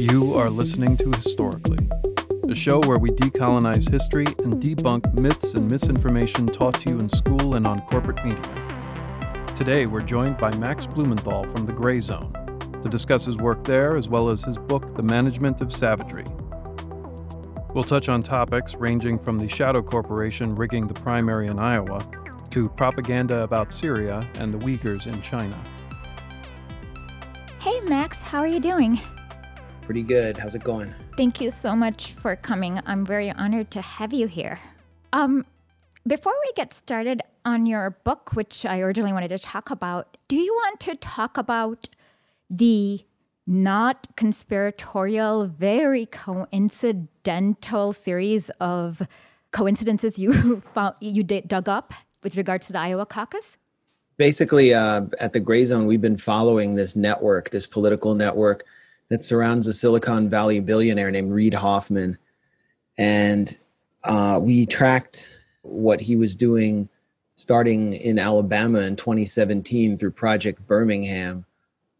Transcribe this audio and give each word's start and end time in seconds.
You 0.00 0.32
are 0.32 0.48
listening 0.48 0.96
to 0.96 1.10
Historically, 1.10 1.86
a 2.48 2.54
show 2.54 2.80
where 2.86 2.98
we 2.98 3.10
decolonize 3.10 3.86
history 3.86 4.24
and 4.38 4.54
debunk 4.54 5.12
myths 5.12 5.52
and 5.52 5.70
misinformation 5.70 6.46
taught 6.46 6.76
to 6.76 6.94
you 6.94 6.98
in 6.98 7.06
school 7.06 7.56
and 7.56 7.66
on 7.66 7.82
corporate 7.82 8.24
media. 8.24 9.44
Today, 9.54 9.84
we're 9.84 10.00
joined 10.00 10.38
by 10.38 10.56
Max 10.56 10.86
Blumenthal 10.86 11.44
from 11.44 11.66
the 11.66 11.74
Gray 11.74 12.00
Zone 12.00 12.32
to 12.82 12.88
discuss 12.88 13.26
his 13.26 13.36
work 13.36 13.62
there 13.62 13.98
as 13.98 14.08
well 14.08 14.30
as 14.30 14.42
his 14.42 14.56
book, 14.56 14.96
The 14.96 15.02
Management 15.02 15.60
of 15.60 15.70
Savagery. 15.70 16.24
We'll 17.74 17.84
touch 17.84 18.08
on 18.08 18.22
topics 18.22 18.74
ranging 18.74 19.18
from 19.18 19.38
the 19.38 19.50
Shadow 19.50 19.82
Corporation 19.82 20.54
rigging 20.54 20.86
the 20.86 20.94
primary 20.94 21.48
in 21.48 21.58
Iowa 21.58 22.00
to 22.52 22.70
propaganda 22.70 23.42
about 23.42 23.70
Syria 23.70 24.26
and 24.32 24.54
the 24.54 24.58
Uyghurs 24.60 25.06
in 25.06 25.20
China. 25.20 25.62
Hey, 27.58 27.78
Max, 27.80 28.16
how 28.16 28.38
are 28.38 28.48
you 28.48 28.60
doing? 28.60 28.98
Pretty 29.90 30.04
good. 30.04 30.36
How's 30.36 30.54
it 30.54 30.62
going? 30.62 30.94
Thank 31.16 31.40
you 31.40 31.50
so 31.50 31.74
much 31.74 32.12
for 32.12 32.36
coming. 32.36 32.80
I'm 32.86 33.04
very 33.04 33.28
honored 33.28 33.72
to 33.72 33.80
have 33.80 34.12
you 34.12 34.28
here. 34.28 34.60
Um, 35.12 35.44
before 36.06 36.32
we 36.46 36.52
get 36.54 36.72
started 36.72 37.22
on 37.44 37.66
your 37.66 37.98
book, 38.04 38.30
which 38.34 38.64
I 38.64 38.78
originally 38.78 39.12
wanted 39.12 39.30
to 39.30 39.38
talk 39.40 39.68
about, 39.68 40.16
do 40.28 40.36
you 40.36 40.54
want 40.54 40.78
to 40.78 40.94
talk 40.94 41.36
about 41.36 41.88
the 42.48 43.04
not 43.48 44.06
conspiratorial, 44.14 45.46
very 45.46 46.06
coincidental 46.06 47.92
series 47.92 48.48
of 48.60 49.02
coincidences 49.50 50.20
you 50.20 50.60
found 50.72 50.94
you 51.00 51.24
dug 51.24 51.68
up 51.68 51.94
with 52.22 52.36
regard 52.36 52.62
to 52.62 52.72
the 52.72 52.78
Iowa 52.78 53.06
caucus? 53.06 53.56
Basically, 54.18 54.72
uh, 54.72 55.06
at 55.18 55.32
the 55.32 55.40
Gray 55.40 55.64
Zone, 55.64 55.86
we've 55.86 56.00
been 56.00 56.16
following 56.16 56.76
this 56.76 56.94
network, 56.94 57.50
this 57.50 57.66
political 57.66 58.14
network 58.14 58.64
that 59.10 59.24
surrounds 59.24 59.66
a 59.66 59.72
Silicon 59.72 60.28
Valley 60.28 60.60
billionaire 60.60 61.10
named 61.10 61.32
Reid 61.32 61.54
Hoffman. 61.54 62.16
And 62.96 63.52
uh, 64.04 64.40
we 64.42 64.66
tracked 64.66 65.28
what 65.62 66.00
he 66.00 66.16
was 66.16 66.34
doing 66.34 66.88
starting 67.34 67.94
in 67.94 68.18
Alabama 68.18 68.80
in 68.80 68.96
2017 68.96 69.98
through 69.98 70.10
Project 70.12 70.66
Birmingham, 70.66 71.44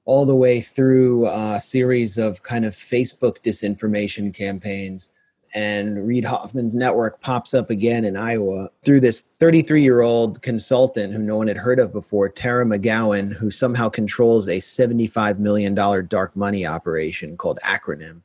all 0.05 0.25
the 0.25 0.36
way 0.36 0.61
through 0.61 1.28
a 1.28 1.58
series 1.61 2.16
of 2.16 2.42
kind 2.42 2.64
of 2.64 2.72
Facebook 2.72 3.38
disinformation 3.42 4.33
campaigns 4.33 5.11
and 5.54 6.06
Reid 6.06 6.24
Hoffman's 6.24 6.76
network 6.76 7.20
pops 7.20 7.54
up 7.54 7.70
again 7.70 8.04
in 8.04 8.16
Iowa 8.16 8.68
through 8.84 9.00
this 9.00 9.20
33 9.20 9.82
year 9.82 10.00
old 10.00 10.42
consultant 10.42 11.12
who 11.12 11.20
no 11.20 11.36
one 11.36 11.48
had 11.48 11.56
heard 11.56 11.80
of 11.80 11.92
before, 11.92 12.28
Tara 12.28 12.64
McGowan, 12.64 13.32
who 13.32 13.50
somehow 13.50 13.88
controls 13.88 14.48
a 14.48 14.58
$75 14.58 15.38
million 15.38 15.74
dark 15.74 16.36
money 16.36 16.66
operation 16.66 17.36
called 17.36 17.58
Acronym. 17.64 18.22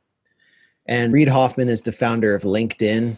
And 0.86 1.12
Reid 1.12 1.28
Hoffman 1.28 1.68
is 1.68 1.82
the 1.82 1.92
founder 1.92 2.34
of 2.34 2.42
LinkedIn. 2.42 3.16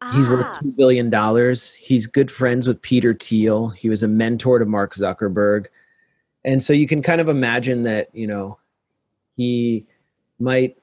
Ah. 0.00 0.12
He's 0.14 0.28
worth 0.28 0.46
ah. 0.46 0.60
$2 0.62 0.76
billion. 0.76 1.54
He's 1.78 2.06
good 2.06 2.30
friends 2.30 2.66
with 2.66 2.80
Peter 2.80 3.12
Thiel. 3.12 3.68
He 3.68 3.90
was 3.90 4.02
a 4.02 4.08
mentor 4.08 4.58
to 4.58 4.64
Mark 4.64 4.94
Zuckerberg. 4.94 5.66
And 6.44 6.62
so 6.62 6.72
you 6.72 6.88
can 6.88 7.02
kind 7.02 7.20
of 7.20 7.28
imagine 7.28 7.82
that, 7.82 8.14
you 8.14 8.26
know, 8.26 8.58
he 9.36 9.86
might 10.38 10.78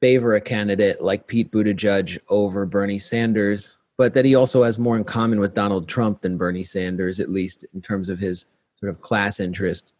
favor 0.00 0.34
a 0.34 0.40
candidate 0.40 1.02
like 1.02 1.26
Pete 1.26 1.50
Buttigieg 1.50 2.18
over 2.28 2.64
Bernie 2.66 2.98
Sanders, 2.98 3.76
but 3.96 4.14
that 4.14 4.24
he 4.24 4.34
also 4.34 4.62
has 4.62 4.78
more 4.78 4.96
in 4.96 5.04
common 5.04 5.40
with 5.40 5.54
Donald 5.54 5.88
Trump 5.88 6.20
than 6.20 6.36
Bernie 6.36 6.62
Sanders, 6.62 7.20
at 7.20 7.30
least 7.30 7.64
in 7.74 7.80
terms 7.80 8.08
of 8.08 8.18
his 8.18 8.46
sort 8.78 8.90
of 8.90 9.00
class 9.00 9.40
interest. 9.40 9.94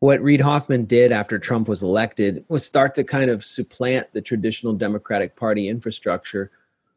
What 0.00 0.22
Reid 0.22 0.40
Hoffman 0.40 0.84
did 0.84 1.12
after 1.12 1.38
Trump 1.38 1.68
was 1.68 1.82
elected 1.82 2.44
was 2.48 2.64
start 2.64 2.94
to 2.96 3.04
kind 3.04 3.30
of 3.30 3.44
supplant 3.44 4.12
the 4.12 4.22
traditional 4.22 4.72
Democratic 4.74 5.36
Party 5.36 5.68
infrastructure 5.68 6.50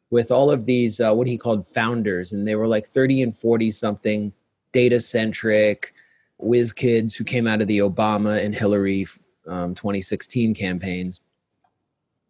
with 0.09 0.31
all 0.31 0.49
of 0.49 0.65
these, 0.65 0.99
uh, 0.99 1.13
what 1.13 1.27
he 1.27 1.37
called 1.37 1.67
founders. 1.67 2.31
And 2.31 2.47
they 2.47 2.55
were 2.55 2.67
like 2.67 2.85
30 2.85 3.23
and 3.23 3.35
40 3.35 3.71
something, 3.71 4.33
data 4.71 4.99
centric, 4.99 5.93
whiz 6.37 6.71
kids 6.71 7.13
who 7.13 7.23
came 7.23 7.47
out 7.47 7.61
of 7.61 7.67
the 7.67 7.79
Obama 7.79 8.43
and 8.43 8.55
Hillary 8.55 9.05
um, 9.47 9.73
2016 9.75 10.53
campaigns 10.53 11.21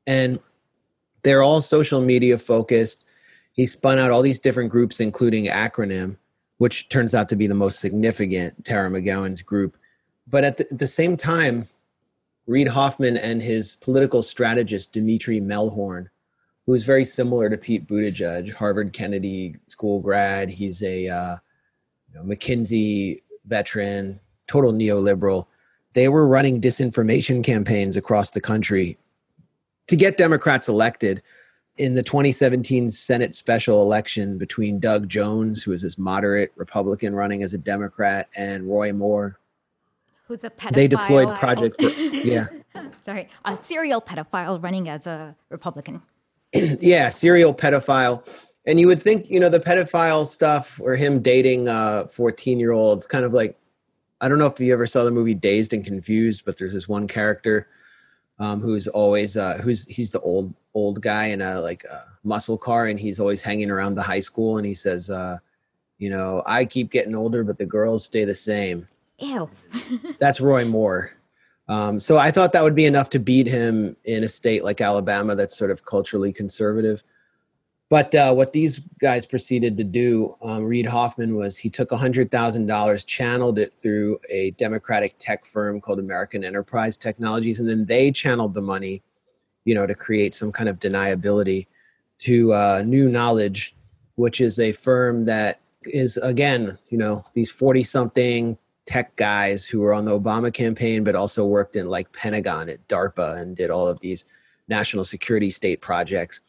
and 0.07 0.40
they're 1.23 1.44
all 1.44 1.62
social 1.62 2.01
media 2.01 2.38
focused. 2.38 3.06
He 3.51 3.66
spun 3.66 4.00
out 4.00 4.12
all 4.12 4.22
these 4.22 4.40
different 4.40 4.72
groups, 4.72 5.00
including 5.00 5.45
Acronym, 5.45 6.18
which 6.57 6.90
turns 6.90 7.13
out 7.13 7.29
to 7.29 7.35
be 7.35 7.45
the 7.45 7.53
most 7.53 7.79
significant 7.79 8.66
Tara 8.66 8.90
McGowan's 8.90 9.41
group. 9.41 9.78
But 10.25 10.44
at 10.44 10.57
the, 10.57 10.68
at 10.72 10.79
the 10.79 10.88
same 10.88 11.18
time, 11.18 11.68
Reid 12.47 12.69
Hoffman 12.69 13.18
and 13.18 13.41
his 13.41 13.75
political 13.75 14.22
strategist, 14.22 14.94
Dmitri 14.94 15.41
Mehlhorn, 15.41 16.07
who 16.66 16.74
is 16.74 16.85
very 16.85 17.03
similar 17.03 17.50
to 17.50 17.57
Pete 17.57 17.88
Buttigieg, 17.88 18.53
Harvard 18.53 18.94
Kennedy 18.94 19.56
School 19.68 20.00
grad. 20.00 20.50
He's 20.50 20.81
a 20.81 21.09
uh, 21.09 21.38
you 22.09 22.16
know, 22.16 22.24
McKinsey 22.24 23.22
veteran, 23.45 24.19
total 24.47 24.72
neoliberal. 24.72 25.47
They 25.94 26.07
were 26.07 26.28
running 26.28 26.62
disinformation 26.62 27.44
campaigns 27.44 27.97
across 27.97 28.29
the 28.31 28.41
country 28.41 28.97
to 29.88 29.96
get 29.96 30.18
Democrats 30.18 30.68
elected 30.68 31.22
in 31.78 31.94
the 31.94 32.03
2017 32.03 32.90
Senate 32.92 33.36
special 33.36 33.81
election 33.81 34.38
between 34.38 34.80
Doug 34.80 35.08
Jones, 35.08 35.62
who 35.62 35.72
is 35.72 35.84
this 35.84 35.98
moderate 35.98 36.52
Republican 36.56 37.16
running 37.16 37.44
as 37.44 37.53
a 37.53 37.58
Democrat, 37.58 38.30
and 38.36 38.68
Roy 38.68 38.92
Moore, 38.92 39.40
who's 40.28 40.44
a 40.44 40.50
pedophile. 40.50 40.75
They 40.75 40.88
deployed 40.88 41.36
Project. 41.36 41.75
yeah. 41.81 42.48
Sorry, 43.06 43.30
a 43.46 43.58
serial 43.64 44.02
pedophile 44.02 44.62
running 44.62 44.90
as 44.90 45.08
a 45.08 45.36
Republican. 45.50 46.02
yeah, 46.54 47.09
serial 47.09 47.54
pedophile. 47.54 48.28
And 48.66 48.80
you 48.80 48.88
would 48.88 49.02
think, 49.02 49.30
you 49.30 49.40
know, 49.40 49.48
the 49.48 49.62
pedophile 49.62 50.25
stuff 50.25 50.81
or 50.84 50.96
him 50.96 51.22
dating 51.22 51.69
uh 51.69 52.08
14 52.08 52.59
year 52.59 52.72
olds, 52.72 53.06
kind 53.06 53.24
of 53.24 53.34
like, 53.34 53.58
I 54.19 54.28
don't 54.28 54.40
know 54.40 54.48
if 54.48 54.59
you 54.59 54.74
ever 54.74 54.88
saw 54.88 55.04
the 55.04 55.12
movie 55.12 55.34
Dazed 55.34 55.74
and 55.74 55.86
Confused, 55.86 56.44
but 56.44 56.58
there's 56.58 56.74
this 56.74 56.90
one 56.90 57.08
character 57.08 57.68
um, 58.40 58.62
who's 58.62 58.88
always 58.88 59.38
uh, 59.38 59.58
who's 59.64 59.88
he's 59.88 60.12
the 60.12 60.20
old 60.22 60.53
old 60.74 61.02
guy 61.02 61.28
in 61.28 61.42
a 61.42 61.59
like 61.62 61.84
a 61.86 62.06
muscle 62.24 62.58
car, 62.58 62.88
and 62.88 63.00
he's 63.00 63.20
always 63.20 63.42
hanging 63.42 63.72
around 63.72 63.96
the 63.96 64.02
high 64.02 64.20
school, 64.20 64.58
and 64.58 64.66
he 64.66 64.74
says, 64.74 65.09
uh, 65.09 65.38
you 65.98 66.09
know, 66.09 66.44
I 66.46 66.66
keep 66.66 66.92
getting 66.92 67.16
older, 67.16 67.44
but 67.44 67.58
the 67.58 67.66
girls 67.66 68.06
stay 68.06 68.25
the 68.25 68.36
same. 68.36 68.88
Ew. 69.20 69.50
That's 70.20 70.40
Roy 70.40 70.66
Moore. 70.66 71.12
Um, 71.70 72.00
so 72.00 72.18
I 72.18 72.31
thought 72.31 72.53
that 72.53 72.64
would 72.64 72.75
be 72.75 72.86
enough 72.86 73.09
to 73.12 73.20
beat 73.20 73.48
him 73.48 73.96
in 74.06 74.24
a 74.24 74.28
state 74.28 74.64
like 74.64 74.80
Alabama 74.80 75.36
that's 75.36 75.58
sort 75.58 75.69
of 75.69 75.84
culturally 75.84 76.31
conservative. 76.31 77.04
But 77.90 78.14
uh, 78.16 78.34
what 78.34 78.52
these 78.52 78.80
guys 79.00 79.25
proceeded 79.25 79.78
to 79.78 79.84
do, 79.84 80.36
um, 80.42 80.64
Reid 80.64 80.86
Hoffman, 80.86 81.36
was 81.36 81.58
he 81.58 81.70
took 81.70 81.90
$100,000, 81.90 83.06
channeled 83.06 83.59
it 83.59 83.74
through 83.78 84.20
a 84.30 84.52
Democratic 84.52 85.16
tech 85.20 85.46
firm 85.46 85.80
called 85.80 86.00
American 86.00 86.44
Enterprise 86.44 86.98
Technologies, 86.98 87.62
and 87.62 87.70
then 87.70 87.86
they 87.86 88.12
channeled 88.12 88.53
the 88.53 88.62
money, 88.62 89.02
you 89.64 89.74
know, 89.74 89.88
to 89.88 89.96
create 89.96 90.34
some 90.34 90.52
kind 90.52 90.68
of 90.68 90.80
deniability 90.80 91.68
to 92.20 92.53
uh, 92.53 92.84
New 92.86 93.08
Knowledge, 93.09 93.74
which 94.16 94.42
is 94.42 94.59
a 94.59 94.74
firm 94.74 95.24
that 95.25 95.62
is, 95.84 96.18
again, 96.18 96.78
you 96.90 96.98
know, 96.98 97.24
these 97.34 97.50
40 97.50 97.84
something 97.84 98.58
tech 98.86 99.16
guys 99.16 99.66
who 99.66 99.80
were 99.80 99.94
on 99.94 100.04
the 100.04 100.18
Obama 100.18 100.54
campaign, 100.54 101.06
but 101.06 101.16
also 101.16 101.46
worked 101.46 101.78
in 101.78 101.88
like 101.88 102.12
Pentagon 102.12 102.68
at 102.68 102.86
DARPA 102.90 103.38
and 103.38 103.56
did 103.56 103.69
all 103.69 103.88
of 103.88 104.00
these 104.02 104.25
national 104.68 105.06
security 105.06 105.50
state 105.50 105.80
projects 105.80 106.42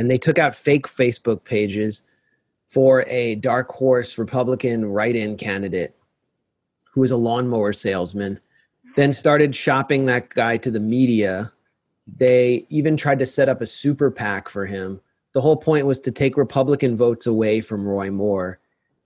and 0.00 0.10
they 0.10 0.16
took 0.16 0.38
out 0.38 0.54
fake 0.54 0.86
Facebook 0.86 1.44
pages 1.44 2.04
for 2.66 3.04
a 3.06 3.34
dark 3.34 3.70
horse 3.70 4.16
Republican 4.16 4.86
write 4.86 5.14
in 5.14 5.36
candidate 5.36 5.94
who 6.90 7.02
was 7.02 7.10
a 7.10 7.18
lawnmower 7.18 7.74
salesman, 7.74 8.40
then 8.96 9.12
started 9.12 9.54
shopping 9.54 10.06
that 10.06 10.30
guy 10.30 10.56
to 10.56 10.70
the 10.70 10.80
media. 10.80 11.52
They 12.16 12.64
even 12.70 12.96
tried 12.96 13.18
to 13.18 13.26
set 13.26 13.50
up 13.50 13.60
a 13.60 13.66
super 13.66 14.10
PAC 14.10 14.48
for 14.48 14.64
him. 14.64 15.02
The 15.32 15.42
whole 15.42 15.58
point 15.58 15.84
was 15.84 16.00
to 16.00 16.10
take 16.10 16.38
Republican 16.38 16.96
votes 16.96 17.26
away 17.26 17.60
from 17.60 17.86
Roy 17.86 18.10
Moore. 18.10 18.58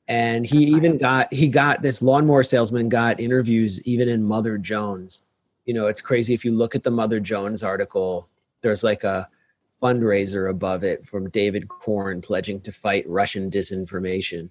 And 0.07 0.47
he 0.47 0.59
even 0.59 0.97
got 0.97 1.33
he 1.35 1.49
got 1.49 1.83
this 1.83 2.03
lawnmower 2.03 2.45
salesman 2.45 2.89
got 2.89 3.19
interviews 3.19 3.83
even 3.83 4.09
in 4.09 4.23
Mother 4.23 4.59
Jones. 4.59 5.25
You 5.65 5.75
know, 5.75 5.89
it's 5.89 6.01
crazy 6.01 6.35
if 6.35 6.45
you 6.45 6.53
look 6.53 6.77
at 6.77 6.85
the 6.85 6.93
Mother 6.93 7.19
Jones 7.19 7.65
article, 7.65 8.29
there's 8.61 8.85
like 8.85 9.03
a 9.03 9.29
fundraiser 9.85 10.49
above 10.49 10.83
it 10.83 11.05
from 11.05 11.29
David 11.29 11.69
Corn 11.69 12.23
pledging 12.23 12.59
to 12.63 12.73
fight 12.73 13.07
Russian 13.07 13.51
disinformation. 13.51 14.51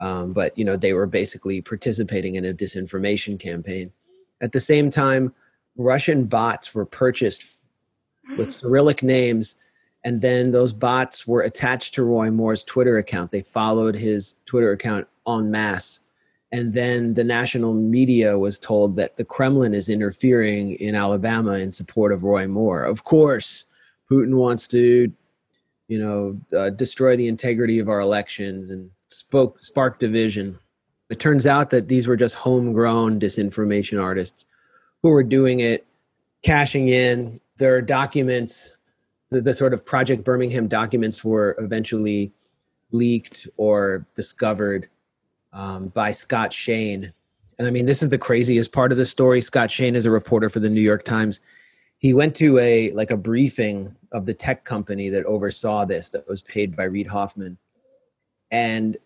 Um, 0.00 0.34
but 0.34 0.56
you 0.56 0.64
know 0.64 0.76
they 0.76 0.92
were 0.92 1.06
basically 1.06 1.62
participating 1.62 2.34
in 2.34 2.44
a 2.44 2.52
disinformation 2.52 3.40
campaign. 3.40 3.90
At 4.42 4.52
the 4.52 4.60
same 4.60 4.90
time, 4.90 5.34
Russian 5.76 6.26
bots 6.26 6.74
were 6.74 6.84
purchased 6.84 7.68
with 8.36 8.50
Cyrillic 8.50 9.02
names, 9.02 9.56
and 10.04 10.20
then 10.20 10.52
those 10.52 10.72
bots 10.72 11.26
were 11.26 11.42
attached 11.42 11.94
to 11.94 12.04
Roy 12.04 12.30
Moore's 12.30 12.64
Twitter 12.64 12.98
account. 12.98 13.30
They 13.30 13.42
followed 13.42 13.94
his 13.94 14.36
Twitter 14.46 14.72
account 14.72 15.06
en 15.26 15.50
masse, 15.50 16.00
And 16.52 16.74
then 16.74 17.14
the 17.14 17.24
national 17.24 17.74
media 17.74 18.38
was 18.38 18.58
told 18.58 18.96
that 18.96 19.16
the 19.16 19.24
Kremlin 19.24 19.74
is 19.74 19.88
interfering 19.88 20.72
in 20.76 20.94
Alabama 20.94 21.54
in 21.54 21.72
support 21.72 22.12
of 22.12 22.24
Roy 22.24 22.46
Moore. 22.46 22.84
Of 22.84 23.04
course, 23.04 23.66
Putin 24.10 24.34
wants 24.34 24.66
to, 24.68 25.12
you 25.88 25.98
know, 25.98 26.38
uh, 26.56 26.70
destroy 26.70 27.16
the 27.16 27.28
integrity 27.28 27.78
of 27.78 27.88
our 27.88 28.00
elections 28.00 28.70
and 28.70 28.90
spoke 29.08 29.62
spark 29.62 29.98
division. 29.98 30.58
It 31.10 31.18
turns 31.18 31.46
out 31.46 31.70
that 31.70 31.88
these 31.88 32.06
were 32.06 32.16
just 32.16 32.34
homegrown 32.34 33.20
disinformation 33.20 34.02
artists 34.02 34.46
who 35.02 35.10
were 35.10 35.22
doing 35.22 35.60
it, 35.60 35.86
cashing 36.42 36.88
in. 36.88 37.38
There 37.56 37.74
are 37.74 37.82
documents, 37.82 38.76
the, 39.30 39.40
the 39.40 39.54
sort 39.54 39.74
of 39.74 39.84
Project 39.84 40.24
Birmingham 40.24 40.68
documents 40.68 41.24
were 41.24 41.56
eventually 41.58 42.32
leaked 42.92 43.48
or 43.56 44.06
discovered 44.14 44.88
um, 45.52 45.88
by 45.88 46.12
Scott 46.12 46.52
Shane. 46.52 47.12
And 47.58 47.66
I 47.66 47.70
mean, 47.70 47.86
this 47.86 48.02
is 48.02 48.08
the 48.08 48.18
craziest 48.18 48.72
part 48.72 48.92
of 48.92 48.98
the 48.98 49.06
story. 49.06 49.40
Scott 49.40 49.70
Shane 49.70 49.94
is 49.94 50.06
a 50.06 50.10
reporter 50.10 50.48
for 50.48 50.60
the 50.60 50.70
New 50.70 50.80
York 50.80 51.04
Times. 51.04 51.40
He 51.98 52.14
went 52.14 52.34
to 52.36 52.58
a 52.58 52.90
like 52.92 53.10
a 53.10 53.16
briefing 53.16 53.94
of 54.12 54.26
the 54.26 54.34
tech 54.34 54.64
company 54.64 55.08
that 55.08 55.24
oversaw 55.24 55.84
this 55.84 56.10
that 56.10 56.28
was 56.28 56.42
paid 56.42 56.76
by 56.76 56.84
Reid 56.84 57.06
Hoffman. 57.06 57.58
And 58.50 58.96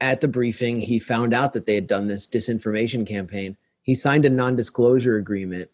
at 0.00 0.20
the 0.20 0.28
briefing, 0.28 0.80
he 0.80 0.98
found 0.98 1.34
out 1.34 1.52
that 1.52 1.66
they 1.66 1.74
had 1.74 1.86
done 1.86 2.08
this 2.08 2.26
disinformation 2.26 3.06
campaign. 3.06 3.56
He 3.82 3.94
signed 3.94 4.24
a 4.24 4.30
non-disclosure 4.30 5.16
agreement 5.16 5.70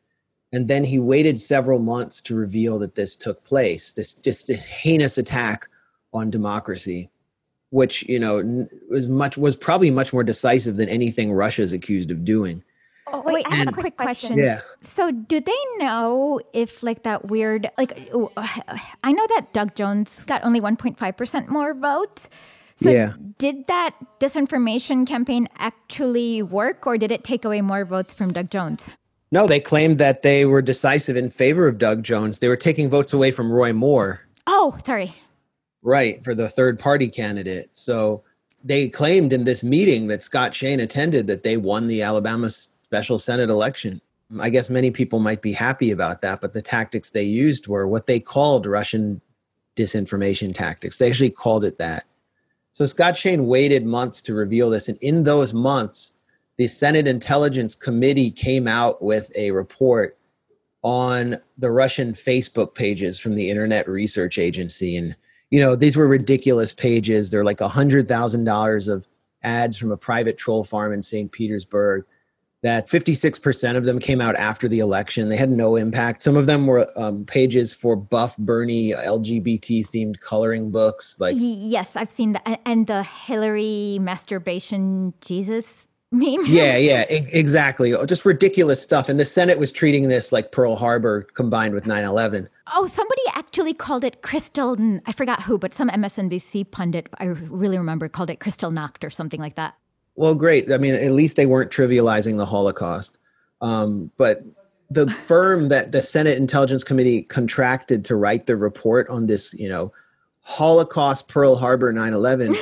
and 0.53 0.67
then 0.67 0.85
he 0.85 0.99
waited 0.99 1.39
several 1.39 1.79
months 1.79 2.23
to 2.23 2.35
reveal 2.35 2.79
that 2.79 2.95
this 2.95 3.15
took 3.15 3.45
place 3.45 3.93
this 3.93 4.15
just 4.15 4.47
this 4.47 4.65
heinous 4.65 5.19
attack 5.19 5.69
on 6.15 6.31
democracy 6.31 7.11
which 7.71 8.03
you 8.09 8.19
know 8.19 8.67
was 8.91 9.09
much 9.09 9.37
was 9.37 9.57
probably 9.57 9.91
much 9.91 10.13
more 10.13 10.25
decisive 10.25 10.77
than 10.77 10.89
anything 10.89 11.33
Russia's 11.33 11.73
accused 11.73 12.11
of 12.11 12.25
doing. 12.25 12.63
Oh, 13.13 13.23
wait, 13.25 13.47
I 13.49 13.57
have 13.57 13.69
a 13.69 13.73
quick 13.73 13.97
question. 13.97 14.39
Yeah. 14.39 14.61
So, 14.81 15.11
do 15.11 15.41
they 15.41 15.65
know 15.79 16.41
if 16.53 16.83
like 16.83 17.03
that 17.05 17.27
weird 17.27 17.71
like 17.79 18.11
oh, 18.13 18.31
I 19.05 19.13
know 19.13 19.27
that 19.37 19.53
Doug 19.53 19.75
Jones 19.75 20.23
got 20.27 20.45
only 20.45 20.61
1.5% 20.61 21.49
more 21.49 21.75
votes. 21.75 22.29
So 22.77 22.91
yeah. 22.91 23.15
did 23.39 23.67
that 23.67 23.97
disinformation 24.21 25.05
campaign 25.05 25.49
actually 25.59 26.43
work 26.43 26.87
or 26.87 26.97
did 26.97 27.11
it 27.11 27.25
take 27.25 27.45
away 27.45 27.61
more 27.61 27.85
votes 27.85 28.15
from 28.15 28.33
Doug 28.33 28.51
Jones? 28.51 28.89
No, 29.33 29.47
they 29.47 29.61
claimed 29.61 29.99
that 29.99 30.23
they 30.23 30.45
were 30.45 30.63
decisive 30.63 31.17
in 31.17 31.29
favor 31.29 31.67
of 31.67 31.79
Doug 31.79 32.05
Jones. 32.05 32.39
They 32.39 32.49
were 32.49 32.57
taking 32.57 32.89
votes 32.89 33.13
away 33.13 33.33
from 33.33 33.51
Roy 33.51 33.73
Moore. 33.73 34.21
Oh, 34.47 34.77
sorry. 34.87 35.15
Right, 35.83 36.23
for 36.25 36.35
the 36.35 36.49
third 36.49 36.79
party 36.79 37.09
candidate. 37.09 37.77
So 37.77 38.23
they 38.65 38.89
claimed 38.89 39.33
in 39.33 39.45
this 39.45 39.63
meeting 39.63 40.07
that 40.09 40.23
Scott 40.23 40.55
Shane 40.55 40.81
attended 40.81 41.27
that 41.27 41.43
they 41.43 41.57
won 41.57 41.89
the 41.89 42.03
Alabama 42.03 42.49
special 42.89 43.19
Senate 43.19 43.51
election. 43.51 44.01
I 44.41 44.49
guess 44.49 44.71
many 44.71 44.91
people 44.91 45.19
might 45.19 45.43
be 45.43 45.53
happy 45.53 45.91
about 45.91 46.23
that, 46.23 46.41
but 46.41 46.55
the 46.55 46.63
tactics 46.63 47.11
they 47.11 47.23
used 47.23 47.69
were 47.69 47.87
what 47.87 48.07
they 48.07 48.19
called 48.19 48.65
Russian 48.67 49.21
disinformation 49.77 50.55
tactics. 50.55 50.97
They 50.97 51.09
actually 51.09 51.31
called 51.31 51.65
it 51.65 51.77
that. 51.79 52.05
So 52.73 52.87
Scott 52.87 53.17
Shane 53.17 53.47
waited 53.47 53.85
months 53.85 54.23
to 54.23 54.35
reveal 54.35 54.71
this. 54.71 54.89
And 54.89 54.99
in 55.03 55.25
those 55.25 55.53
months, 55.53 56.17
the 56.57 56.67
Senate 56.67 57.07
Intelligence 57.07 57.75
Committee 57.75 58.31
came 58.31 58.67
out 58.67 59.03
with 59.03 59.31
a 59.37 59.51
report 59.51 60.17
on 60.83 61.37
the 61.59 61.71
Russian 61.71 62.13
Facebook 62.13 62.75
pages 62.75 63.19
from 63.19 63.35
the 63.35 63.51
Internet 63.51 63.89
Research 63.89 64.39
Agency. 64.39 64.97
And 64.97 65.15
you 65.51 65.61
know, 65.61 65.77
these 65.77 65.97
were 65.97 66.07
ridiculous 66.07 66.73
pages. 66.73 67.31
They're 67.31 67.45
like 67.45 67.61
a 67.61 67.69
hundred 67.69 68.09
thousand 68.09 68.45
dollars 68.45 68.89
of 68.89 69.07
ads 69.43 69.77
from 69.77 69.91
a 69.91 69.97
private 69.97 70.39
troll 70.39 70.65
farm 70.65 70.93
in 70.93 71.03
St. 71.03 71.31
Petersburg. 71.31 72.05
That 72.63 72.89
56% 72.89 73.77
of 73.77 73.85
them 73.85 74.01
came 74.01 74.21
out 74.21 74.35
after 74.35 74.67
the 74.67 74.81
election. 74.81 75.29
They 75.29 75.37
had 75.37 75.51
no 75.51 75.77
impact. 75.77 76.23
Some 76.23 76.37
of 76.37 76.47
them 76.47 76.67
were 76.67 76.89
um, 76.97 77.25
pages 77.25 77.73
for 77.73 77.95
Buff 77.95 78.37
Bernie 78.37 78.91
LGBT 78.91 79.87
themed 79.87 80.19
coloring 80.19 80.73
books. 80.73 81.21
Like 81.21 81.37
yes, 81.39 81.95
I've 81.95 82.11
seen 82.11 82.33
that, 82.33 82.61
and 82.67 82.89
the 82.89 83.05
Hillary 83.05 83.99
masturbation 84.01 85.15
Jesus 85.21 85.87
meme. 86.11 86.47
yeah, 86.47 86.77
yeah, 86.77 87.05
e- 87.11 87.27
exactly. 87.33 87.95
Just 88.07 88.25
ridiculous 88.25 88.83
stuff. 88.83 89.09
And 89.09 89.21
the 89.21 89.25
Senate 89.25 89.59
was 89.59 89.71
treating 89.73 90.09
this 90.09 90.33
like 90.33 90.53
Pearl 90.53 90.77
Harbor 90.77 91.23
combined 91.35 91.75
with 91.75 91.87
9 91.87 92.05
11. 92.05 92.49
Oh, 92.75 92.87
somebody 92.87 93.23
actually 93.35 93.75
called 93.75 94.05
it 94.05 94.23
Crystal. 94.23 94.77
I 95.07 95.13
forgot 95.13 95.43
who, 95.43 95.59
but 95.59 95.75
some 95.75 95.89
MSNBC 95.91 96.71
pundit, 96.71 97.09
I 97.19 97.27
really 97.27 97.79
remember, 97.79 98.09
called 98.09 98.31
it 98.31 98.41
Kristallnacht 98.41 99.05
or 99.05 99.11
something 99.11 99.41
like 99.41 99.55
that. 99.57 99.75
Well, 100.19 100.35
great. 100.35 100.73
I 100.73 100.79
mean, 100.79 100.95
at 100.95 101.13
least 101.13 101.37
they 101.37 101.47
weren't 101.47 101.71
trivializing 101.71 102.39
the 102.39 102.47
Holocaust. 102.47 103.19
Um, 103.61 104.11
but 104.17 104.43
the 104.91 105.11
firm 105.11 105.69
that 105.69 105.93
the 105.93 106.03
Senate 106.03 106.39
Intelligence 106.39 106.83
Committee 106.83 107.23
contracted 107.23 108.05
to 108.07 108.17
write 108.17 108.47
the 108.47 108.57
report 108.57 109.09
on 109.09 109.27
this, 109.27 109.55
you 109.55 109.69
know, 109.69 109.93
Holocaust, 110.41 111.29
Pearl 111.29 111.57
Harbor, 111.57 111.93
9 111.93 112.15
11 112.15 112.57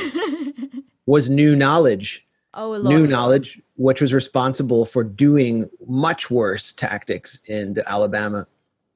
was 1.06 1.28
new 1.28 1.54
knowledge 1.54 2.26
Oh, 2.58 2.78
new 2.78 3.06
knowledge, 3.06 3.60
which 3.76 4.00
was 4.00 4.14
responsible 4.14 4.86
for 4.86 5.04
doing 5.04 5.68
much 5.86 6.30
worse 6.30 6.72
tactics 6.72 7.38
in 7.48 7.74
the 7.74 7.86
Alabama 7.86 8.46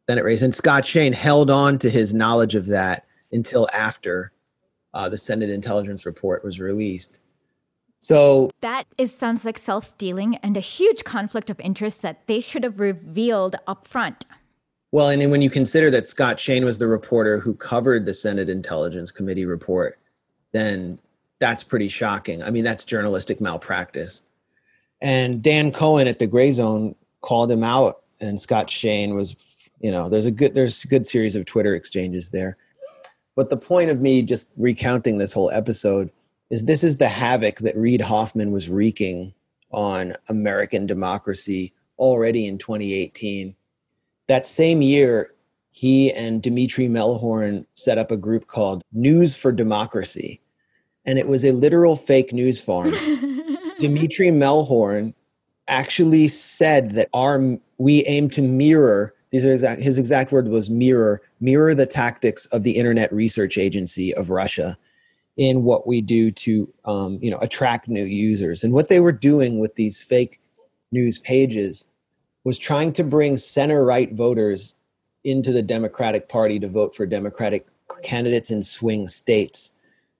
Senate 0.08 0.24
race. 0.24 0.40
And 0.40 0.54
Scott 0.54 0.86
Shane 0.86 1.12
held 1.12 1.50
on 1.50 1.78
to 1.80 1.90
his 1.90 2.14
knowledge 2.14 2.54
of 2.54 2.66
that 2.68 3.04
until 3.32 3.68
after 3.74 4.32
uh, 4.94 5.10
the 5.10 5.18
Senate 5.18 5.50
intelligence 5.50 6.06
report 6.06 6.42
was 6.42 6.58
released. 6.58 7.20
So 8.00 8.50
that 8.60 8.84
is 8.96 9.14
sounds 9.14 9.44
like 9.44 9.58
self-dealing 9.58 10.36
and 10.36 10.56
a 10.56 10.60
huge 10.60 11.04
conflict 11.04 11.50
of 11.50 11.60
interest 11.60 12.00
that 12.02 12.26
they 12.26 12.40
should 12.40 12.64
have 12.64 12.80
revealed 12.80 13.56
up 13.66 13.86
front. 13.86 14.24
Well, 14.92 15.10
and 15.10 15.20
then 15.22 15.30
when 15.30 15.42
you 15.42 15.50
consider 15.50 15.90
that 15.92 16.06
Scott 16.06 16.40
Shane 16.40 16.64
was 16.64 16.78
the 16.78 16.88
reporter 16.88 17.38
who 17.38 17.54
covered 17.54 18.06
the 18.06 18.14
Senate 18.14 18.48
Intelligence 18.48 19.10
Committee 19.12 19.46
report, 19.46 19.98
then 20.52 20.98
that's 21.38 21.62
pretty 21.62 21.88
shocking. 21.88 22.42
I 22.42 22.50
mean, 22.50 22.64
that's 22.64 22.84
journalistic 22.84 23.40
malpractice. 23.40 24.22
And 25.00 25.42
Dan 25.42 25.70
Cohen 25.70 26.08
at 26.08 26.18
the 26.18 26.26
Gray 26.26 26.50
Zone 26.50 26.94
called 27.20 27.52
him 27.52 27.62
out, 27.62 28.02
and 28.20 28.40
Scott 28.40 28.68
Shane 28.68 29.14
was, 29.14 29.36
you 29.80 29.90
know, 29.90 30.08
there's 30.08 30.26
a 30.26 30.30
good 30.30 30.54
there's 30.54 30.84
a 30.84 30.88
good 30.88 31.06
series 31.06 31.36
of 31.36 31.44
Twitter 31.44 31.74
exchanges 31.74 32.30
there. 32.30 32.56
But 33.36 33.48
the 33.48 33.56
point 33.56 33.90
of 33.90 34.00
me 34.00 34.22
just 34.22 34.50
recounting 34.56 35.18
this 35.18 35.32
whole 35.32 35.50
episode 35.50 36.10
is 36.50 36.64
this 36.64 36.82
is 36.84 36.96
the 36.96 37.08
havoc 37.08 37.58
that 37.58 37.76
Reid 37.76 38.00
Hoffman 38.00 38.52
was 38.52 38.68
wreaking 38.68 39.32
on 39.70 40.14
American 40.28 40.86
democracy 40.86 41.72
already 41.98 42.46
in 42.46 42.58
2018. 42.58 43.54
That 44.26 44.46
same 44.46 44.82
year, 44.82 45.34
he 45.70 46.12
and 46.12 46.42
Dmitri 46.42 46.88
Mehlhorn 46.88 47.64
set 47.74 47.98
up 47.98 48.10
a 48.10 48.16
group 48.16 48.46
called 48.46 48.82
News 48.92 49.36
for 49.36 49.52
Democracy 49.52 50.40
and 51.06 51.18
it 51.18 51.26
was 51.26 51.44
a 51.44 51.52
literal 51.52 51.96
fake 51.96 52.32
news 52.32 52.60
farm. 52.60 52.90
Dmitri 53.78 54.28
Mehlhorn 54.28 55.14
actually 55.68 56.28
said 56.28 56.92
that 56.92 57.08
our 57.14 57.58
we 57.78 58.04
aim 58.06 58.28
to 58.30 58.42
mirror 58.42 59.14
these 59.30 59.46
are 59.46 59.52
exact, 59.52 59.80
his 59.80 59.96
exact 59.96 60.32
word 60.32 60.48
was 60.48 60.68
mirror 60.68 61.22
mirror 61.40 61.74
the 61.74 61.86
tactics 61.86 62.46
of 62.46 62.64
the 62.64 62.72
Internet 62.72 63.12
Research 63.12 63.56
Agency 63.56 64.14
of 64.14 64.30
Russia 64.30 64.76
in 65.40 65.64
what 65.64 65.86
we 65.86 66.02
do 66.02 66.30
to 66.30 66.70
um, 66.84 67.18
you 67.22 67.30
know 67.30 67.38
attract 67.38 67.88
new 67.88 68.04
users 68.04 68.62
and 68.62 68.74
what 68.74 68.90
they 68.90 69.00
were 69.00 69.10
doing 69.10 69.58
with 69.58 69.74
these 69.74 70.00
fake 70.00 70.38
news 70.92 71.18
pages 71.18 71.86
was 72.44 72.58
trying 72.58 72.92
to 72.92 73.02
bring 73.02 73.36
center 73.36 73.84
right 73.84 74.12
voters 74.12 74.80
into 75.24 75.50
the 75.50 75.62
Democratic 75.62 76.28
Party 76.28 76.58
to 76.58 76.68
vote 76.68 76.94
for 76.94 77.06
Democratic 77.06 77.68
candidates 78.02 78.50
in 78.50 78.62
swing 78.62 79.06
states 79.06 79.72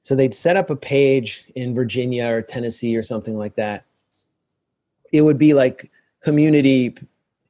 so 0.02 0.14
they'd 0.14 0.34
set 0.34 0.56
up 0.56 0.70
a 0.70 0.76
page 0.76 1.44
in 1.54 1.74
Virginia 1.74 2.26
or 2.26 2.42
Tennessee 2.42 2.96
or 2.96 3.02
something 3.02 3.36
like 3.36 3.56
that. 3.56 3.84
It 5.12 5.22
would 5.22 5.38
be 5.38 5.54
like 5.54 5.90
community 6.22 6.96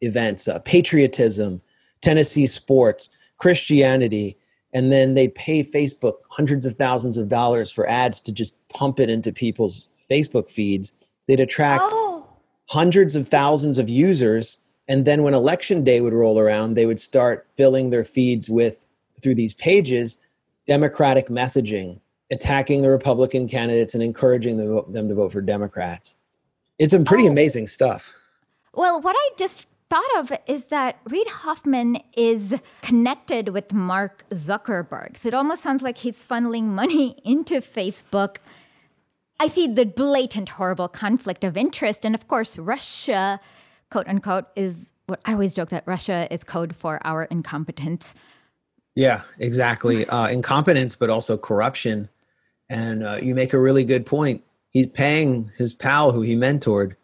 events, 0.00 0.48
uh, 0.48 0.58
patriotism, 0.60 1.62
Tennessee 2.00 2.46
sports, 2.46 3.10
Christianity, 3.38 4.36
and 4.72 4.92
then 4.92 5.14
they'd 5.14 5.34
pay 5.34 5.62
Facebook 5.62 6.14
hundreds 6.30 6.64
of 6.64 6.76
thousands 6.76 7.18
of 7.18 7.28
dollars 7.28 7.70
for 7.70 7.88
ads 7.88 8.20
to 8.20 8.32
just 8.32 8.54
pump 8.68 9.00
it 9.00 9.10
into 9.10 9.32
people's 9.32 9.88
Facebook 10.10 10.50
feeds. 10.50 10.94
They'd 11.26 11.40
attract 11.40 11.82
oh. 11.84 12.26
hundreds 12.66 13.16
of 13.16 13.28
thousands 13.28 13.78
of 13.78 13.88
users, 13.88 14.58
and 14.88 15.04
then 15.04 15.22
when 15.22 15.34
election 15.34 15.84
day 15.84 16.00
would 16.00 16.12
roll 16.12 16.38
around, 16.38 16.74
they 16.74 16.86
would 16.86 17.00
start 17.00 17.46
filling 17.48 17.90
their 17.90 18.04
feeds 18.04 18.48
with 18.48 18.86
through 19.20 19.34
these 19.34 19.54
pages 19.54 20.18
democratic 20.66 21.28
messaging 21.28 22.00
attacking 22.30 22.82
the 22.82 22.90
Republican 22.90 23.48
candidates 23.48 23.94
and 23.94 24.02
encouraging 24.02 24.56
them 24.56 25.08
to 25.08 25.14
vote 25.14 25.32
for 25.32 25.40
Democrats. 25.40 26.16
It's 26.78 26.92
some 26.92 27.04
pretty 27.04 27.26
oh. 27.26 27.30
amazing 27.30 27.66
stuff. 27.66 28.14
Well, 28.74 29.00
what 29.00 29.16
I 29.18 29.30
just 29.36 29.66
thought 29.90 30.18
of 30.18 30.32
is 30.46 30.66
that 30.66 30.98
Reid 31.04 31.26
Hoffman 31.26 31.98
is 32.14 32.54
connected 32.80 33.48
with 33.48 33.72
Mark 33.74 34.24
Zuckerberg. 34.30 35.18
So 35.18 35.28
it 35.28 35.34
almost 35.34 35.62
sounds 35.62 35.82
like 35.82 35.98
he's 35.98 36.24
funneling 36.24 36.64
money 36.64 37.16
into 37.24 37.56
Facebook. 37.56 38.36
I 39.40 39.48
see 39.48 39.66
the 39.66 39.84
blatant, 39.84 40.50
horrible 40.50 40.88
conflict 40.88 41.44
of 41.44 41.56
interest. 41.56 42.04
And 42.04 42.14
of 42.14 42.28
course, 42.28 42.56
Russia, 42.56 43.40
quote 43.90 44.06
unquote, 44.06 44.46
is 44.54 44.92
what 45.06 45.20
I 45.24 45.32
always 45.32 45.54
joke 45.54 45.70
that 45.70 45.84
Russia 45.86 46.28
is 46.30 46.44
code 46.44 46.76
for 46.76 47.04
our 47.04 47.24
incompetence. 47.24 48.14
Yeah, 48.94 49.22
exactly. 49.38 50.06
Uh, 50.08 50.28
incompetence, 50.28 50.94
but 50.94 51.10
also 51.10 51.36
corruption. 51.36 52.08
And 52.68 53.02
uh, 53.02 53.18
you 53.20 53.34
make 53.34 53.52
a 53.52 53.58
really 53.58 53.84
good 53.84 54.06
point. 54.06 54.44
He's 54.68 54.86
paying 54.86 55.50
his 55.56 55.74
pal 55.74 56.12
who 56.12 56.22
he 56.22 56.36
mentored. 56.36 56.94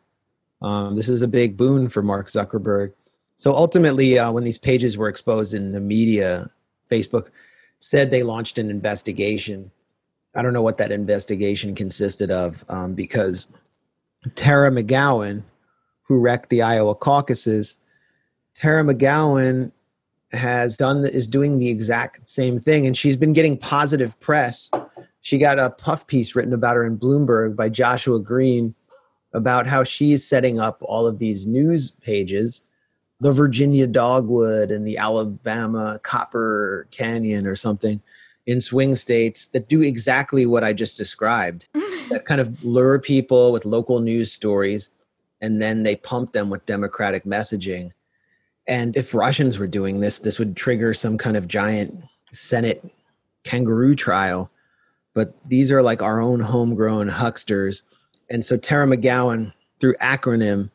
Um, 0.63 0.97
this 0.97 1.09
is 1.09 1.23
a 1.23 1.29
big 1.29 1.57
boon 1.57 1.89
for 1.89 2.03
Mark 2.03 2.27
Zuckerberg. 2.27 2.93
So 3.37 3.55
ultimately, 3.55 4.19
uh, 4.19 4.33
when 4.33 4.45
these 4.45 4.59
pages 4.59 4.97
were 4.97 5.09
exposed 5.09 5.53
in 5.53 5.73
the 5.73 5.81
media, 5.81 6.51
Facebook 6.91 7.31
said 7.79 8.11
they 8.11 8.23
launched 8.23 8.59
an 8.59 8.71
investigation. 8.71 9.71
I 10.35 10.43
don't 10.43 10.53
know 10.53 10.63
what 10.63 10.79
that 10.79 10.93
investigation 10.93 11.75
consisted 11.75 12.31
of 12.31 12.65
um, 12.69 12.95
because 12.95 13.47
Tara 14.35 14.71
McGowan, 14.71 15.43
who 16.03 16.19
wrecked 16.19 16.49
the 16.49 16.63
Iowa 16.63 16.95
caucuses, 16.95 17.77
Tara 18.55 18.83
McGowan 18.83 19.71
has 20.33 20.77
done 20.77 21.03
the, 21.03 21.13
is 21.13 21.27
doing 21.27 21.59
the 21.59 21.69
exact 21.69 22.29
same 22.29 22.59
thing, 22.59 22.87
and 22.87 22.97
she's 22.97 23.17
been 23.17 23.33
getting 23.33 23.57
positive 23.59 24.19
press. 24.21 24.71
She 25.21 25.39
got 25.39 25.59
a 25.59 25.71
puff 25.71 26.07
piece 26.07 26.35
written 26.35 26.55
about 26.55 26.77
her 26.77 26.85
in 26.85 26.99
Bloomberg 26.99 27.57
by 27.57 27.69
Joshua 27.69 28.19
Green 28.19 28.75
about 29.37 29.67
how 29.67 29.85
she's 29.85 30.27
setting 30.27 30.59
up 30.59 30.79
all 30.83 31.07
of 31.07 31.19
these 31.19 31.47
news 31.47 31.91
pages 31.91 32.63
the 33.21 33.33
Virginia 33.33 33.87
Dogwood 33.87 34.71
and 34.71 34.87
the 34.87 34.99
Alabama 34.99 35.99
Copper 36.03 36.87
Canyon 36.91 37.47
or 37.47 37.57
something 37.57 38.03
in 38.47 38.61
swing 38.61 38.95
states 38.95 39.49
that 39.49 39.69
do 39.69 39.83
exactly 39.83 40.45
what 40.47 40.63
I 40.63 40.73
just 40.73 40.97
described 40.97 41.67
that 42.11 42.25
kind 42.27 42.41
of 42.41 42.63
lure 42.63 42.99
people 42.99 43.53
with 43.53 43.65
local 43.65 44.01
news 44.01 44.31
stories 44.33 44.91
and 45.41 45.61
then 45.61 45.83
they 45.83 45.97
pump 45.97 46.33
them 46.33 46.51
with 46.51 46.67
democratic 46.67 47.25
messaging. 47.25 47.91
And 48.67 48.97
if 48.97 49.15
Russians 49.15 49.59
were 49.59 49.67
doing 49.67 50.01
this, 50.01 50.19
this 50.19 50.39
would 50.39 50.57
trigger 50.57 50.93
some 50.93 51.19
kind 51.19 51.37
of 51.37 51.49
giant 51.49 51.95
Senate 52.33 52.83
kangaroo 53.45 53.95
trial. 53.95 54.51
But 55.15 55.35
these 55.47 55.71
are 55.71 55.83
like 55.83 56.03
our 56.03 56.21
own 56.21 56.41
homegrown 56.41 57.09
hucksters. 57.09 57.83
And 58.29 58.45
so 58.45 58.57
Tara 58.57 58.87
McGowan, 58.87 59.53
through 59.81 59.95
acronym, 59.95 60.71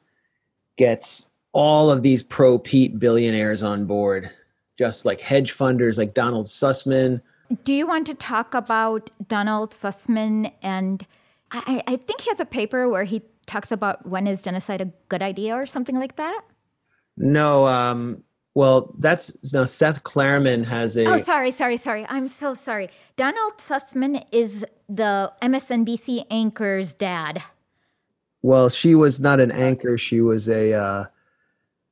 gets 0.78 1.30
all 1.54 1.92
of 1.92 2.02
these 2.02 2.24
pro 2.24 2.58
Pete 2.58 2.98
billionaires 3.00 3.62
on 3.62 3.86
board, 3.86 4.30
just 4.78 5.06
like 5.06 5.20
hedge 5.20 5.52
funders 5.54 5.98
like 5.98 6.14
Donald 6.14 6.46
Sussman. 6.48 7.22
Do 7.64 7.74
you 7.74 7.86
want 7.86 8.08
to 8.08 8.14
talk 8.14 8.54
about 8.54 9.10
Donald 9.28 9.72
Sussman? 9.72 10.54
And 10.62 11.06
I, 11.52 11.84
I 11.86 11.98
think 11.98 12.22
he 12.22 12.30
has 12.30 12.40
a 12.40 12.46
paper 12.46 12.88
where 12.88 13.04
he 13.04 13.22
talks 13.46 13.72
about 13.72 14.08
when 14.08 14.28
is 14.28 14.42
genocide 14.42 14.80
a 14.80 14.92
good 15.10 15.22
idea 15.22 15.56
or 15.56 15.66
something 15.66 16.00
like 16.00 16.16
that. 16.16 16.42
No, 17.18 17.68
um, 17.68 18.24
well, 18.54 18.94
that's 19.00 19.54
now 19.54 19.64
Seth 19.64 20.04
Klarman 20.04 20.66
has 20.66 20.98
a. 20.98 21.06
Oh, 21.06 21.22
sorry, 21.22 21.52
sorry, 21.52 21.78
sorry. 21.78 22.06
I'm 22.10 22.30
so 22.30 22.54
sorry. 22.54 22.90
Donald 23.16 23.54
Sussman 23.58 24.26
is 24.32 24.66
the 24.90 25.32
MSNBC 25.42 26.26
anchor's 26.30 26.94
dad. 26.94 27.42
Well, 28.42 28.70
she 28.70 28.96
was 28.96 29.20
not 29.20 29.40
an 29.40 29.52
anchor. 29.52 29.98
She 29.98 30.20
was 30.20 30.50
a 30.50 30.74
uh, 30.74 31.06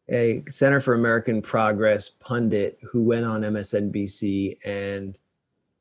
a 0.09 0.43
Center 0.49 0.81
for 0.81 0.93
American 0.93 1.41
Progress 1.41 2.09
pundit 2.09 2.77
who 2.81 3.03
went 3.03 3.25
on 3.25 3.41
MSNBC 3.41 4.57
and 4.65 5.17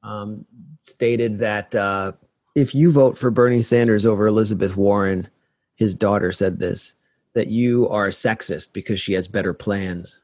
um, 0.05 0.45
stated 0.79 1.39
that 1.39 1.75
uh, 1.75 2.13
if 2.55 2.75
you 2.75 2.93
vote 2.93 3.19
for 3.19 3.31
Bernie 3.31 3.63
Sanders 3.63 4.07
over 4.07 4.27
Elizabeth 4.27 4.77
Warren, 4.77 5.29
his 5.75 5.95
daughter 5.95 6.31
said 6.31 6.59
this, 6.59 6.95
that 7.35 7.49
you 7.49 7.89
are 7.89 8.07
a 8.07 8.11
sexist 8.11 8.73
because 8.73 9.01
she 9.01 9.15
has 9.15 9.27
better 9.27 9.55
plans. 9.55 10.21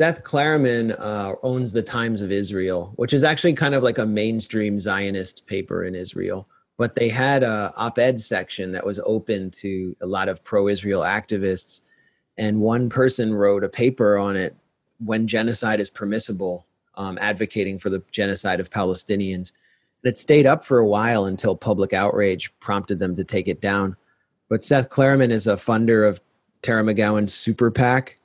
Seth 0.00 0.22
Klarman 0.22 0.98
uh, 1.00 1.34
owns 1.42 1.72
the 1.72 1.82
Times 1.82 2.22
of 2.22 2.30
Israel, 2.30 2.92
which 2.96 3.12
is 3.12 3.24
actually 3.24 3.54
kind 3.54 3.74
of 3.74 3.82
like 3.82 3.98
a 3.98 4.06
mainstream 4.06 4.78
Zionist 4.78 5.46
paper 5.46 5.84
in 5.84 5.96
Israel. 5.96 6.48
But 6.76 6.94
they 6.94 7.08
had 7.08 7.42
a 7.42 7.72
op-ed 7.76 8.20
section 8.20 8.70
that 8.72 8.86
was 8.86 9.00
open 9.04 9.50
to 9.52 9.96
a 10.00 10.06
lot 10.06 10.28
of 10.28 10.44
pro-Israel 10.44 11.00
activists 11.00 11.80
and 12.38 12.60
one 12.60 12.88
person 12.88 13.34
wrote 13.34 13.64
a 13.64 13.68
paper 13.68 14.16
on 14.16 14.36
it 14.36 14.54
when 15.04 15.26
genocide 15.26 15.80
is 15.80 15.90
permissible, 15.90 16.64
um, 16.94 17.18
advocating 17.20 17.78
for 17.78 17.90
the 17.90 18.02
genocide 18.12 18.60
of 18.60 18.70
Palestinians. 18.70 19.52
And 20.02 20.12
it 20.12 20.16
stayed 20.16 20.46
up 20.46 20.64
for 20.64 20.78
a 20.78 20.86
while 20.86 21.24
until 21.24 21.56
public 21.56 21.92
outrage 21.92 22.56
prompted 22.60 23.00
them 23.00 23.16
to 23.16 23.24
take 23.24 23.48
it 23.48 23.60
down. 23.60 23.96
But 24.48 24.64
Seth 24.64 24.88
Klarman 24.88 25.30
is 25.30 25.48
a 25.48 25.54
funder 25.54 26.08
of 26.08 26.20
Tara 26.62 26.82
McGowan's 26.82 27.34
Super 27.34 27.70
PAC 27.70 28.17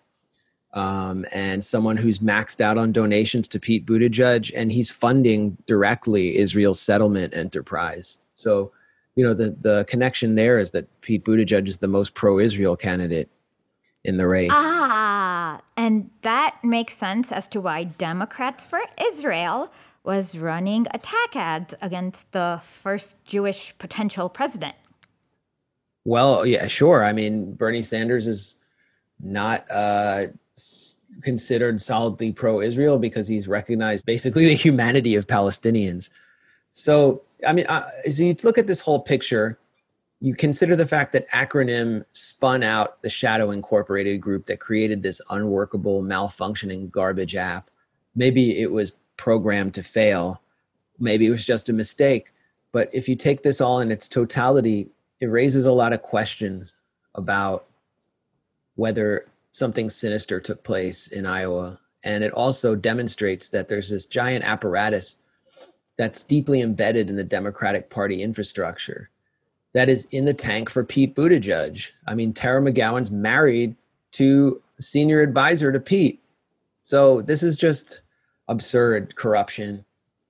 um, 0.74 1.25
and 1.32 1.63
someone 1.63 1.98
who's 1.98 2.20
maxed 2.20 2.60
out 2.60 2.77
on 2.77 2.92
donations 2.92 3.48
to 3.50 3.60
Pete 3.60 3.86
Buttigieg, 3.86 4.51
and 4.56 4.72
he's 4.72 4.89
funding 4.89 5.58
directly 5.68 6.38
Israel's 6.38 6.80
settlement 6.80 7.36
enterprise. 7.36 8.20
So, 8.36 8.72
you 9.15 9.24
know, 9.24 9.34
the, 9.34 9.56
the 9.60 9.86
connection 9.88 10.36
there 10.36 10.58
is 10.58 10.72
that 10.72 10.88
Pete 11.01 11.24
Buttigieg 11.24 11.68
is 11.68 11.77
the 11.77 11.88
most 11.88 12.15
pro 12.15 12.39
Israel 12.39 12.75
candidate 12.75 13.30
in 14.03 14.18
the 14.18 14.27
race. 14.27 14.51
Ah, 14.53 15.62
and 15.77 16.10
that 16.22 16.58
makes 16.63 16.98
sense 16.98 17.32
as 17.32 17.48
to 17.50 17.62
why 17.62 17.84
Democrats 17.84 18.65
for 18.65 18.80
Israel 19.00 19.72
was 20.03 20.38
running 20.38 20.88
attack 20.92 21.36
ads 21.36 21.74
against 21.82 22.32
the 22.34 22.62
first 22.63 23.15
Jewish 23.24 23.74
potential 23.77 24.27
president. 24.27 24.75
Well, 26.03 26.46
yeah, 26.46 26.68
sure. 26.68 27.03
I 27.03 27.13
mean, 27.13 27.53
Bernie 27.53 27.82
Sanders 27.82 28.27
is 28.27 28.58
not 29.24 29.65
uh, 29.72 30.27
considered 31.22 31.80
solidly 31.82 32.32
pro 32.32 32.62
Israel 32.62 33.00
because 33.00 33.27
he's 33.27 33.48
recognized 33.48 34.06
basically 34.06 34.46
the 34.46 34.56
humanity 34.56 35.15
of 35.15 35.27
Palestinians. 35.27 36.10
So, 36.72 37.22
I 37.46 37.53
mean, 37.53 37.65
uh, 37.68 37.88
as 38.06 38.20
you 38.20 38.36
look 38.44 38.58
at 38.58 38.68
this 38.68 38.80
whole 38.80 39.00
picture, 39.00 39.58
you 40.20 40.34
consider 40.34 40.75
the 40.75 40.88
fact 40.88 41.13
that 41.13 41.30
acronym 41.30 42.06
spun 42.13 42.63
out 42.63 43.01
the 43.01 43.10
shadow 43.10 43.51
incorporated 43.51 44.22
group 44.22 44.46
that 44.46 44.60
created 44.60 45.03
this 45.03 45.22
unworkable 45.30 46.01
malfunctioning 46.01 46.89
garbage 46.89 47.36
app. 47.36 47.70
Maybe 48.15 48.62
it 48.62 48.72
was 48.72 48.94
programmed 49.18 49.74
to 49.75 49.84
fail. 49.84 50.42
Maybe 51.00 51.27
it 51.27 51.32
was 51.32 51.46
just 51.46 51.70
a 51.70 51.74
mistake. 51.74 52.32
But 52.72 52.89
if 52.94 53.10
you 53.10 53.15
take 53.15 53.44
this 53.44 53.60
all 53.62 53.82
in 53.82 53.92
its 53.92 54.08
totality 54.08 54.89
it 55.24 55.27
raises 55.27 55.65
a 55.65 55.72
lot 55.72 55.94
of 55.94 56.01
questions 56.01 56.75
about 57.15 57.65
whether 58.75 59.25
something 59.51 59.89
sinister 59.89 60.39
took 60.39 60.63
place 60.63 61.08
in 61.08 61.25
iowa 61.25 61.80
and 62.03 62.24
it 62.24 62.34
also 62.34 62.75
demonstrates 62.75 63.50
that 63.50 63.68
there's 63.68 63.89
this 63.89 64.06
giant 64.06 64.44
apparatus 64.44 65.20
that's 65.98 66.24
deeply 66.24 66.62
embedded 66.62 67.10
in 67.10 67.15
the 67.15 67.24
democratic 67.24 67.89
party 67.89 68.22
infrastructure 68.22 69.10
that 69.74 69.89
is 69.89 70.06
in 70.06 70.25
the 70.25 70.34
tank 70.34 70.70
for 70.70 70.84
Pete 70.84 71.15
Buttigieg. 71.15 71.89
I 72.08 72.15
mean, 72.15 72.32
Tara 72.32 72.62
McGowan's 72.62 73.12
married 73.12 73.75
to 74.13 74.62
senior 74.80 75.22
advisor 75.22 75.72
to 75.72 75.80
Pete. 75.80 76.22
So 76.84 77.22
this 77.22 77.42
is 77.42 77.58
just 77.58 78.01
absurd 78.48 79.15
corruption. 79.15 79.84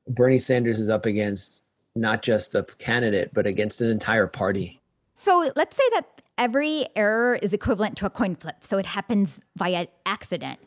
Bernie 0.07 0.39
Sanders 0.39 0.79
is 0.79 0.89
up 0.89 1.05
against 1.05 1.63
not 1.95 2.23
just 2.23 2.55
a 2.55 2.63
candidate, 2.77 3.31
but 3.33 3.45
against 3.45 3.81
an 3.81 3.89
entire 3.89 4.27
party. 4.27 4.79
So 5.19 5.51
let's 5.55 5.75
say 5.75 5.83
that 5.93 6.12
every 6.37 6.85
error 6.95 7.35
is 7.35 7.53
equivalent 7.53 7.97
to 7.97 8.05
a 8.05 8.09
coin 8.09 8.35
flip. 8.35 8.57
So 8.61 8.77
it 8.77 8.85
happens 8.85 9.39
via 9.55 9.87
accident. 10.05 10.59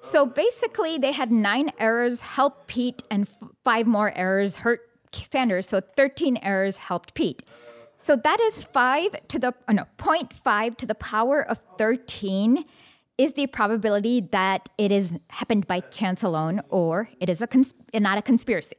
So 0.00 0.24
basically, 0.24 0.98
they 0.98 1.12
had 1.12 1.30
nine 1.30 1.72
errors 1.78 2.22
help 2.22 2.66
Pete 2.66 3.02
and 3.10 3.28
five 3.64 3.86
more 3.86 4.16
errors 4.16 4.56
hurt 4.56 4.80
Sanders. 5.12 5.68
So 5.68 5.80
13 5.80 6.38
errors 6.42 6.78
helped 6.78 7.14
Pete. 7.14 7.42
So 8.02 8.16
that 8.16 8.40
is 8.40 8.64
5 8.64 9.28
to 9.28 9.38
the, 9.38 9.54
oh 9.68 9.72
no, 9.72 9.84
0.5 9.98 10.76
to 10.76 10.86
the 10.86 10.94
power 10.94 11.42
of 11.42 11.58
13 11.78 12.64
is 13.18 13.34
the 13.34 13.46
probability 13.48 14.20
that 14.20 14.70
it 14.78 14.90
is 14.90 15.12
happened 15.28 15.66
by 15.66 15.80
chance 15.80 16.22
alone 16.22 16.62
or 16.70 17.10
it 17.20 17.28
is 17.28 17.42
a 17.42 17.46
cons- 17.46 17.74
not 17.92 18.16
a 18.16 18.22
conspiracy. 18.22 18.76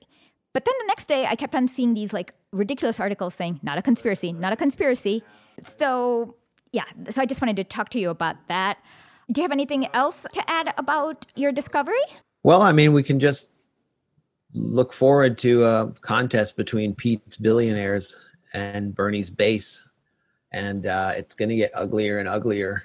But 0.53 0.65
then 0.65 0.73
the 0.79 0.87
next 0.87 1.07
day, 1.07 1.27
I 1.27 1.35
kept 1.35 1.53
on 1.53 1.67
seeing 1.67 1.93
these 1.93 2.13
like 2.13 2.33
ridiculous 2.51 2.99
articles 2.99 3.35
saying, 3.35 3.59
not 3.61 3.77
a 3.77 3.81
conspiracy, 3.81 4.33
not 4.33 4.51
a 4.51 4.55
conspiracy. 4.55 5.23
So, 5.77 6.35
yeah, 6.71 6.85
so 7.09 7.21
I 7.21 7.25
just 7.25 7.41
wanted 7.41 7.55
to 7.57 7.63
talk 7.63 7.89
to 7.89 7.99
you 7.99 8.09
about 8.09 8.47
that. 8.47 8.77
Do 9.31 9.41
you 9.41 9.43
have 9.43 9.51
anything 9.51 9.87
else 9.93 10.25
to 10.33 10.49
add 10.49 10.73
about 10.77 11.25
your 11.35 11.51
discovery? 11.51 12.03
Well, 12.43 12.61
I 12.61 12.71
mean, 12.71 12.93
we 12.93 13.03
can 13.03 13.19
just 13.19 13.51
look 14.53 14.93
forward 14.93 15.37
to 15.39 15.63
a 15.63 15.93
contest 16.01 16.57
between 16.57 16.95
Pete's 16.95 17.37
billionaires 17.37 18.15
and 18.53 18.93
Bernie's 18.93 19.29
base. 19.29 19.87
And 20.51 20.85
uh, 20.85 21.13
it's 21.15 21.33
going 21.33 21.49
to 21.49 21.55
get 21.55 21.71
uglier 21.73 22.19
and 22.19 22.27
uglier. 22.27 22.83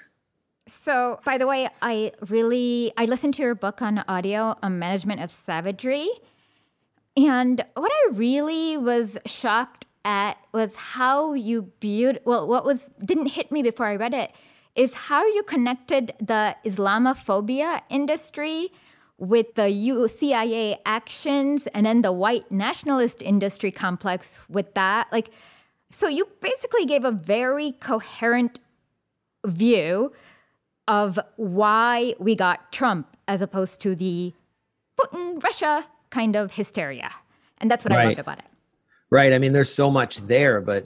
So, 0.67 1.19
by 1.25 1.37
the 1.37 1.47
way, 1.47 1.69
I 1.81 2.11
really 2.27 2.91
I 2.97 3.05
listened 3.05 3.33
to 3.35 3.41
your 3.41 3.55
book 3.55 3.81
on 3.81 4.03
audio 4.07 4.57
on 4.61 4.79
management 4.79 5.21
of 5.21 5.31
savagery. 5.31 6.09
And 7.15 7.65
what 7.73 7.91
I 7.91 8.09
really 8.13 8.77
was 8.77 9.17
shocked 9.25 9.85
at 10.05 10.37
was 10.53 10.75
how 10.75 11.33
you 11.33 11.63
beaut 11.79 12.21
well 12.25 12.47
what 12.47 12.63
was 12.63 12.89
didn't 13.03 13.27
hit 13.27 13.51
me 13.51 13.61
before 13.61 13.87
I 13.87 13.95
read 13.95 14.13
it 14.13 14.31
is 14.77 14.93
how 14.93 15.25
you 15.25 15.43
connected 15.43 16.13
the 16.19 16.55
Islamophobia 16.63 17.81
industry 17.89 18.71
with 19.17 19.55
the 19.55 20.07
CIA 20.15 20.79
actions 20.85 21.67
and 21.73 21.85
then 21.85 22.03
the 22.03 22.11
white 22.11 22.51
nationalist 22.51 23.21
industry 23.23 23.71
complex 23.71 24.39
with 24.47 24.75
that. 24.75 25.07
Like, 25.11 25.31
so 25.89 26.07
you 26.07 26.27
basically 26.41 26.85
gave 26.85 27.03
a 27.03 27.11
very 27.11 27.71
coherent 27.71 28.59
view 29.45 30.11
of 30.87 31.19
why 31.37 32.13
we 32.19 32.35
got 32.35 32.71
Trump 32.71 33.17
as 33.27 33.41
opposed 33.41 33.81
to 33.81 33.95
the 33.95 34.33
Putin, 34.99 35.43
Russia 35.43 35.87
kind 36.11 36.35
of 36.35 36.51
hysteria. 36.51 37.11
And 37.57 37.69
that's 37.71 37.83
what 37.83 37.91
right. 37.91 38.01
I 38.01 38.05
loved 38.05 38.19
about 38.19 38.39
it. 38.39 38.45
Right. 39.09 39.33
I 39.33 39.37
mean, 39.37 39.53
there's 39.53 39.73
so 39.73 39.89
much 39.89 40.17
there, 40.17 40.59
but 40.59 40.85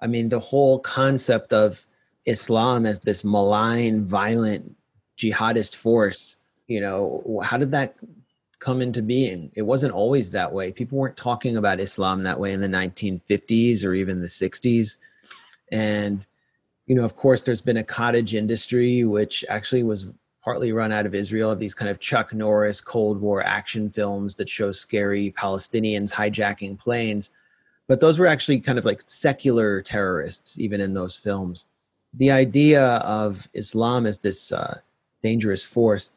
I 0.00 0.06
mean, 0.06 0.28
the 0.28 0.40
whole 0.40 0.80
concept 0.80 1.52
of 1.52 1.84
Islam 2.26 2.84
as 2.84 3.00
this 3.00 3.24
malign, 3.24 4.02
violent 4.02 4.76
jihadist 5.16 5.76
force, 5.76 6.36
you 6.66 6.80
know, 6.80 7.40
how 7.44 7.56
did 7.56 7.70
that 7.70 7.94
come 8.58 8.80
into 8.80 9.02
being? 9.02 9.52
It 9.54 9.62
wasn't 9.62 9.92
always 9.92 10.30
that 10.30 10.52
way. 10.52 10.72
People 10.72 10.98
weren't 10.98 11.16
talking 11.16 11.56
about 11.56 11.80
Islam 11.80 12.22
that 12.22 12.40
way 12.40 12.52
in 12.52 12.60
the 12.60 12.68
1950s 12.68 13.84
or 13.84 13.94
even 13.94 14.20
the 14.20 14.26
60s. 14.26 14.96
And, 15.70 16.26
you 16.86 16.94
know, 16.94 17.04
of 17.04 17.14
course, 17.16 17.42
there's 17.42 17.60
been 17.60 17.76
a 17.76 17.84
cottage 17.84 18.34
industry, 18.34 19.04
which 19.04 19.44
actually 19.48 19.82
was 19.82 20.06
partly 20.42 20.72
run 20.72 20.92
out 20.92 21.06
of 21.06 21.14
Israel 21.14 21.50
of 21.50 21.58
these 21.58 21.74
kind 21.74 21.90
of 21.90 22.00
Chuck 22.00 22.34
Norris 22.34 22.80
Cold 22.80 23.20
War 23.20 23.42
action 23.42 23.88
films 23.90 24.34
that 24.36 24.48
show 24.48 24.72
scary 24.72 25.32
Palestinians 25.36 26.12
hijacking 26.12 26.78
planes. 26.78 27.30
But 27.86 28.00
those 28.00 28.18
were 28.18 28.26
actually 28.26 28.60
kind 28.60 28.78
of 28.78 28.84
like 28.84 29.02
secular 29.06 29.82
terrorists, 29.82 30.58
even 30.58 30.80
in 30.80 30.94
those 30.94 31.16
films. 31.16 31.66
The 32.14 32.30
idea 32.30 32.96
of 32.98 33.48
Islam 33.54 34.06
as 34.06 34.18
this 34.18 34.52
uh, 34.52 34.80
dangerous 35.22 35.62
force 35.62 36.10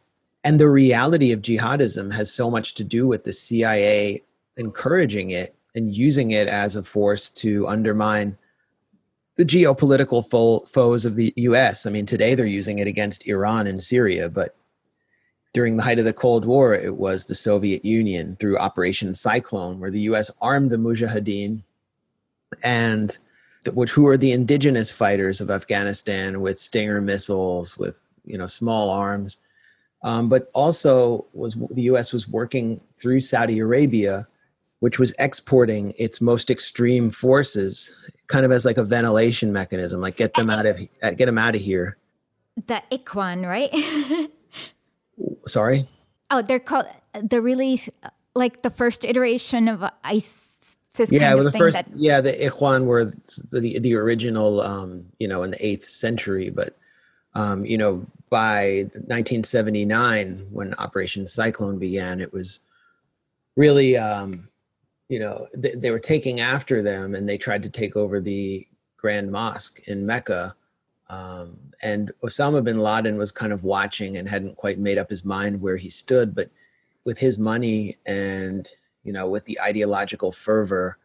and 0.43 0.59
the 0.59 0.69
reality 0.69 1.31
of 1.31 1.41
jihadism 1.41 2.13
has 2.13 2.31
so 2.31 2.49
much 2.49 2.75
to 2.75 2.83
do 2.83 3.07
with 3.07 3.25
the 3.25 3.33
CIA 3.33 4.21
encouraging 4.55 5.31
it 5.31 5.55
and 5.75 5.93
using 5.93 6.31
it 6.31 6.47
as 6.47 6.75
a 6.75 6.83
force 6.83 7.29
to 7.29 7.67
undermine 7.67 8.37
the 9.35 9.45
geopolitical 9.45 10.27
fo- 10.27 10.61
foes 10.61 11.05
of 11.05 11.15
the 11.15 11.33
US. 11.35 11.85
I 11.85 11.89
mean, 11.89 12.05
today 12.05 12.33
they're 12.33 12.45
using 12.45 12.79
it 12.79 12.87
against 12.87 13.27
Iran 13.27 13.67
and 13.67 13.81
Syria, 13.81 14.29
but 14.29 14.55
during 15.53 15.77
the 15.77 15.83
height 15.83 15.99
of 15.99 16.05
the 16.05 16.13
Cold 16.13 16.45
War, 16.45 16.73
it 16.73 16.97
was 16.97 17.25
the 17.25 17.35
Soviet 17.35 17.83
Union 17.83 18.35
through 18.35 18.57
Operation 18.57 19.13
Cyclone, 19.13 19.79
where 19.79 19.91
the 19.91 20.01
US 20.01 20.29
armed 20.41 20.69
the 20.69 20.77
Mujahideen 20.77 21.63
and 22.63 23.17
which 23.73 23.91
who 23.91 24.07
are 24.07 24.17
the 24.17 24.31
indigenous 24.31 24.89
fighters 24.91 25.41
of 25.41 25.49
Afghanistan 25.49 26.41
with 26.41 26.59
Stinger 26.59 27.01
missiles, 27.01 27.77
with 27.77 28.13
you 28.25 28.37
know 28.37 28.47
small 28.47 28.89
arms, 28.89 29.37
um, 30.03 30.29
but 30.29 30.49
also 30.53 31.25
was 31.33 31.55
the 31.71 31.83
U.S. 31.83 32.13
was 32.13 32.27
working 32.27 32.79
through 32.93 33.19
Saudi 33.19 33.59
Arabia, 33.59 34.27
which 34.79 34.99
was 34.99 35.13
exporting 35.19 35.93
its 35.97 36.21
most 36.21 36.49
extreme 36.49 37.11
forces 37.11 37.93
kind 38.27 38.45
of 38.45 38.51
as 38.51 38.65
like 38.65 38.77
a 38.77 38.83
ventilation 38.83 39.51
mechanism, 39.51 40.01
like 40.01 40.17
get 40.17 40.33
them 40.33 40.49
out 40.49 40.65
of 40.65 40.79
uh, 41.01 41.11
get 41.11 41.25
them 41.25 41.37
out 41.37 41.55
of 41.55 41.61
here. 41.61 41.97
The 42.67 42.81
Ikhwan, 42.91 43.45
right? 43.45 43.71
Sorry. 45.47 45.87
Oh, 46.29 46.41
they're 46.41 46.59
called 46.59 46.87
the 47.13 47.41
release, 47.41 47.89
like 48.35 48.61
the 48.61 48.69
first 48.69 49.03
iteration 49.03 49.67
of 49.67 49.83
ISIS. 50.03 50.43
Yeah, 51.09 51.35
well, 51.35 51.43
the 51.43 51.51
first, 51.51 51.75
that... 51.75 51.85
yeah, 51.93 52.21
the 52.21 52.33
Ikhwan 52.33 52.85
were 52.85 53.05
the 53.05 53.77
the 53.77 53.95
original, 53.95 54.61
um, 54.61 55.05
you 55.19 55.27
know, 55.27 55.43
in 55.43 55.51
the 55.51 55.63
eighth 55.63 55.85
century, 55.85 56.49
but 56.49 56.75
um, 57.35 57.63
you 57.65 57.77
know, 57.77 58.03
by 58.31 58.87
1979, 58.93 60.47
when 60.51 60.73
Operation 60.79 61.27
Cyclone 61.27 61.77
began, 61.77 62.19
it 62.19 62.33
was 62.33 62.61
really 63.55 63.95
um, 63.95 64.47
you 65.09 65.19
know 65.19 65.47
they 65.53 65.91
were 65.91 65.99
taking 65.99 66.39
after 66.39 66.81
them 66.81 67.15
and 67.15 67.27
they 67.27 67.37
tried 67.37 67.63
to 67.63 67.69
take 67.69 67.95
over 67.95 68.19
the 68.19 68.65
grand 68.97 69.31
mosque 69.31 69.79
in 69.87 70.05
mecca 70.05 70.55
um, 71.09 71.57
and 71.81 72.11
osama 72.23 72.63
bin 72.63 72.79
laden 72.79 73.17
was 73.17 73.31
kind 73.31 73.53
of 73.53 73.63
watching 73.63 74.17
and 74.17 74.27
hadn't 74.27 74.57
quite 74.57 74.79
made 74.79 74.97
up 74.97 75.09
his 75.09 75.23
mind 75.23 75.61
where 75.61 75.77
he 75.77 75.89
stood 75.89 76.35
but 76.35 76.49
with 77.05 77.17
his 77.17 77.37
money 77.37 77.97
and 78.05 78.69
you 79.03 79.13
know 79.13 79.27
with 79.27 79.45
the 79.45 79.59
ideological 79.61 80.31
fervor 80.31 80.97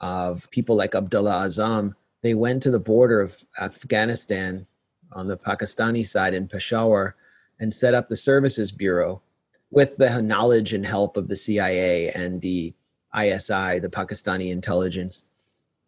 of 0.00 0.50
people 0.50 0.76
like 0.76 0.94
abdullah 0.94 1.46
azzam 1.46 1.92
they 2.22 2.34
went 2.34 2.62
to 2.62 2.70
the 2.70 2.80
border 2.80 3.20
of 3.20 3.36
afghanistan 3.60 4.66
on 5.12 5.26
the 5.28 5.36
pakistani 5.36 6.04
side 6.04 6.34
in 6.34 6.48
peshawar 6.48 7.14
and 7.60 7.72
set 7.72 7.94
up 7.94 8.08
the 8.08 8.16
services 8.16 8.72
bureau 8.72 9.22
with 9.70 9.96
the 9.96 10.22
knowledge 10.22 10.72
and 10.72 10.86
help 10.86 11.16
of 11.16 11.28
the 11.28 11.36
cia 11.36 12.10
and 12.10 12.40
the 12.40 12.74
ISI, 13.16 13.78
the 13.78 13.90
Pakistani 13.90 14.50
intelligence. 14.50 15.22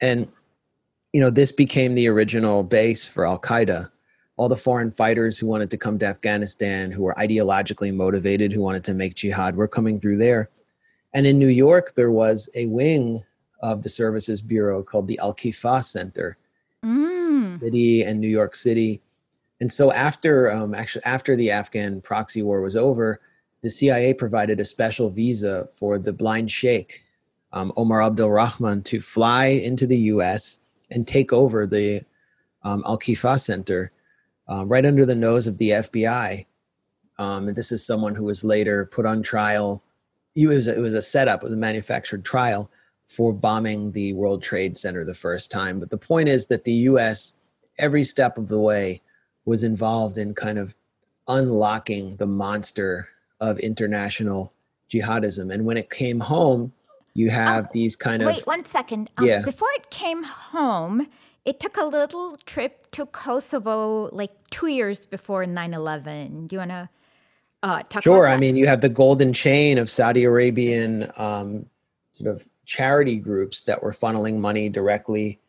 And, 0.01 0.31
you 1.19 1.25
know, 1.25 1.31
this 1.31 1.51
became 1.51 1.97
the 1.97 2.07
original 2.07 2.63
base 2.63 3.05
for 3.05 3.27
Al 3.27 3.41
Qaeda. 3.41 3.91
All 4.37 4.49
the 4.49 4.55
foreign 4.55 4.93
fighters 4.93 5.37
who 5.37 5.49
wanted 5.49 5.69
to 5.73 5.77
come 5.77 5.99
to 5.99 6.07
Afghanistan, 6.07 6.93
who 6.93 7.03
were 7.03 7.15
ideologically 7.19 7.93
motivated, 7.93 8.53
who 8.53 8.61
wanted 8.61 8.85
to 8.85 8.95
make 8.95 9.17
jihad, 9.17 9.57
were 9.57 9.67
coming 9.67 9.99
through 9.99 10.19
there. 10.19 10.49
And 11.15 11.27
in 11.27 11.37
New 11.37 11.49
York, 11.49 11.95
there 11.97 12.13
was 12.13 12.49
a 12.55 12.67
wing 12.67 13.21
of 13.65 13.83
the 13.83 13.89
Services 13.89 14.41
Bureau 14.41 14.81
called 14.81 15.09
the 15.09 15.19
Al 15.19 15.35
Kifah 15.35 15.83
Center, 15.83 16.39
mm. 16.85 17.59
City 17.59 18.05
and 18.05 18.21
New 18.21 18.29
York 18.29 18.55
City. 18.55 19.03
And 19.61 19.73
so 19.73 19.91
after 19.91 20.53
um, 20.53 20.73
actually 20.73 21.03
after 21.05 21.35
the 21.35 21.51
Afghan 21.51 22.01
proxy 22.01 22.43
war 22.43 22.61
was 22.61 22.77
over, 22.77 23.21
the 23.63 23.71
CIA 23.71 24.15
provided 24.15 24.61
a 24.61 24.65
special 24.65 25.09
visa 25.09 25.67
for 25.67 25.99
the 25.99 26.13
blind 26.13 26.53
sheikh 26.53 27.03
um, 27.53 27.73
Omar 27.77 28.03
Abdul 28.03 28.31
Rahman 28.31 28.83
to 28.85 29.01
fly 29.01 29.47
into 29.47 29.85
the 29.85 29.99
US 30.15 30.61
and 30.91 31.07
take 31.07 31.33
over 31.33 31.67
the 31.67 32.03
um, 32.63 32.83
Al 32.87 32.99
Kifah 32.99 33.41
Center 33.41 33.93
um, 34.49 34.69
right 34.69 34.87
under 34.87 35.05
the 35.05 35.15
nose 35.15 35.47
of 35.47 35.59
the 35.59 35.71
FBI. 35.71 36.47
Um, 37.19 37.49
and 37.49 37.57
this 37.57 37.73
is 37.73 37.85
someone 37.85 38.15
who 38.15 38.25
was 38.25 38.45
later 38.45 38.87
put 38.87 39.07
on 39.07 39.23
trial. 39.23 39.83
It 40.35 40.47
was, 40.47 40.67
it 40.67 40.79
was 40.79 40.95
a 40.95 41.03
setup, 41.03 41.43
it 41.43 41.47
was 41.47 41.55
a 41.55 41.59
manufactured 41.59 42.25
trial 42.25 42.71
for 43.07 43.33
bombing 43.33 43.93
the 43.93 44.13
World 44.13 44.43
Trade 44.43 44.77
Center 44.77 45.05
the 45.05 45.15
first 45.15 45.51
time. 45.51 45.81
But 45.81 45.91
the 45.91 45.99
point 45.99 46.29
is 46.29 46.47
that 46.47 46.65
the 46.65 46.73
US, 46.73 47.35
every 47.79 48.05
step 48.05 48.39
of 48.39 48.49
the 48.49 48.61
way, 48.61 49.03
was 49.45 49.65
involved 49.65 50.19
in 50.19 50.35
kind 50.35 50.59
of 50.59 50.77
unlocking 51.27 52.17
the 52.17 52.27
monster 52.27 53.09
of 53.41 53.59
international 53.61 54.53
jihadism. 54.91 55.53
And 55.53 55.65
when 55.65 55.77
it 55.77 55.91
came 55.91 56.21
home, 56.21 56.73
you 57.19 57.31
have 57.31 57.65
um, 57.65 57.71
these 57.73 57.97
kind 57.97 58.23
of 58.23 58.29
wait 58.29 58.47
one 58.47 58.65
second. 58.65 59.11
Um, 59.17 59.27
yeah. 59.27 59.43
before 59.45 59.69
it 59.75 59.91
came 59.91 60.23
home 60.23 61.07
it 61.45 61.61
took 61.61 61.77
a 61.77 61.85
little 61.85 62.37
trip 62.47 62.91
to 62.93 63.07
kosovo 63.07 64.09
like 64.13 64.31
two 64.51 64.69
years 64.69 65.07
before 65.07 65.45
9-11 65.45 66.47
do 66.47 66.57
you 66.57 66.59
want 66.59 66.71
to 66.71 66.89
uh, 67.63 67.83
talk 67.83 68.03
sure 68.03 68.29
i 68.29 68.37
mean 68.37 68.55
you 68.57 68.67
have 68.67 68.81
the 68.81 68.89
golden 68.89 69.33
chain 69.33 69.79
of 69.79 69.91
saudi 69.91 70.25
arabian 70.25 71.11
um, 71.17 71.67
sort 72.13 72.35
of 72.35 72.47
charity 72.67 73.17
groups 73.17 73.63
that 73.63 73.83
were 73.83 73.93
funneling 73.93 74.39
money 74.39 74.69
directly 74.69 75.41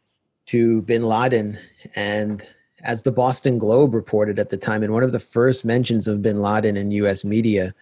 to 0.45 0.81
bin 0.83 1.03
laden. 1.03 1.59
And 1.95 2.41
as 2.83 3.01
the 3.01 3.11
boston 3.11 3.57
globe 3.57 3.93
reported 3.93 4.39
at 4.39 4.49
the 4.49 4.57
time 4.57 4.83
in 4.83 4.93
one 4.93 5.03
of 5.03 5.11
the 5.11 5.19
first 5.19 5.65
mentions 5.65 6.07
of 6.07 6.21
bin 6.21 6.41
laden 6.41 6.77
in 6.77 6.91
us 6.91 7.25
media 7.25 7.73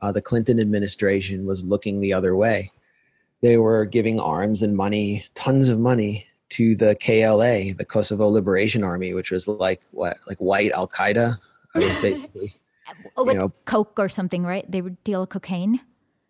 uh, 0.00 0.10
the 0.10 0.22
clinton 0.22 0.58
administration 0.58 1.44
was 1.44 1.66
looking 1.66 2.00
the 2.00 2.14
other 2.14 2.34
way 2.34 2.72
they 3.40 3.56
were 3.56 3.84
giving 3.84 4.18
arms 4.18 4.62
and 4.62 4.76
money, 4.76 5.24
tons 5.34 5.68
of 5.68 5.78
money 5.78 6.26
to 6.50 6.74
the 6.74 6.94
KLA, 6.96 7.74
the 7.74 7.84
Kosovo 7.84 8.28
Liberation 8.28 8.82
Army, 8.82 9.14
which 9.14 9.30
was 9.30 9.46
like 9.46 9.82
what, 9.92 10.18
like 10.26 10.38
white 10.38 10.72
Al 10.72 10.88
Qaeda. 10.88 11.38
I 11.74 11.78
was 11.78 11.96
basically, 12.02 12.56
oh, 13.16 13.28
you 13.28 13.34
know, 13.34 13.52
coke 13.64 13.98
or 13.98 14.08
something, 14.08 14.44
right? 14.44 14.68
They 14.70 14.80
would 14.80 15.02
deal 15.04 15.26
cocaine. 15.26 15.80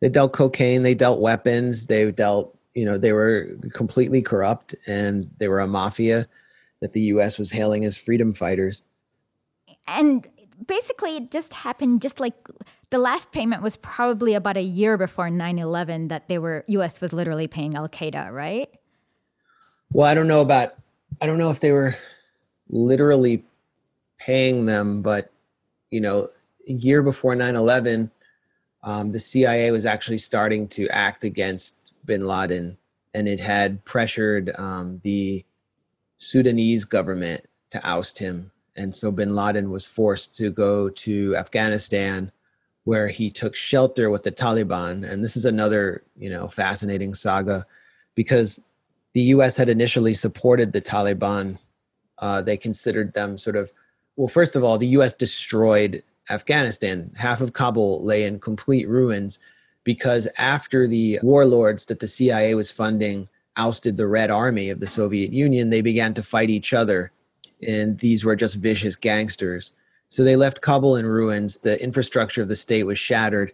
They 0.01 0.09
dealt 0.09 0.33
cocaine. 0.33 0.83
They 0.83 0.95
dealt 0.95 1.21
weapons. 1.21 1.87
They 1.87 2.11
dealt, 2.13 2.57
you 2.75 2.85
know, 2.85 2.99
they 2.99 3.13
were 3.13 3.57
completely 3.73 4.23
corrupt, 4.23 4.75
and 4.87 5.31
they 5.39 5.49
were 5.49 5.61
a 5.61 5.67
mafia 5.67 6.27
that 6.81 6.93
the 6.93 7.01
U.S. 7.03 7.39
was 7.39 7.51
hailing 7.51 7.85
as 7.85 7.97
freedom 7.97 8.33
fighters. 8.33 8.83
And 9.87 10.29
basically, 10.67 11.17
it 11.17 11.31
just 11.31 11.53
happened 11.53 12.03
just 12.03 12.21
like 12.21 12.35
the 12.91 12.99
last 12.99 13.33
payment 13.33 13.63
was 13.63 13.77
probably 13.77 14.35
about 14.35 14.57
a 14.57 14.63
year 14.63 14.97
before 14.97 15.29
9-11 15.29 16.09
that 16.09 16.29
they 16.29 16.39
were 16.39 16.65
us 16.69 17.01
was 17.01 17.13
literally 17.13 17.47
paying 17.47 17.75
al-qaeda 17.75 18.33
right 18.33 18.71
well 19.93 20.07
i 20.07 20.15
don't 20.15 20.29
know 20.29 20.41
about 20.41 20.75
i 21.21 21.27
don't 21.27 21.39
know 21.39 21.51
if 21.51 21.61
they 21.61 21.73
were 21.73 21.97
literally 22.69 23.45
paying 24.19 24.67
them 24.67 25.03
but 25.03 25.31
you 25.91 26.01
know 26.01 26.29
a 26.69 26.73
year 26.73 27.03
before 27.03 27.35
9-11 27.35 28.11
um, 28.83 29.11
the 29.11 29.19
cia 29.19 29.71
was 29.71 29.87
actually 29.87 30.19
starting 30.19 30.69
to 30.69 30.89
act 30.89 31.25
against 31.25 31.93
bin 32.05 32.27
laden 32.27 32.77
and 33.15 33.29
it 33.29 33.41
had 33.41 33.85
pressured 33.85 34.53
um, 34.59 35.01
the 35.03 35.45
Sudanese 36.19 36.85
government 36.85 37.47
to 37.71 37.81
oust 37.89 38.19
him. 38.19 38.51
And 38.77 38.95
so 38.95 39.11
bin 39.11 39.35
Laden 39.35 39.71
was 39.71 39.85
forced 39.85 40.37
to 40.37 40.53
go 40.53 40.89
to 40.89 41.37
Afghanistan, 41.37 42.31
where 42.89 43.09
he 43.09 43.31
took 43.31 43.55
shelter 43.55 44.09
with 44.09 44.23
the 44.23 44.33
Taliban. 44.33 45.07
And 45.07 45.23
this 45.23 45.37
is 45.37 45.45
another, 45.45 46.03
you 46.17 46.31
know, 46.31 46.49
fascinating 46.49 47.13
saga 47.13 47.67
because 48.15 48.59
the 49.13 49.21
US 49.35 49.57
had 49.57 49.69
initially 49.69 50.15
supported 50.15 50.73
the 50.73 50.81
Taliban. 50.81 51.59
Uh, 52.17 52.41
they 52.41 52.57
considered 52.57 53.13
them 53.13 53.37
sort 53.37 53.57
of, 53.57 53.71
well, 54.17 54.27
first 54.27 54.57
of 54.57 54.65
all, 54.65 54.79
the 54.79 54.97
US 54.99 55.13
destroyed 55.13 56.03
Afghanistan. 56.31 57.13
Half 57.15 57.43
of 57.43 57.53
Kabul 57.53 58.03
lay 58.03 58.25
in 58.25 58.41
complete 58.41 58.89
ruins 58.89 59.39
because 59.85 60.27
after 60.39 60.87
the 60.87 61.21
warlords 61.23 61.85
that 61.85 62.01
the 62.01 62.09
CIA 62.09 62.55
was 62.55 62.71
funding 62.71 63.29
ousted 63.59 63.99
the 63.99 64.09
Red 64.09 64.31
Army 64.31 64.71
of 64.71 64.81
the 64.81 64.87
Soviet 64.87 65.31
Union, 65.31 65.69
they 65.69 65.83
began 65.83 66.15
to 66.15 66.23
fight 66.23 66.49
each 66.49 66.73
other. 66.73 67.13
And 67.61 67.99
these 67.99 68.25
were 68.25 68.35
just 68.35 68.55
vicious 68.55 68.97
gangsters. 68.97 69.73
So 70.09 70.25
they 70.25 70.37
left 70.37 70.61
Kabul 70.61 70.97
in 70.97 71.07
ruins. 71.07 71.59
The 71.59 71.83
infrastructure 71.83 72.43
of 72.43 72.49
the 72.49 72.57
state 72.57 72.85
was 72.85 72.99
shattered. 72.99 73.53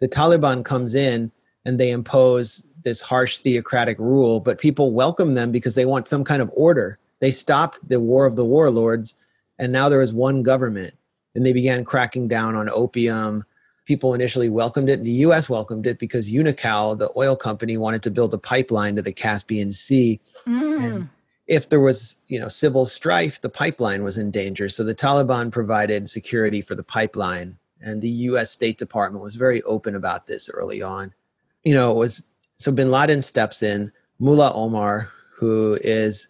The 0.00 0.08
Taliban 0.08 0.64
comes 0.64 0.94
in 0.94 1.32
and 1.64 1.80
they 1.80 1.90
impose 1.90 2.66
this 2.82 3.00
harsh 3.00 3.38
theocratic 3.38 3.98
rule, 3.98 4.38
but 4.38 4.60
people 4.60 4.92
welcome 4.92 5.34
them 5.34 5.50
because 5.50 5.74
they 5.74 5.84
want 5.84 6.06
some 6.06 6.22
kind 6.22 6.40
of 6.40 6.50
order. 6.54 6.98
They 7.18 7.32
stopped 7.32 7.88
the 7.88 7.98
war 7.98 8.26
of 8.26 8.36
the 8.36 8.44
warlords, 8.44 9.14
and 9.58 9.72
now 9.72 9.88
there 9.88 10.02
is 10.02 10.14
one 10.14 10.42
government. 10.42 10.94
And 11.34 11.44
they 11.44 11.52
began 11.52 11.84
cracking 11.84 12.28
down 12.28 12.54
on 12.54 12.70
opium, 12.70 13.44
people 13.86 14.12
initially 14.12 14.48
welcomed 14.48 14.90
it. 14.90 15.02
The 15.02 15.10
US 15.10 15.48
welcomed 15.48 15.86
it 15.86 15.98
because 15.98 16.28
Unocal, 16.28 16.98
the 16.98 17.10
oil 17.16 17.36
company, 17.36 17.76
wanted 17.76 18.02
to 18.02 18.10
build 18.10 18.34
a 18.34 18.38
pipeline 18.38 18.96
to 18.96 19.02
the 19.02 19.12
Caspian 19.12 19.72
Sea. 19.72 20.20
Mm. 20.46 20.84
And 20.84 21.08
if 21.46 21.68
there 21.68 21.80
was, 21.80 22.20
you 22.26 22.40
know, 22.40 22.48
civil 22.48 22.86
strife, 22.86 23.40
the 23.40 23.48
pipeline 23.48 24.02
was 24.02 24.18
in 24.18 24.30
danger. 24.30 24.68
So 24.68 24.84
the 24.84 24.94
Taliban 24.94 25.52
provided 25.52 26.08
security 26.08 26.60
for 26.60 26.74
the 26.74 26.82
pipeline. 26.82 27.58
And 27.80 28.02
the 28.02 28.08
US 28.08 28.50
State 28.50 28.78
Department 28.78 29.22
was 29.22 29.36
very 29.36 29.62
open 29.62 29.94
about 29.94 30.26
this 30.26 30.48
early 30.48 30.82
on. 30.82 31.14
You 31.62 31.74
know, 31.74 31.92
it 31.92 31.96
was 31.96 32.24
so 32.58 32.72
bin 32.72 32.90
Laden 32.90 33.22
steps 33.22 33.62
in, 33.62 33.92
Mullah 34.18 34.52
Omar, 34.54 35.10
who 35.34 35.78
is 35.82 36.28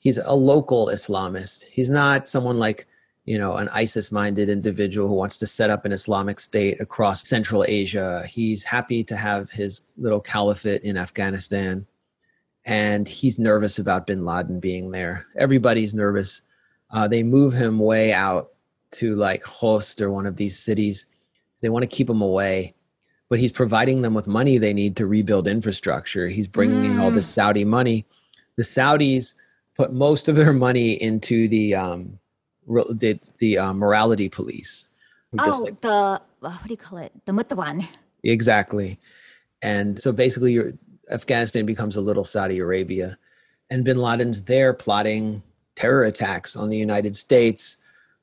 he's 0.00 0.18
a 0.18 0.34
local 0.34 0.86
Islamist. 0.86 1.64
He's 1.64 1.88
not 1.88 2.28
someone 2.28 2.58
like 2.58 2.86
you 3.28 3.36
know, 3.36 3.56
an 3.56 3.68
ISIS 3.68 4.10
minded 4.10 4.48
individual 4.48 5.06
who 5.06 5.12
wants 5.12 5.36
to 5.36 5.46
set 5.46 5.68
up 5.68 5.84
an 5.84 5.92
Islamic 5.92 6.40
state 6.40 6.80
across 6.80 7.28
Central 7.28 7.62
Asia. 7.68 8.24
He's 8.26 8.64
happy 8.64 9.04
to 9.04 9.16
have 9.16 9.50
his 9.50 9.82
little 9.98 10.18
caliphate 10.18 10.80
in 10.80 10.96
Afghanistan. 10.96 11.86
And 12.68 13.08
he's 13.08 13.38
nervous 13.38 13.78
about 13.78 14.06
bin 14.06 14.26
Laden 14.26 14.60
being 14.60 14.90
there. 14.90 15.26
Everybody's 15.36 15.94
nervous. 15.94 16.42
Uh, 16.90 17.08
they 17.08 17.22
move 17.22 17.54
him 17.54 17.78
way 17.78 18.12
out 18.12 18.52
to 18.92 19.14
like 19.16 19.42
Khost 19.42 20.02
or 20.02 20.10
one 20.10 20.26
of 20.26 20.36
these 20.36 20.58
cities. 20.58 21.06
They 21.62 21.70
want 21.70 21.82
to 21.82 21.88
keep 21.88 22.08
him 22.08 22.20
away, 22.20 22.74
but 23.30 23.38
he's 23.38 23.52
providing 23.52 24.02
them 24.02 24.12
with 24.12 24.28
money 24.28 24.58
they 24.58 24.74
need 24.74 24.96
to 24.96 25.06
rebuild 25.06 25.48
infrastructure. 25.48 26.28
He's 26.28 26.46
bringing 26.46 26.82
mm. 26.82 26.90
in 26.92 26.98
all 27.00 27.10
this 27.10 27.26
mm. 27.26 27.32
Saudi 27.32 27.64
money. 27.64 28.06
The 28.56 28.64
Saudis 28.64 29.34
put 29.74 29.92
most 29.92 30.28
of 30.28 30.36
their 30.36 30.52
money 30.52 30.92
into 31.02 31.48
the 31.48 31.74
um, 31.74 32.18
the 32.66 33.18
the 33.38 33.56
uh, 33.56 33.72
morality 33.72 34.28
police. 34.28 34.88
Oh, 35.38 35.58
like, 35.64 35.80
the 35.80 35.90
uh, 35.90 36.18
what 36.40 36.64
do 36.64 36.70
you 36.70 36.76
call 36.76 36.98
it? 36.98 37.12
The 37.24 37.32
Muttawan. 37.32 37.86
Exactly, 38.24 38.98
and 39.62 39.98
so 39.98 40.12
basically, 40.12 40.58
Afghanistan 41.10 41.66
becomes 41.66 41.96
a 41.96 42.00
little 42.00 42.24
Saudi 42.24 42.58
Arabia, 42.58 43.18
and 43.70 43.84
Bin 43.84 43.98
Laden's 43.98 44.44
there 44.44 44.72
plotting 44.74 45.42
terror 45.76 46.04
attacks 46.04 46.56
on 46.56 46.68
the 46.68 46.76
United 46.76 47.14
States 47.16 47.76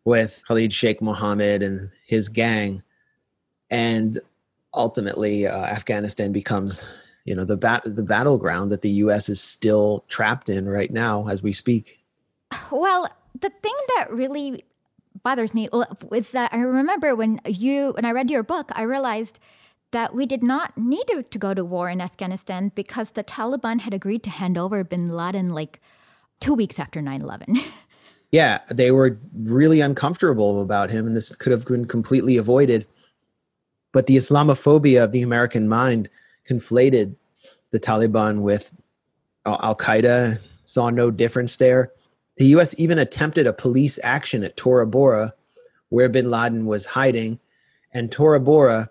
with 0.04 0.44
Khalid 0.48 0.74
Sheikh 0.74 1.02
Mohammed 1.02 1.64
and 1.64 1.90
his 2.06 2.30
gang, 2.30 2.84
and 3.70 4.20
ultimately, 4.74 5.48
uh, 5.48 5.66
Afghanistan 5.66 6.32
becomes 6.32 6.88
you 7.26 7.36
know 7.36 7.46
the 7.46 7.58
bat- 7.58 7.84
the 7.86 8.04
battleground 8.04 8.72
that 8.72 8.82
the 8.82 8.90
U.S. 8.90 9.30
is 9.30 9.42
still 9.42 10.06
trapped 10.08 10.50
in 10.50 10.70
right 10.70 10.92
now 10.92 11.28
as 11.28 11.42
we 11.42 11.54
speak. 11.54 12.00
Well, 12.72 13.10
the 13.40 13.50
thing 13.50 13.76
that 13.98 14.12
really 14.12 14.64
bothers 15.24 15.54
me 15.54 15.68
is 16.12 16.32
that 16.32 16.54
I 16.54 16.58
remember 16.58 17.16
when 17.16 17.42
you 17.46 17.92
when 17.96 18.06
I 18.06 18.12
read 18.12 18.30
your 18.30 18.44
book, 18.44 18.70
I 18.74 18.84
realized 18.84 19.40
that 19.92 20.14
we 20.14 20.26
did 20.26 20.44
not 20.44 20.78
need 20.78 21.06
to 21.08 21.40
go 21.40 21.54
to 21.54 21.64
war 21.64 21.90
in 21.90 22.02
Afghanistan 22.02 22.72
because 22.76 23.12
the 23.12 23.24
Taliban 23.24 23.82
had 23.82 23.94
agreed 23.94 24.24
to 24.24 24.30
hand 24.30 24.58
over 24.58 24.84
bin 24.84 25.06
Laden 25.06 25.50
like 25.50 25.80
two 26.40 26.54
weeks 26.54 26.80
after 26.80 27.02
9 27.02 27.22
11. 27.22 27.58
Yeah, 28.32 28.60
they 28.68 28.92
were 28.92 29.18
really 29.34 29.80
uncomfortable 29.80 30.62
about 30.62 30.90
him, 30.90 31.08
and 31.08 31.16
this 31.16 31.34
could 31.36 31.54
have 31.54 31.66
been 31.66 31.86
completely 31.86 32.36
avoided. 32.36 32.86
But 33.94 34.08
the 34.08 34.18
Islamophobia 34.18 35.02
of 35.02 35.14
the 35.14 35.22
American 35.22 35.70
mind 35.70 36.10
conflated 36.50 37.16
the 37.72 37.80
Taliban 37.80 38.42
with 38.42 38.74
Al 39.46 39.76
Qaeda, 39.76 40.40
saw 40.66 40.90
no 40.90 41.12
difference 41.12 41.56
there. 41.56 41.94
The 42.36 42.48
US 42.48 42.76
even 42.78 43.00
attempted 43.00 43.48
a 43.48 43.54
police 43.54 43.98
action 44.04 44.44
at 44.44 44.58
Tora 44.58 44.86
Bora, 44.86 45.32
where 45.90 46.10
bin 46.10 46.30
Laden 46.30 46.66
was 46.66 46.86
hiding. 46.86 47.40
And 47.94 48.12
Tora 48.12 48.42
Bora, 48.42 48.90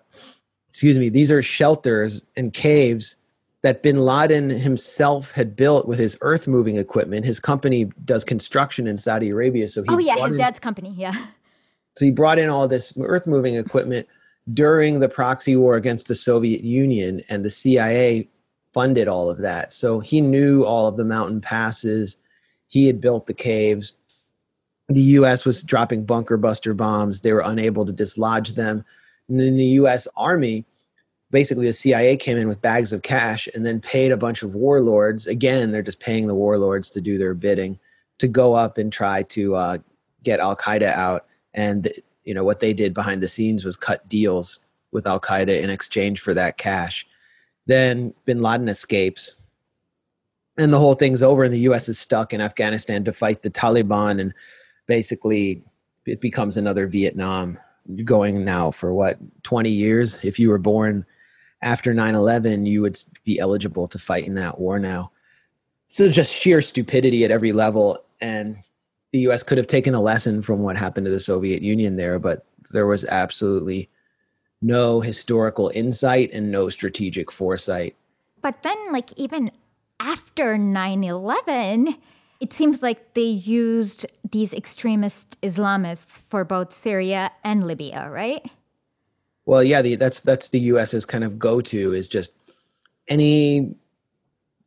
excuse 0.75 0.97
me, 0.97 1.07
these 1.07 1.31
are 1.31 1.41
shelters 1.41 2.25
and 2.35 2.53
caves 2.53 3.15
that 3.61 3.81
bin 3.81 4.03
Laden 4.03 4.49
himself 4.49 5.31
had 5.31 5.55
built 5.55 5.87
with 5.87 5.97
his 5.97 6.17
earth 6.19 6.49
moving 6.49 6.75
equipment. 6.75 7.23
His 7.23 7.39
company 7.39 7.85
does 8.03 8.25
construction 8.25 8.85
in 8.85 8.97
Saudi 8.97 9.29
Arabia. 9.29 9.69
So 9.69 9.83
he 9.83 9.87
Oh, 9.89 9.97
yeah, 9.99 10.17
his 10.17 10.33
in, 10.33 10.37
dad's 10.37 10.59
company. 10.59 10.93
Yeah. 10.97 11.13
So 11.95 12.03
he 12.03 12.11
brought 12.11 12.39
in 12.39 12.49
all 12.49 12.67
this 12.67 12.91
earth 12.99 13.25
moving 13.25 13.55
equipment 13.55 14.05
during 14.53 14.99
the 14.99 15.07
proxy 15.07 15.55
war 15.55 15.75
against 15.77 16.09
the 16.09 16.13
Soviet 16.13 16.61
Union, 16.61 17.21
and 17.29 17.45
the 17.45 17.49
CIA 17.49 18.27
funded 18.73 19.07
all 19.07 19.29
of 19.29 19.37
that. 19.37 19.71
So 19.71 20.01
he 20.01 20.19
knew 20.19 20.65
all 20.65 20.87
of 20.89 20.97
the 20.97 21.05
mountain 21.05 21.39
passes 21.39 22.17
he 22.67 22.85
had 22.85 22.99
built 22.99 23.27
the 23.27 23.33
caves. 23.33 23.93
The 24.89 25.01
U.S. 25.01 25.45
was 25.45 25.63
dropping 25.63 26.03
bunker 26.03 26.35
buster 26.35 26.73
bombs. 26.73 27.21
They 27.21 27.31
were 27.31 27.43
unable 27.45 27.85
to 27.85 27.93
dislodge 27.93 28.55
them. 28.55 28.83
And 29.29 29.39
then 29.39 29.57
the 29.57 29.65
U.S. 29.65 30.07
Army, 30.15 30.65
basically, 31.31 31.65
the 31.65 31.73
CIA 31.73 32.17
came 32.17 32.37
in 32.37 32.47
with 32.47 32.61
bags 32.61 32.93
of 32.93 33.01
cash 33.01 33.47
and 33.53 33.65
then 33.65 33.81
paid 33.81 34.11
a 34.11 34.17
bunch 34.17 34.43
of 34.43 34.55
warlords. 34.55 35.27
Again, 35.27 35.71
they're 35.71 35.81
just 35.81 35.99
paying 35.99 36.27
the 36.27 36.35
warlords 36.35 36.89
to 36.91 37.01
do 37.01 37.17
their 37.17 37.33
bidding 37.33 37.79
to 38.19 38.27
go 38.27 38.53
up 38.53 38.77
and 38.77 38.93
try 38.93 39.23
to 39.23 39.55
uh, 39.55 39.77
get 40.23 40.39
Al 40.39 40.55
Qaeda 40.55 40.93
out. 40.93 41.25
And 41.53 41.91
you 42.23 42.33
know 42.33 42.43
what 42.43 42.59
they 42.59 42.73
did 42.73 42.93
behind 42.93 43.21
the 43.21 43.27
scenes 43.27 43.65
was 43.65 43.75
cut 43.75 44.07
deals 44.07 44.59
with 44.91 45.07
Al 45.07 45.19
Qaeda 45.19 45.61
in 45.61 45.69
exchange 45.69 46.21
for 46.21 46.33
that 46.33 46.57
cash. 46.57 47.05
Then 47.65 48.13
Bin 48.25 48.41
Laden 48.41 48.69
escapes 48.69 49.35
and 50.57 50.71
the 50.71 50.79
whole 50.79 50.95
thing's 50.95 51.23
over 51.23 51.43
and 51.43 51.53
the 51.53 51.59
us 51.59 51.89
is 51.89 51.99
stuck 51.99 52.33
in 52.33 52.41
afghanistan 52.41 53.03
to 53.03 53.11
fight 53.11 53.41
the 53.41 53.49
taliban 53.49 54.19
and 54.19 54.33
basically 54.87 55.63
it 56.05 56.21
becomes 56.21 56.57
another 56.57 56.87
vietnam 56.87 57.57
going 58.03 58.43
now 58.43 58.71
for 58.71 58.93
what 58.93 59.19
20 59.43 59.69
years? 59.69 60.23
If 60.23 60.39
you 60.39 60.49
were 60.49 60.57
born 60.57 61.05
after 61.61 61.93
9-11 61.93 62.67
you 62.67 62.81
would 62.81 63.01
be 63.23 63.39
eligible 63.39 63.87
to 63.87 63.97
fight 63.97 64.25
in 64.25 64.35
that 64.35 64.59
war 64.59 64.79
now. 64.79 65.11
So 65.87 66.09
just 66.09 66.33
sheer 66.33 66.61
stupidity 66.61 67.23
at 67.23 67.31
every 67.31 67.51
level 67.51 68.03
and 68.21 68.57
the 69.11 69.19
us 69.21 69.43
could 69.43 69.57
have 69.57 69.67
taken 69.67 69.93
a 69.93 70.01
lesson 70.01 70.41
from 70.41 70.59
what 70.59 70.77
happened 70.77 71.05
to 71.05 71.11
the 71.11 71.19
soviet 71.19 71.61
union 71.61 71.95
there 71.95 72.19
but 72.19 72.45
there 72.71 72.87
was 72.87 73.05
absolutely 73.05 73.89
no 74.61 74.99
historical 75.01 75.71
insight 75.73 76.31
and 76.33 76.51
no 76.51 76.69
strategic 76.69 77.31
foresight. 77.31 77.95
But 78.41 78.63
then 78.63 78.77
like 78.91 79.13
even 79.17 79.51
after 79.99 80.57
9 80.57 81.03
11, 81.03 81.95
it 82.39 82.53
seems 82.53 82.81
like 82.81 83.13
they 83.13 83.21
used 83.21 84.05
these 84.29 84.53
extremist 84.53 85.39
Islamists 85.41 86.21
for 86.29 86.43
both 86.43 86.73
Syria 86.73 87.31
and 87.43 87.65
Libya, 87.65 88.09
right? 88.09 88.49
Well, 89.45 89.63
yeah, 89.63 89.81
the, 89.81 89.95
that's 89.95 90.21
that's 90.21 90.49
the 90.49 90.59
U.S.'s 90.59 91.05
kind 91.05 91.23
of 91.23 91.37
go-to 91.37 91.93
is 91.93 92.07
just 92.07 92.33
any 93.07 93.75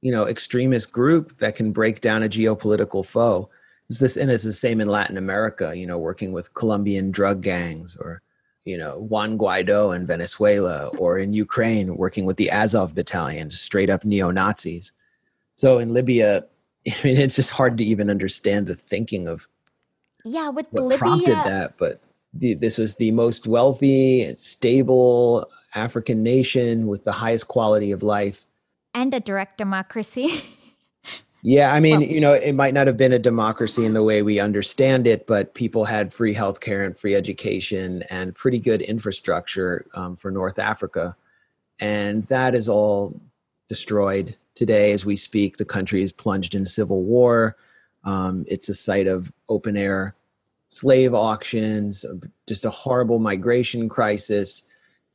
you 0.00 0.12
know 0.12 0.26
extremist 0.26 0.92
group 0.92 1.32
that 1.38 1.56
can 1.56 1.72
break 1.72 2.00
down 2.00 2.22
a 2.22 2.28
geopolitical 2.28 3.04
foe. 3.04 3.50
It's 3.90 3.98
this, 3.98 4.16
and 4.16 4.30
it's 4.30 4.44
the 4.44 4.52
same 4.52 4.80
in 4.80 4.88
Latin 4.88 5.16
America. 5.16 5.76
You 5.76 5.86
know, 5.86 5.98
working 5.98 6.32
with 6.32 6.54
Colombian 6.54 7.10
drug 7.10 7.42
gangs, 7.42 7.96
or 7.96 8.22
you 8.64 8.78
know 8.78 9.00
Juan 9.00 9.36
Guaido 9.36 9.94
in 9.94 10.06
Venezuela, 10.06 10.88
or 10.98 11.18
in 11.18 11.32
Ukraine, 11.32 11.96
working 11.96 12.24
with 12.24 12.36
the 12.36 12.50
Azov 12.50 12.94
battalion, 12.94 13.50
straight 13.50 13.90
up 13.90 14.04
neo 14.04 14.30
Nazis. 14.30 14.92
So 15.56 15.78
in 15.78 15.92
Libya, 15.92 16.44
I 17.02 17.06
mean, 17.06 17.16
it's 17.16 17.36
just 17.36 17.50
hard 17.50 17.78
to 17.78 17.84
even 17.84 18.10
understand 18.10 18.66
the 18.66 18.74
thinking 18.74 19.28
of 19.28 19.48
yeah, 20.24 20.48
with 20.48 20.66
what 20.70 20.84
Libya, 20.84 20.98
prompted 20.98 21.36
that. 21.36 21.78
But 21.78 22.00
the, 22.34 22.54
this 22.54 22.76
was 22.78 22.96
the 22.96 23.10
most 23.12 23.46
wealthy, 23.46 24.32
stable 24.34 25.50
African 25.74 26.22
nation 26.22 26.86
with 26.86 27.04
the 27.04 27.12
highest 27.12 27.48
quality 27.48 27.92
of 27.92 28.02
life. 28.02 28.46
and 28.94 29.12
a 29.14 29.20
direct 29.20 29.58
democracy. 29.58 30.42
yeah, 31.42 31.72
I 31.72 31.80
mean, 31.80 32.00
well, 32.00 32.08
you 32.08 32.20
know, 32.20 32.32
it 32.32 32.52
might 32.52 32.74
not 32.74 32.86
have 32.86 32.96
been 32.96 33.12
a 33.12 33.18
democracy 33.18 33.84
in 33.84 33.94
the 33.94 34.02
way 34.02 34.22
we 34.22 34.40
understand 34.40 35.06
it, 35.06 35.26
but 35.26 35.54
people 35.54 35.84
had 35.84 36.12
free 36.12 36.34
healthcare 36.34 36.84
and 36.84 36.96
free 36.96 37.14
education 37.14 38.02
and 38.10 38.34
pretty 38.34 38.58
good 38.58 38.82
infrastructure 38.82 39.86
um, 39.94 40.16
for 40.16 40.30
North 40.30 40.58
Africa. 40.58 41.16
And 41.80 42.24
that 42.24 42.54
is 42.54 42.68
all 42.68 43.20
destroyed 43.68 44.34
today 44.58 44.92
as 44.92 45.06
we 45.06 45.16
speak. 45.16 45.56
The 45.56 45.64
country 45.64 46.02
is 46.02 46.12
plunged 46.12 46.54
in 46.54 46.66
civil 46.66 47.02
war. 47.02 47.56
Um, 48.04 48.44
it's 48.48 48.68
a 48.68 48.74
site 48.74 49.06
of 49.06 49.32
open 49.48 49.76
air 49.76 50.16
slave 50.68 51.14
auctions, 51.14 52.04
just 52.46 52.64
a 52.64 52.70
horrible 52.70 53.18
migration 53.18 53.88
crisis 53.88 54.64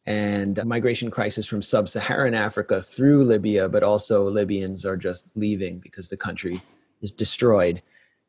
and 0.06 0.60
migration 0.66 1.12
crisis 1.12 1.46
from 1.46 1.62
sub-Saharan 1.62 2.34
Africa 2.34 2.82
through 2.82 3.24
Libya, 3.24 3.70
but 3.70 3.84
also 3.84 4.30
Libyans 4.30 4.86
are 4.86 4.98
just 4.98 5.30
leaving 5.36 5.80
because 5.80 6.10
the 6.10 6.18
country 6.18 6.62
is 7.02 7.12
destroyed. 7.12 7.82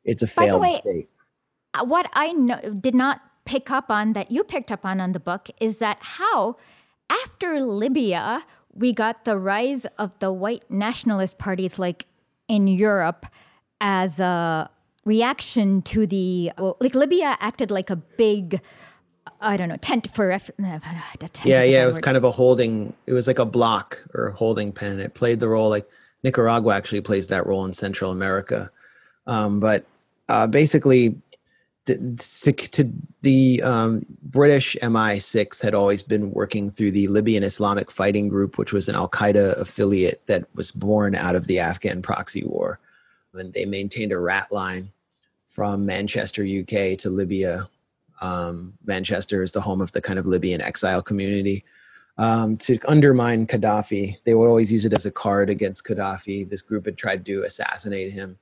It's 0.05 0.23
a 0.23 0.27
failed 0.27 0.63
way, 0.63 0.79
state. 0.81 1.09
Uh, 1.73 1.85
what 1.85 2.11
I 2.13 2.33
know, 2.33 2.61
did 2.81 2.95
not 2.95 3.21
pick 3.45 3.71
up 3.71 3.91
on 3.91 4.13
that 4.13 4.31
you 4.31 4.45
picked 4.45 4.71
up 4.71 4.85
on 4.85 5.01
on 5.01 5.13
the 5.13 5.21
book 5.21 5.49
is 5.61 5.79
that 5.79 5.99
how 6.01 6.57
after 7.11 7.61
Libya 7.61 8.45
we 8.75 8.93
got 8.93 9.25
the 9.25 9.39
rise 9.39 9.87
of 9.99 10.11
the 10.19 10.33
white 10.33 10.65
nationalist 10.71 11.39
parties 11.39 11.79
like 11.79 12.07
in 12.49 12.67
Europe 12.67 13.27
as 13.81 14.19
a 14.19 14.71
reaction 15.05 15.83
to 15.83 16.07
the 16.07 16.53
well, 16.59 16.77
like 16.81 16.95
Libya 16.95 17.37
acted 17.41 17.71
like 17.71 17.91
a 17.91 17.97
big 17.97 18.61
I 19.41 19.57
don't 19.57 19.69
know 19.69 19.77
tent 19.77 20.11
for 20.15 20.29
ref- 20.29 20.51
tent 20.57 21.45
yeah 21.45 21.63
yeah 21.63 21.85
it 21.85 21.87
was 21.87 21.99
kind 21.99 22.17
of 22.17 22.25
a 22.25 22.31
holding 22.31 22.95
it 23.07 23.13
was 23.13 23.27
like 23.27 23.39
a 23.39 23.45
block 23.45 24.03
or 24.15 24.29
a 24.29 24.33
holding 24.33 24.73
pen. 24.73 24.99
It 24.99 25.15
played 25.15 25.41
the 25.41 25.49
role 25.49 25.69
like 25.69 25.89
Nicaragua 26.23 26.75
actually 26.75 27.03
plays 27.03 27.29
that 27.29 27.47
role 27.47 27.65
in 27.67 27.75
Central 27.75 28.11
America. 28.11 28.71
Um, 29.27 29.61
but 29.61 29.85
uh, 30.29 30.47
basically 30.47 31.21
to, 31.87 32.53
to 32.53 32.91
the 33.23 33.63
um, 33.63 34.03
British 34.23 34.77
MI6 34.81 35.61
had 35.61 35.75
always 35.75 36.03
been 36.03 36.31
working 36.31 36.71
through 36.71 36.93
the 36.93 37.09
Libyan 37.09 37.45
Islamic 37.45 37.91
Fighting 37.91 38.29
Group, 38.29 38.59
which 38.59 38.73
was 38.73 38.89
an 38.89 38.95
Al 38.95 39.09
Qaeda 39.09 39.59
affiliate 39.59 40.27
that 40.27 40.45
was 40.55 40.71
born 40.71 41.15
out 41.15 41.37
of 41.37 41.47
the 41.47 41.59
Afghan 41.59 42.03
proxy 42.03 42.45
war. 42.45 42.81
And 43.35 43.53
they 43.53 43.65
maintained 43.65 44.13
a 44.13 44.19
rat 44.19 44.51
line 44.51 44.91
from 45.49 45.85
Manchester, 45.85 46.43
UK 46.43 46.97
to 46.99 47.11
Libya. 47.11 47.69
Um, 48.21 48.75
Manchester 48.85 49.43
is 49.43 49.53
the 49.53 49.61
home 49.61 49.81
of 49.81 49.93
the 49.93 50.01
kind 50.01 50.19
of 50.19 50.27
Libyan 50.27 50.61
exile 50.61 51.03
community. 51.03 51.65
Um, 52.17 52.57
to 52.59 52.79
undermine 52.87 53.47
Gaddafi, 53.47 54.17
they 54.25 54.35
would 54.35 54.47
always 54.47 54.71
use 54.71 54.85
it 54.85 54.93
as 54.93 55.05
a 55.05 55.11
card 55.11 55.51
against 55.51 55.85
Gaddafi. 55.85 56.49
This 56.49 56.63
group 56.63 56.87
had 56.87 56.97
tried 56.97 57.27
to 57.27 57.43
assassinate 57.43 58.13
him. 58.13 58.39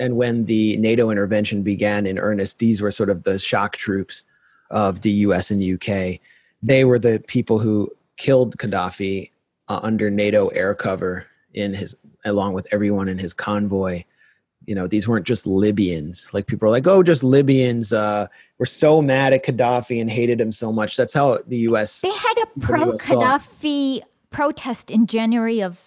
And 0.00 0.16
when 0.16 0.46
the 0.46 0.76
NATO 0.78 1.10
intervention 1.10 1.62
began 1.62 2.06
in 2.06 2.18
earnest, 2.18 2.58
these 2.58 2.80
were 2.80 2.90
sort 2.90 3.10
of 3.10 3.22
the 3.22 3.38
shock 3.38 3.76
troops 3.76 4.24
of 4.70 5.02
the 5.02 5.10
US 5.26 5.50
and 5.50 5.62
UK. 5.62 6.18
They 6.62 6.84
were 6.84 6.98
the 6.98 7.22
people 7.26 7.58
who 7.58 7.92
killed 8.16 8.56
Gaddafi 8.56 9.30
uh, 9.68 9.80
under 9.82 10.10
NATO 10.10 10.48
air 10.48 10.74
cover 10.74 11.26
in 11.54 11.74
his 11.74 11.94
along 12.24 12.54
with 12.54 12.66
everyone 12.72 13.08
in 13.08 13.18
his 13.18 13.32
convoy. 13.32 14.02
You 14.66 14.74
know 14.74 14.86
these 14.86 15.06
weren't 15.06 15.26
just 15.26 15.46
libyans. 15.46 16.32
Like 16.32 16.46
people 16.46 16.68
are 16.68 16.70
like 16.70 16.86
oh 16.86 17.02
just 17.02 17.22
libyans 17.22 17.92
uh 17.92 18.26
were 18.58 18.66
so 18.66 19.02
mad 19.02 19.32
at 19.32 19.44
gaddafi 19.44 20.00
and 20.00 20.10
hated 20.10 20.40
him 20.40 20.52
so 20.52 20.72
much. 20.72 20.96
That's 20.96 21.12
how 21.12 21.38
the 21.46 21.58
us 21.58 22.00
they 22.00 22.10
had 22.10 22.38
a 22.42 22.60
pro 22.60 22.92
gaddafi 22.92 24.02
protest 24.30 24.90
in 24.90 25.06
january 25.06 25.60
of 25.60 25.78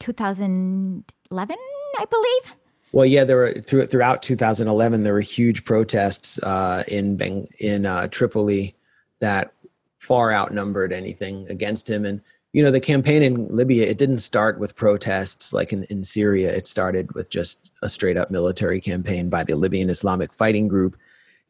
2011 0.00 1.56
i 1.98 2.04
believe 2.06 2.59
well 2.92 3.06
yeah 3.06 3.24
there 3.24 3.36
were 3.36 3.54
through, 3.54 3.86
throughout 3.86 4.22
2011 4.22 5.02
there 5.02 5.12
were 5.12 5.20
huge 5.20 5.64
protests 5.64 6.38
uh 6.42 6.82
in 6.88 7.16
Beng, 7.16 7.50
in 7.58 7.86
uh, 7.86 8.08
tripoli 8.08 8.74
that 9.20 9.52
far 9.98 10.32
outnumbered 10.32 10.92
anything 10.92 11.46
against 11.50 11.88
him. 11.88 12.04
And 12.04 12.22
you 12.52 12.62
know 12.62 12.70
the 12.70 12.80
campaign 12.80 13.22
in 13.22 13.48
libya 13.48 13.86
it 13.86 13.98
didn't 13.98 14.18
start 14.18 14.58
with 14.58 14.74
protests 14.74 15.52
like 15.52 15.72
in, 15.72 15.84
in 15.84 16.02
syria. 16.04 16.54
It 16.54 16.66
started 16.66 17.14
with 17.14 17.30
just 17.30 17.70
a 17.82 17.88
straight 17.88 18.16
up 18.16 18.30
military 18.30 18.80
campaign 18.80 19.30
by 19.30 19.44
the 19.44 19.56
libyan 19.56 19.90
islamic 19.90 20.32
fighting 20.32 20.68
group 20.68 20.96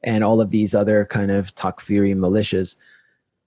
and 0.02 0.24
all 0.24 0.40
of 0.40 0.50
these 0.50 0.74
other 0.74 1.04
kind 1.04 1.30
of 1.30 1.54
takfiri 1.54 2.14
militias. 2.14 2.76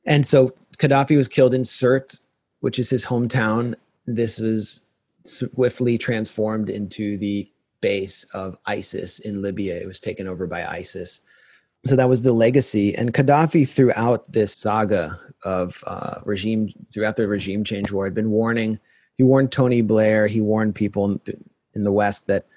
And 0.05 0.25
so 0.25 0.55
gaddafi 0.77 1.15
was 1.15 1.27
killed 1.27 1.53
in 1.53 1.61
sirte 1.61 2.19
which 2.63 2.79
is 2.79 2.89
his 2.89 3.03
hometown. 3.03 3.75
This 4.05 4.39
was 4.39 4.85
swiftly 5.25 5.97
transformed 5.97 6.69
into 6.69 7.17
the 7.17 7.51
base 7.83 8.23
of 8.33 8.57
isis 8.65 9.19
in 9.19 9.41
libya. 9.41 9.75
It 9.75 9.87
was 9.87 9.99
taken 9.99 10.25
over 10.25 10.47
by 10.47 10.65
isis. 10.65 11.21
So 11.85 11.97
that 11.97 12.07
was 12.07 12.21
the 12.21 12.31
legacy. 12.31 12.95
And 12.95 13.13
gaddafi 13.13 13.67
throughout 13.67 14.31
this 14.31 14.53
saga 14.53 15.19
of 15.43 15.83
uh, 15.85 16.21
regime 16.23 16.69
throughout 16.91 17.17
the 17.17 17.27
regime 17.27 17.63
change 17.65 17.91
war 17.91 18.05
had 18.05 18.13
been 18.13 18.31
warning. 18.31 18.79
He 19.15 19.23
warned 19.23 19.51
tony 19.51 19.81
blair. 19.81 20.27
He 20.27 20.39
warned 20.39 20.75
people 20.75 21.19
in 21.75 21.83
the 21.83 21.91
west 21.91 22.27
that 22.27 22.47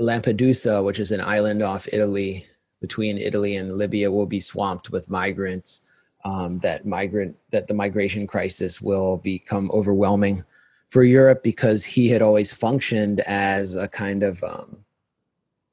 lampedusa 0.00 0.84
which 0.84 1.00
is 1.00 1.10
an 1.10 1.20
island 1.20 1.60
off 1.60 1.88
italy 1.92 2.46
between 2.80 3.18
italy 3.18 3.56
and 3.56 3.76
libya 3.76 4.10
will 4.10 4.26
be 4.26 4.38
swamped 4.38 4.90
with 4.90 5.10
migrants 5.10 5.84
um, 6.24 6.60
that 6.60 6.86
migrant 6.86 7.36
that 7.50 7.66
the 7.66 7.74
migration 7.74 8.24
crisis 8.26 8.80
will 8.80 9.16
become 9.18 9.70
overwhelming 9.72 10.44
for 10.88 11.04
europe 11.04 11.42
because 11.42 11.84
he 11.84 12.08
had 12.08 12.22
always 12.22 12.52
functioned 12.52 13.20
as 13.20 13.74
a 13.74 13.88
kind 13.88 14.22
of 14.22 14.42
um, 14.44 14.84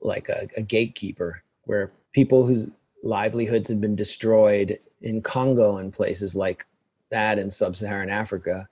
like 0.01 0.29
a, 0.29 0.47
a 0.57 0.61
gatekeeper 0.61 1.43
where 1.63 1.91
people 2.13 2.45
whose 2.45 2.67
livelihoods 3.03 3.69
had 3.69 3.81
been 3.81 3.95
destroyed 3.95 4.79
in 5.01 5.21
Congo 5.21 5.77
and 5.77 5.93
places 5.93 6.35
like 6.35 6.65
that 7.11 7.37
in 7.37 7.51
sub-Saharan 7.51 8.09
Africa 8.09 8.67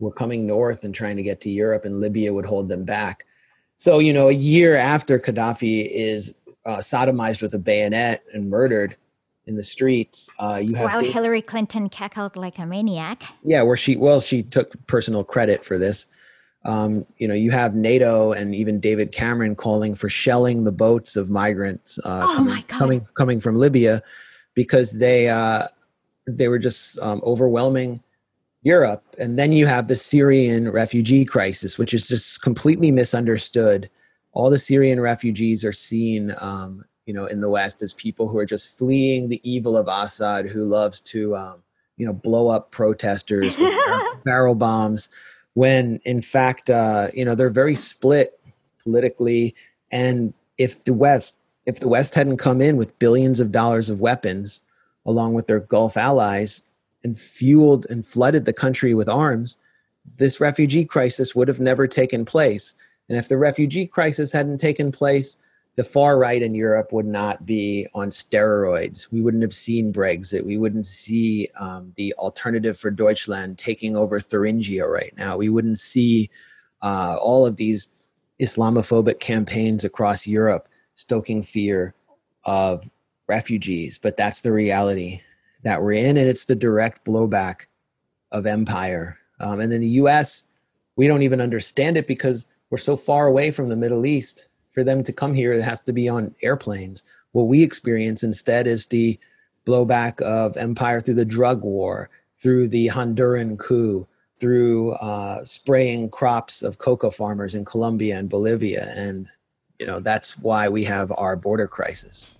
were 0.00 0.12
coming 0.12 0.46
north 0.46 0.84
and 0.84 0.94
trying 0.94 1.16
to 1.16 1.22
get 1.22 1.40
to 1.40 1.50
Europe, 1.50 1.84
and 1.84 2.00
Libya 2.00 2.32
would 2.32 2.46
hold 2.46 2.68
them 2.68 2.84
back. 2.84 3.24
So, 3.76 4.00
you 4.00 4.12
know, 4.12 4.28
a 4.28 4.32
year 4.32 4.76
after 4.76 5.18
Gaddafi 5.18 5.88
is 5.90 6.34
uh, 6.66 6.78
sodomized 6.78 7.42
with 7.42 7.54
a 7.54 7.58
bayonet 7.58 8.24
and 8.32 8.48
murdered 8.48 8.96
in 9.48 9.56
the 9.56 9.64
streets, 9.64 10.28
uh, 10.38 10.60
you 10.62 10.74
have 10.76 10.92
while 10.92 11.00
Hillary 11.00 11.42
Clinton 11.42 11.88
cackled 11.88 12.36
like 12.36 12.58
a 12.58 12.66
maniac. 12.66 13.24
Yeah, 13.42 13.62
where 13.62 13.76
she 13.76 13.96
well, 13.96 14.20
she 14.20 14.42
took 14.42 14.86
personal 14.86 15.24
credit 15.24 15.64
for 15.64 15.78
this 15.78 16.06
um, 16.64 17.06
you 17.16 17.28
know, 17.28 17.34
you 17.34 17.50
have 17.50 17.74
NATO 17.74 18.32
and 18.32 18.54
even 18.54 18.80
David 18.80 19.12
Cameron 19.12 19.54
calling 19.54 19.94
for 19.94 20.08
shelling 20.08 20.64
the 20.64 20.72
boats 20.72 21.16
of 21.16 21.30
migrants 21.30 21.98
uh, 22.04 22.26
oh 22.26 22.36
coming, 22.36 22.62
coming, 22.64 23.00
coming 23.14 23.40
from 23.40 23.56
Libya 23.56 24.02
because 24.54 24.98
they 24.98 25.28
uh, 25.28 25.64
they 26.26 26.48
were 26.48 26.58
just 26.58 26.98
um, 26.98 27.22
overwhelming 27.24 28.02
Europe. 28.62 29.04
And 29.18 29.38
then 29.38 29.52
you 29.52 29.66
have 29.66 29.88
the 29.88 29.96
Syrian 29.96 30.70
refugee 30.70 31.24
crisis, 31.24 31.78
which 31.78 31.94
is 31.94 32.06
just 32.06 32.42
completely 32.42 32.90
misunderstood. 32.90 33.88
All 34.32 34.50
the 34.50 34.58
Syrian 34.58 35.00
refugees 35.00 35.64
are 35.64 35.72
seen, 35.72 36.34
um, 36.38 36.84
you 37.08 37.14
know, 37.14 37.24
in 37.24 37.40
the 37.40 37.48
West 37.48 37.80
as 37.80 37.94
people 37.94 38.28
who 38.28 38.36
are 38.36 38.44
just 38.44 38.68
fleeing 38.76 39.30
the 39.30 39.40
evil 39.42 39.78
of 39.78 39.88
Assad, 39.88 40.46
who 40.46 40.66
loves 40.66 41.00
to, 41.00 41.34
um, 41.34 41.62
you 41.96 42.04
know, 42.04 42.12
blow 42.12 42.48
up 42.48 42.70
protesters 42.70 43.58
with 43.58 43.72
barrel 44.24 44.54
bombs 44.54 45.08
when 45.54 46.00
in 46.04 46.20
fact 46.20 46.68
uh, 46.68 47.08
you 47.14 47.24
know 47.24 47.34
they're 47.34 47.48
very 47.48 47.74
split 47.74 48.38
politically. 48.82 49.54
And 49.90 50.34
if 50.58 50.84
the 50.84 50.92
west 50.92 51.34
if 51.64 51.80
the 51.80 51.88
west 51.88 52.14
hadn't 52.14 52.36
come 52.36 52.60
in 52.60 52.76
with 52.76 52.98
billions 52.98 53.40
of 53.40 53.52
dollars 53.52 53.88
of 53.88 54.02
weapons 54.02 54.60
along 55.06 55.32
with 55.32 55.46
their 55.46 55.60
gulf 55.60 55.96
allies 55.96 56.62
and 57.02 57.18
fueled 57.18 57.86
and 57.88 58.04
flooded 58.04 58.44
the 58.44 58.52
country 58.52 58.92
with 58.92 59.08
arms 59.08 59.56
this 60.16 60.40
refugee 60.40 60.84
crisis 60.84 61.34
would 61.34 61.48
have 61.48 61.60
never 61.60 61.86
taken 61.86 62.24
place. 62.24 62.74
And 63.08 63.18
if 63.18 63.28
the 63.28 63.36
refugee 63.38 63.86
crisis 63.86 64.32
hadn't 64.32 64.58
taken 64.58 64.92
place 64.92 65.38
the 65.78 65.84
far 65.84 66.18
right 66.18 66.42
in 66.42 66.56
Europe 66.56 66.92
would 66.92 67.06
not 67.06 67.46
be 67.46 67.86
on 67.94 68.10
steroids. 68.10 69.12
We 69.12 69.20
wouldn't 69.20 69.44
have 69.44 69.54
seen 69.54 69.92
Brexit. 69.92 70.44
We 70.44 70.56
wouldn't 70.56 70.86
see 70.86 71.46
um, 71.56 71.92
the 71.94 72.12
alternative 72.14 72.76
for 72.76 72.90
Deutschland 72.90 73.58
taking 73.58 73.96
over 73.96 74.18
Thuringia 74.18 74.88
right 74.88 75.16
now. 75.16 75.36
We 75.36 75.50
wouldn't 75.50 75.78
see 75.78 76.30
uh, 76.82 77.16
all 77.22 77.46
of 77.46 77.58
these 77.58 77.90
Islamophobic 78.42 79.20
campaigns 79.20 79.84
across 79.84 80.26
Europe 80.26 80.68
stoking 80.94 81.44
fear 81.44 81.94
of 82.42 82.90
refugees. 83.28 84.00
But 84.00 84.16
that's 84.16 84.40
the 84.40 84.50
reality 84.50 85.20
that 85.62 85.80
we're 85.80 85.92
in, 85.92 86.16
and 86.16 86.28
it's 86.28 86.46
the 86.46 86.56
direct 86.56 87.06
blowback 87.06 87.66
of 88.32 88.46
empire. 88.46 89.16
Um, 89.38 89.60
and 89.60 89.72
in 89.72 89.80
the 89.80 90.02
US, 90.02 90.48
we 90.96 91.06
don't 91.06 91.22
even 91.22 91.40
understand 91.40 91.96
it 91.96 92.08
because 92.08 92.48
we're 92.68 92.78
so 92.78 92.96
far 92.96 93.28
away 93.28 93.52
from 93.52 93.68
the 93.68 93.76
Middle 93.76 94.06
East 94.06 94.48
for 94.78 94.84
them 94.84 95.02
to 95.02 95.12
come 95.12 95.34
here, 95.34 95.52
it 95.52 95.60
has 95.60 95.82
to 95.82 95.92
be 95.92 96.08
on 96.08 96.32
airplanes. 96.40 97.02
What 97.32 97.48
we 97.48 97.64
experience 97.64 98.22
instead 98.22 98.68
is 98.68 98.86
the 98.86 99.18
blowback 99.66 100.20
of 100.22 100.56
empire 100.56 101.00
through 101.00 101.14
the 101.14 101.24
drug 101.24 101.64
war, 101.64 102.10
through 102.36 102.68
the 102.68 102.86
Honduran 102.86 103.58
coup, 103.58 104.06
through 104.38 104.92
uh, 104.92 105.44
spraying 105.44 106.10
crops 106.10 106.62
of 106.62 106.78
cocoa 106.78 107.10
farmers 107.10 107.56
in 107.56 107.64
Colombia 107.64 108.16
and 108.18 108.30
Bolivia. 108.30 108.92
And, 108.94 109.26
you 109.80 109.86
know, 109.86 109.98
that's 109.98 110.38
why 110.38 110.68
we 110.68 110.84
have 110.84 111.12
our 111.18 111.34
border 111.34 111.66
crisis. 111.66 112.32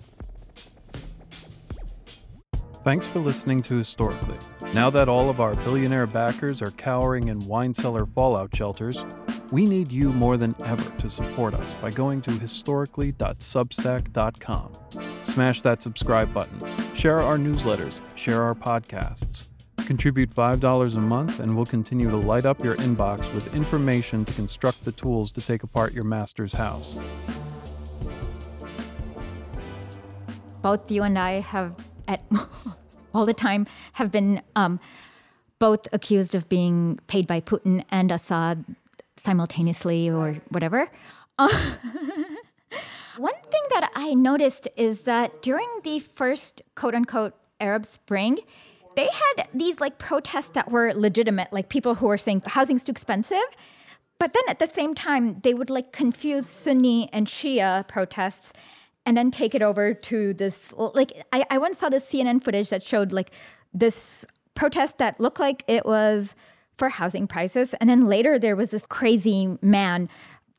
Thanks 2.85 3.09
for 3.09 3.19
listening 3.19 3.63
to 3.63 3.79
Historically. 3.79 4.39
Now 4.75 4.91
that 4.91 5.09
all 5.09 5.29
of 5.29 5.41
our 5.41 5.57
billionaire 5.57 6.07
backers 6.07 6.63
are 6.63 6.71
cowering 6.71 7.27
in 7.27 7.49
wine 7.49 7.75
cellar 7.75 8.07
fallout 8.07 8.55
shelters, 8.55 9.05
we 9.51 9.65
need 9.65 9.91
you 9.91 10.13
more 10.13 10.37
than 10.37 10.55
ever 10.65 10.89
to 10.99 11.09
support 11.09 11.55
us 11.55 11.73
by 11.75 11.91
going 11.91 12.21
to 12.23 12.31
historically.substack.com. 12.33 14.73
Smash 15.23 15.61
that 15.63 15.81
subscribe 15.83 16.35
button, 16.35 16.61
share 16.95 17.21
our 17.21 17.37
newsletters, 17.37 18.01
share 18.15 18.43
our 18.43 18.55
podcasts. 18.55 19.45
Contribute 19.79 20.31
$5 20.31 20.97
a 20.97 21.01
month, 21.01 21.41
and 21.41 21.57
we'll 21.57 21.65
continue 21.65 22.11
to 22.11 22.17
light 22.17 22.45
up 22.45 22.63
your 22.63 22.77
inbox 22.77 23.33
with 23.33 23.55
information 23.55 24.27
to 24.27 24.35
construct 24.35 24.85
the 24.85 24.93
tools 24.93 25.31
to 25.33 25.41
take 25.41 25.63
apart 25.63 25.95
your 25.95 26.05
master's 26.05 26.53
house. 26.53 26.99
Both 30.61 30.91
you 30.91 31.05
and 31.05 31.19
I 31.19 31.41
have, 31.41 31.75
at 32.07 32.23
all 33.15 33.25
the 33.25 33.33
time, 33.33 33.67
have 33.95 34.11
been 34.11 34.43
um, 34.55 34.79
both 35.59 35.89
accused 35.93 36.35
of 36.35 36.51
being 36.51 36.99
paid 37.07 37.27
by 37.27 37.41
Putin 37.41 37.83
and 37.91 38.13
Assad 38.13 38.67
simultaneously 39.29 40.09
or 40.09 40.37
whatever. 40.49 40.89
One 41.39 41.51
thing 43.53 43.65
that 43.75 43.91
I 43.95 44.15
noticed 44.15 44.69
is 44.75 45.03
that 45.03 45.43
during 45.43 45.69
the 45.85 45.99
first 45.99 46.63
quote 46.75 46.95
unquote 46.95 47.35
Arab 47.61 47.85
Spring, 47.85 48.39
they 48.97 49.11
had 49.13 49.49
these 49.53 49.81
like 49.81 49.99
protests 49.99 50.49
that 50.55 50.71
were 50.71 50.95
legitimate, 50.95 51.53
like 51.53 51.69
people 51.69 51.97
who 51.97 52.07
were 52.07 52.17
saying 52.17 52.43
housing's 52.47 52.85
too 52.85 52.93
expensive. 52.93 53.45
But 54.19 54.33
then 54.33 54.45
at 54.49 54.61
the 54.61 54.67
same 54.67 54.95
time, 54.95 55.41
they 55.45 55.53
would 55.53 55.69
like 55.69 55.93
confuse 55.93 56.49
Sunni 56.49 57.11
and 57.13 57.27
Shia 57.27 57.87
protests 57.87 58.51
and 59.05 59.15
then 59.15 59.31
take 59.31 59.55
it 59.55 59.61
over 59.61 59.93
to 59.93 60.33
this. 60.33 60.73
Like, 60.73 61.13
I, 61.35 61.45
I 61.51 61.59
once 61.59 61.79
saw 61.79 61.91
this 61.91 62.11
CNN 62.11 62.43
footage 62.43 62.71
that 62.71 62.83
showed 62.83 63.13
like 63.13 63.31
this 63.75 64.25
protest 64.55 64.97
that 64.99 65.21
looked 65.21 65.39
like 65.39 65.65
it 65.69 65.85
was 65.85 66.35
for 66.79 66.89
housing 66.89 67.27
prices. 67.27 67.75
And 67.81 67.91
then 67.91 68.07
later 68.07 68.39
there 68.39 68.57
was 68.57 68.71
this 68.71 68.87
crazy 68.87 69.59
man 69.61 70.09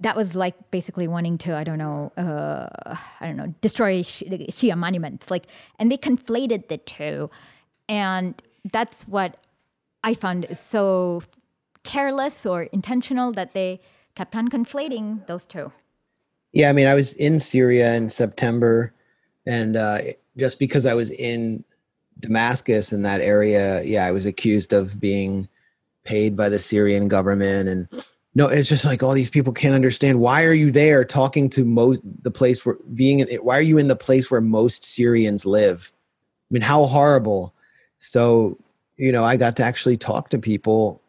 that 0.01 0.15
was 0.15 0.35
like 0.35 0.71
basically 0.71 1.07
wanting 1.07 1.37
to 1.39 1.57
I 1.57 1.63
don't 1.63 1.77
know 1.77 2.11
uh, 2.17 2.95
I 3.19 3.25
don't 3.25 3.37
know 3.37 3.53
destroy 3.61 4.01
Shia 4.01 4.77
monuments 4.77 5.31
like 5.31 5.45
and 5.77 5.91
they 5.91 5.97
conflated 5.97 6.67
the 6.67 6.77
two 6.77 7.29
and 7.87 8.39
that's 8.71 9.03
what 9.07 9.37
I 10.03 10.13
found 10.13 10.47
so 10.69 11.23
careless 11.83 12.45
or 12.45 12.63
intentional 12.63 13.31
that 13.33 13.53
they 13.53 13.81
kept 14.15 14.35
on 14.35 14.49
conflating 14.49 15.25
those 15.27 15.45
two. 15.45 15.71
Yeah, 16.51 16.69
I 16.69 16.73
mean 16.73 16.87
I 16.87 16.93
was 16.93 17.13
in 17.13 17.39
Syria 17.39 17.95
in 17.95 18.09
September 18.09 18.93
and 19.45 19.75
uh, 19.75 19.99
just 20.37 20.59
because 20.59 20.85
I 20.85 20.93
was 20.93 21.09
in 21.11 21.63
Damascus 22.19 22.91
in 22.91 23.01
that 23.03 23.21
area, 23.21 23.81
yeah, 23.83 24.05
I 24.05 24.11
was 24.11 24.25
accused 24.25 24.73
of 24.73 24.99
being 24.99 25.47
paid 26.09 26.35
by 26.35 26.49
the 26.49 26.57
Syrian 26.57 27.07
government. 27.07 27.69
And 27.69 27.87
no 28.33 28.47
it's 28.47 28.67
just 28.67 28.83
like 28.83 29.03
all 29.03 29.13
these 29.13 29.29
people 29.29 29.53
can't 29.53 29.75
understand. 29.75 30.19
Why 30.19 30.43
are 30.43 30.53
you 30.53 30.71
there 30.71 31.05
talking 31.05 31.51
to 31.51 31.63
most 31.63 32.01
the 32.23 32.31
place 32.31 32.65
where 32.65 32.77
being 32.95 33.19
in, 33.19 33.27
why 33.37 33.55
are 33.55 33.61
you 33.61 33.77
in 33.77 33.89
the 33.89 33.95
place 33.95 34.31
where 34.31 34.41
most 34.41 34.83
Syrians 34.83 35.45
live? 35.45 35.91
I 36.49 36.53
mean 36.53 36.63
how 36.63 36.85
horrible. 36.85 37.53
So 37.99 38.57
you 38.97 39.11
know 39.11 39.23
I 39.23 39.37
got 39.37 39.55
to 39.57 39.63
actually 39.63 39.97
talk 39.97 40.29
to 40.31 40.39
people 40.39 40.99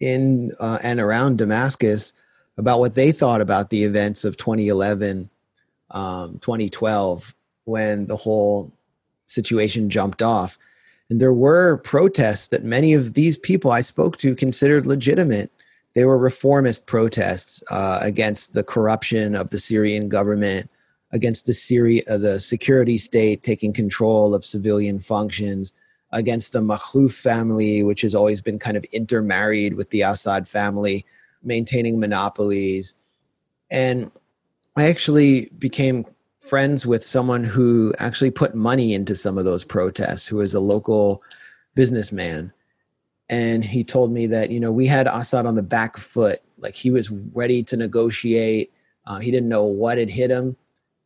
in 0.00 0.52
uh, 0.58 0.78
and 0.82 1.00
around 1.00 1.36
Damascus 1.36 2.14
about 2.56 2.78
what 2.78 2.94
they 2.94 3.12
thought 3.12 3.42
about 3.42 3.68
the 3.68 3.84
events 3.84 4.24
of 4.24 4.38
2011 4.38 5.28
um, 5.90 6.38
2012 6.38 7.34
when 7.64 8.06
the 8.06 8.16
whole 8.16 8.72
situation 9.26 9.90
jumped 9.90 10.22
off 10.22 10.58
and 11.10 11.20
there 11.20 11.32
were 11.32 11.78
protests 11.78 12.48
that 12.48 12.64
many 12.64 12.94
of 12.94 13.14
these 13.14 13.36
people 13.36 13.70
I 13.70 13.82
spoke 13.82 14.16
to 14.18 14.34
considered 14.34 14.86
legitimate. 14.86 15.52
They 15.94 16.04
were 16.04 16.18
reformist 16.18 16.86
protests 16.86 17.62
uh, 17.70 17.98
against 18.00 18.54
the 18.54 18.64
corruption 18.64 19.34
of 19.34 19.50
the 19.50 19.58
Syrian 19.58 20.08
government, 20.08 20.70
against 21.12 21.46
the 21.46 21.52
Syria, 21.52 22.02
uh, 22.08 22.18
the 22.18 22.40
security 22.40 22.98
state 22.98 23.42
taking 23.42 23.72
control 23.72 24.34
of 24.34 24.44
civilian 24.44 24.98
functions, 24.98 25.72
against 26.10 26.52
the 26.52 26.60
Makhlouf 26.60 27.12
family, 27.12 27.82
which 27.82 28.00
has 28.00 28.14
always 28.14 28.40
been 28.40 28.58
kind 28.58 28.76
of 28.76 28.84
intermarried 28.84 29.74
with 29.74 29.90
the 29.90 30.02
Assad 30.02 30.48
family, 30.48 31.04
maintaining 31.42 32.00
monopolies. 32.00 32.96
And 33.70 34.10
I 34.76 34.88
actually 34.88 35.50
became 35.58 36.06
friends 36.44 36.84
with 36.84 37.04
someone 37.04 37.42
who 37.42 37.94
actually 37.98 38.30
put 38.30 38.54
money 38.54 38.92
into 38.92 39.14
some 39.14 39.38
of 39.38 39.44
those 39.44 39.64
protests, 39.64 40.26
who 40.26 40.36
was 40.36 40.52
a 40.52 40.60
local 40.60 41.22
businessman. 41.74 42.52
And 43.30 43.64
he 43.64 43.82
told 43.82 44.12
me 44.12 44.26
that, 44.26 44.50
you 44.50 44.60
know, 44.60 44.70
we 44.70 44.86
had 44.86 45.06
Assad 45.06 45.46
on 45.46 45.54
the 45.54 45.62
back 45.62 45.96
foot. 45.96 46.40
Like 46.58 46.74
he 46.74 46.90
was 46.90 47.10
ready 47.10 47.62
to 47.64 47.76
negotiate. 47.76 48.72
Uh, 49.06 49.18
he 49.18 49.30
didn't 49.30 49.48
know 49.48 49.64
what 49.64 49.98
had 49.98 50.10
hit 50.10 50.30
him. 50.30 50.56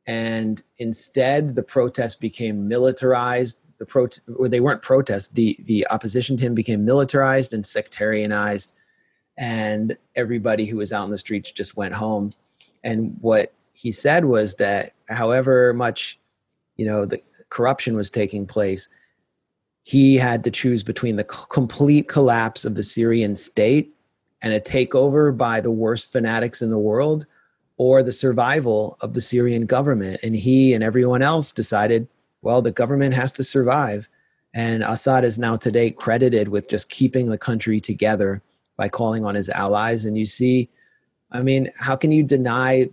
And 0.07 0.63
instead, 0.79 1.55
the 1.55 1.63
protests 1.63 2.17
became 2.17 2.67
militarized. 2.67 3.61
The 3.79 3.87
pro- 3.87 4.09
or 4.37 4.49
they 4.49 4.61
weren't 4.61 4.83
protests. 4.83 5.29
The 5.29 5.57
the 5.61 5.87
opposition 5.89 6.37
to 6.37 6.43
him 6.43 6.55
became 6.55 6.85
militarized 6.85 7.53
and 7.53 7.63
sectarianized, 7.63 8.73
and 9.37 9.97
everybody 10.17 10.65
who 10.65 10.79
was 10.79 10.93
out 10.93 11.05
in 11.05 11.11
the 11.11 11.19
streets 11.19 11.53
just 11.53 11.77
went 11.77 11.95
home. 11.95 12.31
And 12.83 13.17
what 13.21 13.53
he 13.79 13.93
said 13.93 14.25
was 14.25 14.57
that 14.57 14.93
however 15.09 15.73
much 15.73 16.19
you 16.77 16.85
know 16.85 17.07
the 17.07 17.21
corruption 17.51 17.97
was 17.97 18.11
taking 18.11 18.47
place 18.47 18.89
he 19.85 20.17
had 20.17 20.45
to 20.45 20.51
choose 20.51 20.83
between 20.83 21.17
the 21.17 21.25
complete 21.25 22.09
collapse 22.09 22.65
of 22.65 22.75
the 22.75 22.83
syrian 22.83 23.35
state 23.37 23.95
and 24.43 24.53
a 24.53 24.61
takeover 24.61 25.37
by 25.37 25.61
the 25.61 25.71
worst 25.71 26.13
fanatics 26.13 26.63
in 26.63 26.71
the 26.71 26.79
world 26.79 27.27
or 27.77 28.03
the 28.03 28.13
survival 28.13 28.97
of 29.01 29.15
the 29.15 29.21
syrian 29.21 29.65
government. 29.65 30.21
And 30.23 30.35
he 30.35 30.75
and 30.75 30.83
everyone 30.85 31.23
else 31.23 31.53
decided 31.53 32.09
well 32.43 32.63
the 32.63 32.73
government 32.73 33.15
has 33.15 33.33
to 33.33 33.45
survive. 33.45 34.09
And 34.55 34.83
assad 34.83 35.25
is 35.25 35.39
now 35.39 35.57
today 35.57 35.91
credited 35.91 36.49
with 36.49 36.69
just 36.69 36.89
keeping 36.89 37.27
the 37.27 37.39
country 37.39 37.81
together 37.81 38.43
by 38.77 38.89
calling 38.89 39.25
on 39.25 39.35
his 39.35 39.49
allies. 39.49 40.05
And 40.05 40.19
you 40.19 40.27
see 40.27 40.69
i 41.31 41.43
mean 41.43 41.71
how 41.79 41.95
can 41.95 42.11
you 42.11 42.23
deny 42.23 42.89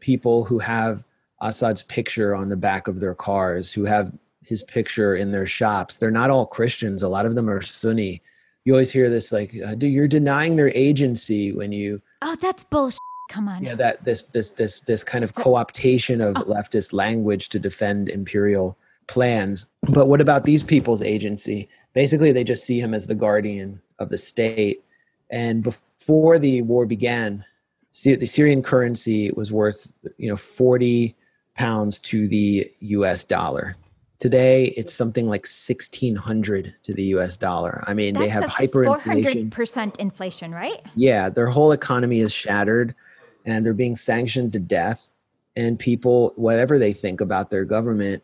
people 0.00 0.44
who 0.44 0.58
have 0.58 1.04
Assad's 1.40 1.82
picture 1.82 2.34
on 2.34 2.48
the 2.48 2.56
back 2.56 2.86
of 2.86 3.00
their 3.00 3.14
cars, 3.14 3.72
who 3.72 3.84
have 3.84 4.12
his 4.44 4.62
picture 4.62 5.14
in 5.14 5.30
their 5.30 5.46
shops. 5.46 5.96
They're 5.96 6.10
not 6.10 6.30
all 6.30 6.46
Christians. 6.46 7.02
A 7.02 7.08
lot 7.08 7.26
of 7.26 7.34
them 7.34 7.48
are 7.48 7.62
Sunni. 7.62 8.22
You 8.64 8.74
always 8.74 8.90
hear 8.90 9.08
this 9.08 9.32
like, 9.32 9.54
uh, 9.66 9.74
you're 9.80 10.08
denying 10.08 10.56
their 10.56 10.70
agency 10.74 11.52
when 11.52 11.72
you. 11.72 12.02
Oh, 12.22 12.36
that's 12.40 12.64
bullshit. 12.64 12.98
Come 13.30 13.48
on. 13.48 13.62
Yeah, 13.62 13.76
that 13.76 14.04
this 14.04 14.22
this 14.22 14.50
this 14.50 14.80
this 14.80 15.04
kind 15.04 15.22
of 15.22 15.34
co-optation 15.36 16.20
of 16.20 16.36
oh. 16.36 16.52
leftist 16.52 16.92
language 16.92 17.48
to 17.50 17.60
defend 17.60 18.08
imperial 18.08 18.76
plans. 19.06 19.66
But 19.94 20.08
what 20.08 20.20
about 20.20 20.44
these 20.44 20.64
people's 20.64 21.00
agency? 21.00 21.68
Basically, 21.92 22.32
they 22.32 22.42
just 22.42 22.64
see 22.64 22.80
him 22.80 22.92
as 22.92 23.06
the 23.06 23.14
guardian 23.14 23.80
of 24.00 24.08
the 24.08 24.18
state. 24.18 24.82
And 25.30 25.62
before 25.62 26.40
the 26.40 26.62
war 26.62 26.86
began, 26.86 27.44
the 28.02 28.26
Syrian 28.26 28.62
currency 28.62 29.30
was 29.32 29.52
worth 29.52 29.92
you 30.16 30.28
know 30.28 30.36
40 30.36 31.16
pounds 31.54 31.98
to 31.98 32.28
the 32.28 32.70
US 32.80 33.24
dollar. 33.24 33.76
Today 34.18 34.66
it's 34.76 34.92
something 34.92 35.26
like 35.26 35.46
1600 35.46 36.74
to 36.84 36.94
the 36.94 37.02
US 37.14 37.36
dollar. 37.36 37.82
I 37.86 37.94
mean, 37.94 38.14
That's 38.14 38.26
they 38.26 38.28
have 38.28 38.44
hyperinflation. 38.44 39.50
400% 39.50 39.96
inflation, 39.96 40.52
right? 40.52 40.82
Yeah, 40.94 41.28
their 41.30 41.48
whole 41.48 41.72
economy 41.72 42.20
is 42.20 42.32
shattered 42.32 42.94
and 43.44 43.64
they're 43.64 43.74
being 43.74 43.96
sanctioned 43.96 44.52
to 44.52 44.58
death 44.58 45.12
and 45.56 45.78
people 45.78 46.32
whatever 46.36 46.78
they 46.78 46.92
think 46.92 47.20
about 47.20 47.50
their 47.50 47.64
government 47.64 48.22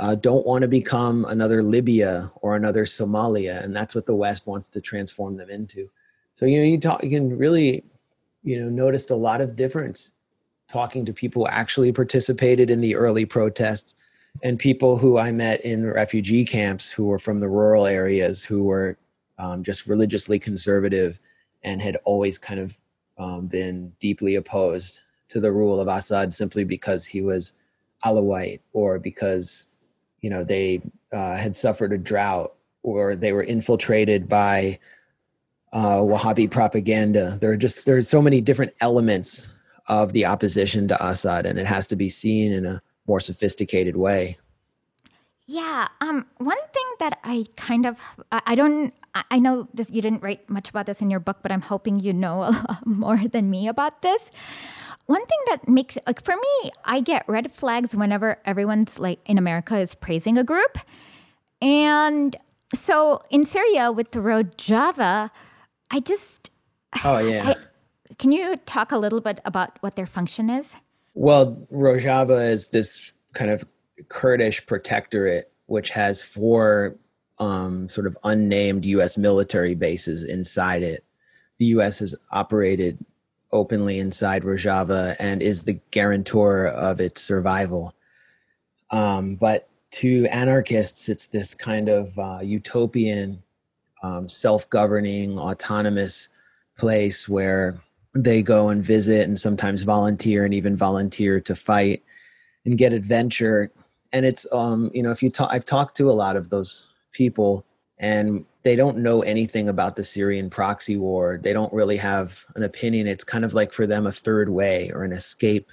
uh, 0.00 0.14
don't 0.14 0.46
want 0.46 0.62
to 0.62 0.68
become 0.68 1.26
another 1.26 1.62
Libya 1.62 2.30
or 2.40 2.56
another 2.56 2.86
Somalia, 2.86 3.62
and 3.62 3.76
that's 3.76 3.94
what 3.94 4.06
the 4.06 4.14
West 4.14 4.46
wants 4.46 4.66
to 4.68 4.80
transform 4.80 5.36
them 5.36 5.50
into. 5.50 5.90
So 6.34 6.46
you 6.46 6.58
know, 6.58 6.64
you 6.64 6.80
talk, 6.80 7.04
you 7.04 7.10
can 7.10 7.36
really 7.36 7.84
you 8.42 8.58
know 8.58 8.68
noticed 8.68 9.10
a 9.10 9.16
lot 9.16 9.40
of 9.40 9.56
difference 9.56 10.14
talking 10.68 11.04
to 11.04 11.12
people 11.12 11.44
who 11.44 11.50
actually 11.50 11.92
participated 11.92 12.70
in 12.70 12.80
the 12.80 12.94
early 12.94 13.24
protests 13.24 13.94
and 14.42 14.58
people 14.58 14.96
who 14.96 15.18
I 15.18 15.32
met 15.32 15.60
in 15.62 15.90
refugee 15.90 16.44
camps 16.44 16.90
who 16.90 17.06
were 17.06 17.18
from 17.18 17.40
the 17.40 17.48
rural 17.48 17.86
areas 17.86 18.44
who 18.44 18.64
were 18.64 18.96
um, 19.38 19.64
just 19.64 19.86
religiously 19.86 20.38
conservative 20.38 21.18
and 21.64 21.82
had 21.82 21.96
always 22.04 22.38
kind 22.38 22.60
of 22.60 22.78
um, 23.18 23.48
been 23.48 23.92
deeply 23.98 24.36
opposed 24.36 25.00
to 25.28 25.40
the 25.40 25.52
rule 25.52 25.80
of 25.80 25.88
Assad 25.88 26.32
simply 26.32 26.64
because 26.64 27.04
he 27.04 27.22
was 27.22 27.54
Alawite 28.04 28.60
or 28.72 28.98
because 28.98 29.68
you 30.20 30.30
know 30.30 30.44
they 30.44 30.80
uh, 31.12 31.36
had 31.36 31.56
suffered 31.56 31.92
a 31.92 31.98
drought 31.98 32.54
or 32.82 33.14
they 33.14 33.32
were 33.32 33.42
infiltrated 33.42 34.28
by 34.28 34.78
uh, 35.72 35.98
Wahhabi 35.98 36.50
propaganda. 36.50 37.38
There 37.40 37.52
are 37.52 37.56
just 37.56 37.86
there's 37.86 38.08
so 38.08 38.20
many 38.20 38.40
different 38.40 38.72
elements 38.80 39.52
of 39.86 40.12
the 40.12 40.26
opposition 40.26 40.88
to 40.88 41.06
Assad, 41.06 41.46
and 41.46 41.58
it 41.58 41.66
has 41.66 41.86
to 41.88 41.96
be 41.96 42.08
seen 42.08 42.52
in 42.52 42.66
a 42.66 42.82
more 43.06 43.20
sophisticated 43.20 43.96
way. 43.96 44.36
Yeah. 45.46 45.88
Um, 46.00 46.26
one 46.38 46.62
thing 46.72 46.84
that 47.00 47.18
I 47.24 47.44
kind 47.56 47.84
of 47.84 47.98
I, 48.30 48.54
don't 48.54 48.94
I 49.32 49.40
know 49.40 49.66
this 49.74 49.90
you 49.90 50.00
didn't 50.00 50.22
write 50.22 50.48
much 50.48 50.68
about 50.70 50.86
this 50.86 51.00
in 51.00 51.10
your 51.10 51.18
book, 51.18 51.38
but 51.42 51.50
I'm 51.50 51.62
hoping 51.62 51.98
you 51.98 52.12
know 52.12 52.44
a 52.48 52.54
lot 52.54 52.86
more 52.86 53.16
than 53.16 53.50
me 53.50 53.66
about 53.66 54.02
this. 54.02 54.30
One 55.06 55.26
thing 55.26 55.38
that 55.46 55.68
makes 55.68 55.98
like 56.06 56.24
for 56.24 56.36
me, 56.36 56.70
I 56.84 57.00
get 57.00 57.24
red 57.26 57.52
flags 57.52 57.96
whenever 57.96 58.38
everyone's 58.44 59.00
like 59.00 59.18
in 59.26 59.38
America 59.38 59.76
is 59.76 59.96
praising 59.96 60.38
a 60.38 60.44
group. 60.44 60.78
And 61.60 62.36
so 62.72 63.20
in 63.28 63.44
Syria 63.44 63.90
with 63.90 64.12
the 64.12 64.20
Rojava, 64.20 65.30
I 65.90 66.00
just 66.00 66.50
Oh 67.04 67.18
yeah. 67.26 67.54
I, 67.54 68.14
can 68.18 68.32
you 68.32 68.56
talk 68.66 68.92
a 68.92 68.98
little 68.98 69.20
bit 69.20 69.40
about 69.44 69.78
what 69.80 69.96
their 69.96 70.06
function 70.06 70.50
is? 70.50 70.74
Well, 71.14 71.56
Rojava 71.72 72.50
is 72.50 72.68
this 72.68 73.12
kind 73.34 73.50
of 73.50 73.64
Kurdish 74.08 74.66
protectorate, 74.66 75.52
which 75.66 75.90
has 75.90 76.22
four 76.22 76.96
um, 77.38 77.88
sort 77.88 78.06
of 78.06 78.16
unnamed 78.24 78.84
U.S. 78.84 79.16
military 79.16 79.74
bases 79.74 80.24
inside 80.24 80.82
it. 80.82 81.04
The 81.58 81.66
U.S. 81.66 81.98
has 82.00 82.14
operated 82.30 82.98
openly 83.52 83.98
inside 83.98 84.42
Rojava 84.42 85.16
and 85.18 85.42
is 85.42 85.64
the 85.64 85.80
guarantor 85.90 86.68
of 86.68 87.00
its 87.00 87.20
survival. 87.22 87.94
Um, 88.90 89.36
but 89.36 89.68
to 89.92 90.26
anarchists, 90.26 91.08
it's 91.08 91.28
this 91.28 91.54
kind 91.54 91.88
of 91.88 92.18
uh, 92.18 92.40
utopian, 92.42 93.42
um, 94.02 94.28
self 94.28 94.68
governing, 94.70 95.38
autonomous 95.38 96.28
place 96.76 97.28
where 97.28 97.80
they 98.14 98.42
go 98.42 98.70
and 98.70 98.82
visit 98.82 99.28
and 99.28 99.38
sometimes 99.38 99.82
volunteer 99.82 100.44
and 100.44 100.54
even 100.54 100.74
volunteer 100.74 101.40
to 101.40 101.54
fight 101.54 102.02
and 102.64 102.78
get 102.78 102.92
adventure. 102.92 103.70
And 104.12 104.26
it's 104.26 104.50
um 104.52 104.90
you 104.92 105.02
know 105.02 105.12
if 105.12 105.22
you 105.22 105.30
talk 105.30 105.50
i've 105.52 105.64
talked 105.64 105.96
to 105.98 106.10
a 106.10 106.12
lot 106.12 106.36
of 106.36 106.50
those 106.50 106.88
people 107.12 107.64
and 107.98 108.44
they 108.62 108.74
don't 108.74 108.98
know 108.98 109.22
anything 109.22 109.68
about 109.68 109.96
the 109.96 110.04
syrian 110.04 110.50
proxy 110.50 110.96
war. 110.96 111.38
They 111.42 111.52
don't 111.52 111.72
really 111.72 111.96
have 111.98 112.44
an 112.56 112.62
opinion. 112.62 113.06
It's 113.06 113.24
kind 113.24 113.44
of 113.44 113.54
like 113.54 113.72
for 113.72 113.86
them 113.86 114.06
a 114.06 114.12
third 114.12 114.48
way 114.48 114.90
or 114.92 115.04
an 115.04 115.12
escape 115.12 115.70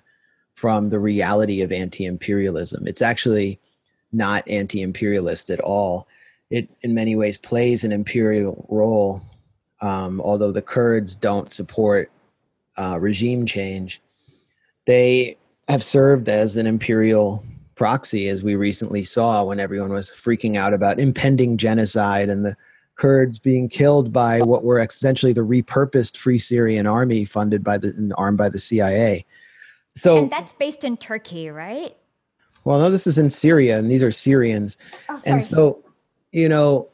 from 0.55 0.89
the 0.89 0.99
reality 0.99 1.61
of 1.61 1.71
anti-imperialism. 1.71 2.87
It's 2.87 3.01
actually 3.01 3.59
not 4.11 4.47
anti-imperialist 4.47 5.49
at 5.49 5.59
all 5.59 6.07
it 6.49 6.69
in 6.81 6.93
many 6.93 7.15
ways 7.15 7.37
plays 7.37 7.83
an 7.83 7.91
imperial 7.91 8.65
role 8.69 9.21
um, 9.81 10.19
although 10.21 10.51
the 10.51 10.61
kurds 10.61 11.15
don't 11.15 11.51
support 11.51 12.11
uh, 12.77 12.97
regime 12.99 13.45
change 13.45 14.01
they 14.85 15.35
have 15.67 15.83
served 15.83 16.29
as 16.29 16.55
an 16.55 16.65
imperial 16.65 17.43
proxy, 17.77 18.27
as 18.27 18.43
we 18.43 18.55
recently 18.55 19.03
saw 19.03 19.43
when 19.43 19.59
everyone 19.59 19.91
was 19.91 20.09
freaking 20.09 20.57
out 20.57 20.73
about 20.73 20.99
impending 20.99 21.57
genocide 21.57 22.29
and 22.29 22.43
the 22.43 22.57
Kurds 22.95 23.37
being 23.37 23.69
killed 23.69 24.11
by 24.11 24.41
what 24.41 24.63
were 24.63 24.79
essentially 24.79 25.31
the 25.31 25.41
repurposed 25.41 26.17
Free 26.17 26.39
Syrian 26.39 26.87
Army 26.87 27.25
funded 27.25 27.63
by 27.63 27.77
the 27.77 27.93
and 27.95 28.11
armed 28.17 28.39
by 28.39 28.49
the 28.49 28.57
CIA. 28.57 29.23
So 29.95 30.23
and 30.23 30.31
that's 30.31 30.53
based 30.53 30.83
in 30.83 30.97
Turkey, 30.97 31.49
right? 31.49 31.95
Well, 32.63 32.79
no, 32.79 32.89
this 32.89 33.05
is 33.05 33.19
in 33.19 33.29
Syria, 33.29 33.77
and 33.77 33.89
these 33.89 34.01
are 34.01 34.11
Syrians. 34.11 34.77
Oh, 35.09 35.21
and 35.25 35.43
so, 35.43 35.83
you 36.31 36.49
know, 36.49 36.89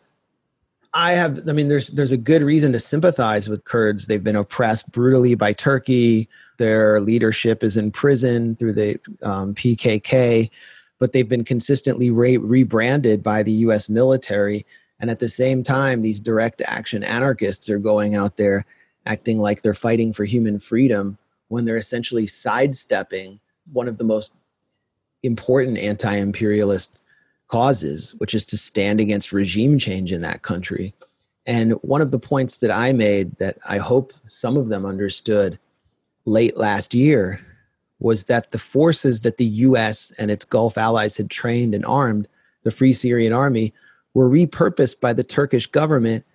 I 0.94 1.14
have. 1.14 1.48
I 1.50 1.54
mean, 1.54 1.70
there's 1.70 1.90
there's 1.90 2.12
a 2.12 2.18
good 2.18 2.44
reason 2.44 2.72
to 2.74 2.80
sympathize 2.80 3.50
with 3.50 3.64
Kurds. 3.64 4.06
They've 4.06 4.24
been 4.24 4.36
oppressed 4.36 4.92
brutally 4.92 5.36
by 5.36 5.54
Turkey. 5.54 6.30
Their 6.60 7.02
leadership 7.02 7.64
is 7.64 7.78
in 7.78 7.92
prison 7.92 8.56
through 8.56 8.74
the 8.74 9.00
um, 9.24 9.56
PKK, 9.56 10.52
but 11.00 11.12
they've 11.12 11.28
been 11.28 11.44
consistently 11.44 12.12
re- 12.12 12.38
rebranded 12.38 13.24
by 13.24 13.42
the 13.42 13.52
US 13.52 13.90
military. 13.90 14.66
And 15.00 15.10
at 15.10 15.20
the 15.20 15.28
same 15.28 15.64
time, 15.64 16.02
these 16.02 16.20
direct 16.20 16.62
action 16.66 17.04
anarchists 17.04 17.70
are 17.70 17.80
going 17.80 18.16
out 18.16 18.38
there 18.38 18.66
acting 19.06 19.40
like 19.40 19.62
they're 19.62 19.74
fighting 19.74 20.14
for 20.14 20.24
human 20.24 20.60
freedom 20.60 21.18
when 21.48 21.66
they're 21.66 21.76
essentially 21.76 22.28
sidestepping 22.28 23.40
one 23.72 23.88
of 23.88 23.98
the 23.98 24.04
most 24.04 24.36
important 25.24 25.78
anti 25.78 26.16
imperialist 26.16 27.00
causes, 27.48 28.16
which 28.18 28.34
is 28.34 28.46
to 28.46 28.58
stand 28.58 29.00
against 29.00 29.32
regime 29.32 29.78
change 29.78 30.12
in 30.12 30.22
that 30.22 30.42
country. 30.42 30.94
And 31.46 31.74
one 31.82 32.02
of 32.02 32.12
the 32.12 32.20
points 32.20 32.58
that 32.58 32.72
I 32.72 32.94
made 32.94 33.38
that 33.38 33.58
I 33.66 33.78
hope 33.78 34.14
some 34.28 34.58
of 34.58 34.70
them 34.70 34.86
understood 34.86 35.60
late 36.26 36.58
last 36.58 36.94
year 36.94 37.40
was 38.00 38.26
that 38.26 38.52
the 38.52 38.58
forces 38.58 39.22
that 39.22 39.38
the 39.38 39.46
US 39.46 40.12
and 40.18 40.32
its 40.32 40.46
Gulf 40.46 40.78
allies 40.78 41.18
had 41.18 41.30
trained 41.30 41.76
and 41.76 41.86
armed, 41.86 42.28
the 42.64 42.72
Free 42.72 42.94
Syrian 42.94 43.34
Army, 43.34 43.74
were 44.14 44.30
repurposed 44.30 45.00
by 45.00 45.14
the 45.14 45.24
Turkish 45.24 45.68
government 45.68 46.26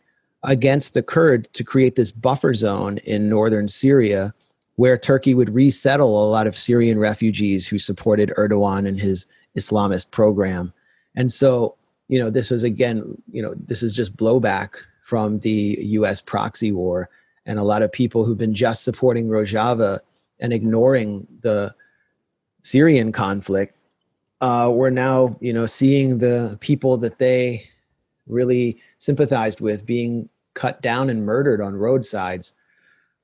against 0.43 0.95
the 0.95 1.03
Kurds 1.03 1.49
to 1.51 1.65
create 1.65 1.97
this 1.97 2.11
buffer 2.11 2.55
zone 2.55 2.99
in 2.99 3.29
northern 3.29 3.69
Syria 3.69 4.35
where 4.79 4.97
Turkey 4.97 5.35
would 5.35 5.53
resettle 5.53 6.25
a 6.25 6.31
lot 6.31 6.47
of 6.47 6.57
Syrian 6.57 7.01
refugees 7.01 7.67
who 7.67 7.81
supported 7.81 8.33
Erdogan 8.37 8.87
and 8.87 9.01
his 9.01 9.27
Islamist 9.57 10.13
program. 10.13 10.73
And 11.19 11.31
so, 11.31 11.77
you 12.09 12.19
know, 12.19 12.31
this 12.31 12.49
was 12.49 12.63
again, 12.63 13.21
you 13.31 13.43
know, 13.43 13.55
this 13.55 13.83
is 13.83 13.93
just 13.93 14.17
blowback 14.17 14.77
from 15.03 15.41
the 15.41 15.77
US 15.81 16.23
proxy 16.23 16.73
war 16.73 17.11
and 17.45 17.59
a 17.59 17.63
lot 17.63 17.83
of 17.83 17.93
people 17.93 18.25
who've 18.25 18.39
been 18.39 18.55
just 18.55 18.85
supporting 18.85 19.29
Rojava 19.29 20.01
and 20.41 20.55
ignoring 20.55 21.27
the 21.43 21.75
Syrian 22.63 23.13
conflict 23.13 23.75
uh, 24.41 24.71
we're 24.73 24.91
now, 24.91 25.37
you 25.41 25.53
know, 25.53 25.67
seeing 25.67 26.19
the 26.19 26.57
people 26.61 26.97
that 26.99 27.19
they 27.19 27.69
really 28.27 28.81
sympathized 28.99 29.61
with 29.61 29.85
being 29.87 30.29
cut 30.55 30.81
down 30.83 31.11
and 31.11 31.27
murdered 31.27 31.61
on 31.61 31.75
roadsides. 31.75 32.53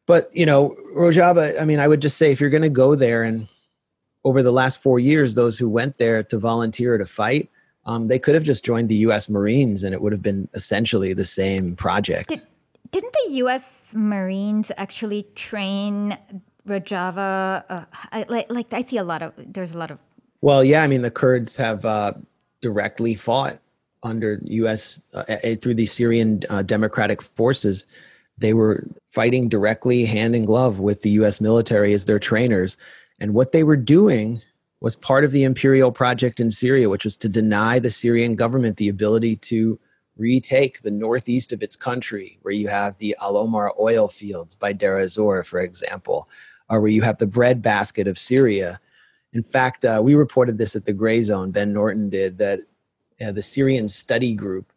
But 0.07 0.35
you 0.35 0.45
know, 0.45 0.77
Rojava. 0.95 1.61
I 1.61 1.65
mean, 1.65 1.79
I 1.79 1.89
would 1.89 2.03
just 2.03 2.19
say 2.19 2.33
if 2.33 2.41
you're 2.41 2.51
going 2.51 2.63
to 2.63 2.69
go 2.69 2.95
there, 2.95 3.23
and 3.23 3.47
over 4.25 4.43
the 4.43 4.53
last 4.53 4.83
four 4.83 4.99
years, 4.99 5.35
those 5.35 5.59
who 5.59 5.69
went 5.69 5.99
there 5.99 6.23
to 6.23 6.39
volunteer 6.39 6.99
to 6.99 7.07
fight, 7.07 7.49
um, 7.87 8.07
they 8.09 8.19
could 8.19 8.35
have 8.35 8.45
just 8.45 8.65
joined 8.65 8.89
the 8.89 8.97
U.S. 8.97 9.29
Marines, 9.29 9.85
and 9.85 9.95
it 9.95 10.01
would 10.01 10.13
have 10.13 10.23
been 10.23 10.49
essentially 10.55 11.13
the 11.13 11.25
same 11.25 11.77
project. 11.77 12.31
Did, 12.31 12.43
didn't 12.91 13.15
the 13.25 13.33
U.S. 13.35 13.93
Marines 13.95 14.73
actually 14.77 15.27
train 15.35 16.17
Rojava? 16.67 17.65
Uh, 17.69 17.85
I, 18.13 18.25
like, 18.29 18.51
like 18.51 18.73
I 18.73 18.83
see 18.83 18.97
a 18.97 19.05
lot 19.05 19.23
of 19.23 19.33
there's 19.37 19.75
a 19.75 19.79
lot 19.79 19.91
of. 19.91 19.99
Well, 20.41 20.65
yeah, 20.65 20.83
I 20.83 20.87
mean 20.87 21.03
the 21.03 21.11
Kurds 21.11 21.57
have 21.57 21.85
uh, 21.85 22.15
directly 22.61 23.15
fought 23.15 23.59
under 24.03 24.41
U.S. 24.45 25.03
Uh, 25.13 25.25
through 25.61 25.75
the 25.75 25.87
Syrian 25.87 26.43
uh, 26.49 26.63
Democratic 26.63 27.21
Forces. 27.21 27.85
They 28.37 28.55
were 28.55 28.83
fighting 29.11 29.49
directly 29.49 30.05
hand 30.05 30.35
in 30.35 30.45
glove 30.45 30.81
with 30.81 31.03
the 31.03 31.11
U.S. 31.11 31.41
military 31.41 31.93
as 31.93 32.07
their 32.07 32.19
trainers, 32.19 32.77
and 33.19 33.35
what 33.35 33.53
they 33.53 33.63
were 33.63 33.77
doing 33.77 34.41
was 34.85 34.97
part 34.97 35.25
of 35.25 35.33
the 35.33 35.45
imperial 35.45 35.91
project 35.91 36.41
in 36.41 36.51
Syria, 36.51 36.91
which 36.91 37.05
was 37.05 37.17
to 37.17 37.27
deny 37.27 37.79
the 37.79 37.89
Syrian 37.89 38.35
government 38.35 38.77
the 38.77 38.91
ability 38.91 39.35
to 39.37 39.81
retake 40.19 40.83
the 40.83 40.91
northeast 40.91 41.55
of 41.55 41.63
its 41.63 41.75
country, 41.75 42.39
where 42.43 42.53
you 42.53 42.69
have 42.69 42.99
the 42.99 43.17
Al 43.23 43.39
Omar 43.39 43.73
oil 43.81 44.09
fields 44.09 44.55
by 44.55 44.75
Deir 44.75 44.99
ez-Zor, 44.99 45.43
for 45.43 45.61
example, 45.61 46.29
or 46.69 46.83
where 46.83 46.91
you 46.91 47.01
have 47.01 47.17
the 47.17 47.27
breadbasket 47.27 48.07
of 48.07 48.19
Syria. 48.19 48.79
In 49.33 49.43
fact, 49.43 49.87
uh, 49.87 50.03
we 50.05 50.17
reported 50.17 50.59
this 50.59 50.77
at 50.77 50.85
the 50.85 50.93
Gray 50.93 51.23
Zone, 51.23 51.51
Ben 51.51 51.73
Norton 51.73 52.11
did, 52.11 52.37
that 52.37 52.61
uh, 53.23 53.33
the 53.33 53.41
Syrian 53.41 53.89
Study 53.89 54.35
Group, 54.35 54.71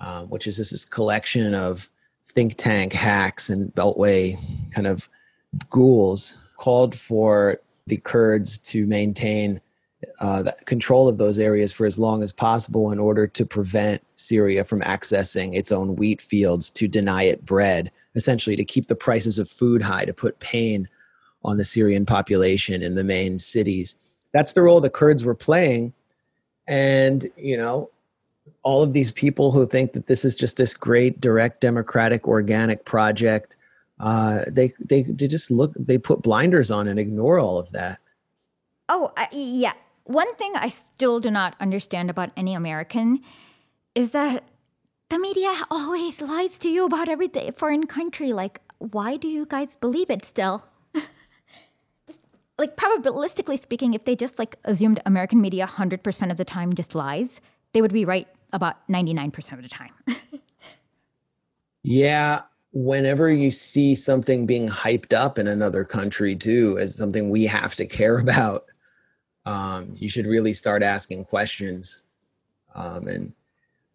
um, 0.00 0.30
which 0.30 0.46
is 0.46 0.56
this, 0.56 0.70
this 0.70 0.86
collection 0.86 1.54
of 1.54 1.90
think 2.30 2.56
tank 2.56 2.94
hacks 2.94 3.50
and 3.50 3.74
Beltway 3.74 4.38
kind 4.70 4.86
of 4.86 5.06
ghouls, 5.68 6.38
called 6.56 6.94
for 6.94 7.60
the 7.86 7.96
Kurds 7.98 8.58
to 8.58 8.86
maintain 8.86 9.60
uh, 10.20 10.44
control 10.64 11.08
of 11.08 11.18
those 11.18 11.38
areas 11.38 11.72
for 11.72 11.84
as 11.84 11.98
long 11.98 12.22
as 12.22 12.32
possible 12.32 12.90
in 12.90 12.98
order 12.98 13.26
to 13.26 13.44
prevent 13.44 14.02
Syria 14.16 14.64
from 14.64 14.80
accessing 14.80 15.54
its 15.54 15.70
own 15.70 15.96
wheat 15.96 16.20
fields, 16.22 16.70
to 16.70 16.88
deny 16.88 17.24
it 17.24 17.44
bread, 17.44 17.90
essentially 18.14 18.56
to 18.56 18.64
keep 18.64 18.88
the 18.88 18.94
prices 18.94 19.38
of 19.38 19.48
food 19.48 19.82
high, 19.82 20.04
to 20.04 20.14
put 20.14 20.40
pain 20.40 20.88
on 21.44 21.56
the 21.56 21.64
Syrian 21.64 22.06
population 22.06 22.82
in 22.82 22.94
the 22.94 23.04
main 23.04 23.38
cities. 23.38 23.96
That's 24.32 24.52
the 24.52 24.62
role 24.62 24.80
the 24.80 24.90
Kurds 24.90 25.24
were 25.24 25.34
playing. 25.34 25.92
And, 26.66 27.26
you 27.36 27.56
know, 27.56 27.90
all 28.62 28.82
of 28.82 28.92
these 28.92 29.10
people 29.10 29.50
who 29.50 29.66
think 29.66 29.92
that 29.92 30.06
this 30.06 30.24
is 30.24 30.34
just 30.34 30.56
this 30.56 30.74
great, 30.74 31.20
direct, 31.20 31.60
democratic, 31.60 32.28
organic 32.28 32.84
project, 32.84 33.56
uh, 34.00 34.44
they, 34.48 34.72
they, 34.80 35.02
they 35.02 35.28
just 35.28 35.50
look, 35.50 35.72
they 35.78 35.98
put 35.98 36.22
blinders 36.22 36.70
on 36.70 36.88
and 36.88 36.98
ignore 36.98 37.38
all 37.38 37.58
of 37.58 37.70
that. 37.72 38.00
Oh, 38.88 39.12
uh, 39.16 39.26
yeah 39.30 39.74
one 40.10 40.34
thing 40.34 40.52
I 40.56 40.70
still 40.70 41.20
do 41.20 41.30
not 41.30 41.54
understand 41.60 42.10
about 42.10 42.30
any 42.36 42.54
American 42.54 43.20
is 43.94 44.10
that 44.10 44.42
the 45.08 45.18
media 45.18 45.54
always 45.70 46.20
lies 46.20 46.58
to 46.58 46.68
you 46.68 46.84
about 46.84 47.08
every 47.08 47.30
foreign 47.56 47.86
country. 47.86 48.32
Like, 48.32 48.60
why 48.78 49.16
do 49.16 49.28
you 49.28 49.46
guys 49.46 49.76
believe 49.76 50.10
it 50.10 50.24
still? 50.24 50.64
like, 52.58 52.76
probabilistically 52.76 53.60
speaking, 53.60 53.94
if 53.94 54.04
they 54.04 54.16
just 54.16 54.36
like 54.36 54.56
assumed 54.64 55.00
American 55.06 55.40
media 55.40 55.66
100% 55.66 56.30
of 56.30 56.36
the 56.36 56.44
time 56.44 56.72
just 56.72 56.96
lies, 56.96 57.40
they 57.72 57.80
would 57.80 57.92
be 57.92 58.04
right 58.04 58.26
about 58.52 58.86
99% 58.88 59.52
of 59.52 59.62
the 59.62 59.68
time. 59.68 59.92
yeah. 61.84 62.42
Whenever 62.72 63.30
you 63.30 63.50
see 63.50 63.94
something 63.94 64.46
being 64.46 64.68
hyped 64.68 65.12
up 65.12 65.38
in 65.38 65.48
another 65.48 65.84
country, 65.84 66.36
too, 66.36 66.78
as 66.78 66.96
something 66.96 67.30
we 67.30 67.44
have 67.44 67.74
to 67.76 67.86
care 67.86 68.18
about, 68.20 68.64
um, 69.46 69.94
you 69.96 70.08
should 70.08 70.26
really 70.26 70.52
start 70.52 70.82
asking 70.82 71.24
questions. 71.24 72.04
Um, 72.74 73.08
and 73.08 73.32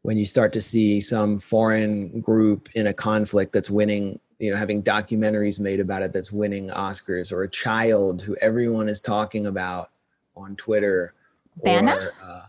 when 0.01 0.17
you 0.17 0.25
start 0.25 0.53
to 0.53 0.61
see 0.61 1.01
some 1.01 1.39
foreign 1.39 2.19
group 2.19 2.69
in 2.75 2.87
a 2.87 2.93
conflict 2.93 3.53
that's 3.53 3.69
winning 3.69 4.19
you 4.39 4.51
know 4.51 4.57
having 4.57 4.83
documentaries 4.83 5.59
made 5.59 5.79
about 5.79 6.03
it 6.03 6.11
that's 6.11 6.31
winning 6.31 6.69
oscars 6.69 7.31
or 7.31 7.43
a 7.43 7.49
child 7.49 8.21
who 8.21 8.35
everyone 8.41 8.89
is 8.89 8.99
talking 8.99 9.45
about 9.47 9.91
on 10.35 10.55
twitter 10.57 11.13
Bana? 11.63 11.95
Or, 11.95 12.13
uh, 12.21 12.41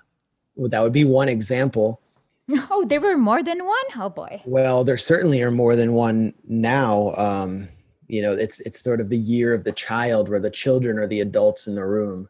well, 0.57 0.69
that 0.69 0.83
would 0.83 0.93
be 0.93 1.05
one 1.05 1.29
example 1.29 2.01
oh 2.71 2.85
there 2.87 3.01
were 3.01 3.17
more 3.17 3.43
than 3.43 3.65
one? 3.65 3.85
Oh 3.97 4.09
boy. 4.09 4.43
Well 4.45 4.85
there 4.85 4.97
certainly 4.97 5.43
are 5.43 5.51
more 5.51 5.77
than 5.77 5.93
one 5.93 6.35
now. 6.47 7.15
Um, 7.17 7.69
you 8.09 8.23
know 8.23 8.33
it's 8.33 8.61
it's 8.61 8.81
sort 8.81 9.01
of 9.01 9.09
the 9.09 9.19
year 9.19 9.53
of 9.53 9.65
the 9.65 9.73
child 9.73 10.29
where 10.29 10.41
the 10.41 10.51
children 10.51 10.99
are 10.99 11.09
the 11.09 11.21
adults 11.21 11.67
in 11.67 11.75
the 11.75 11.85
room 11.85 12.29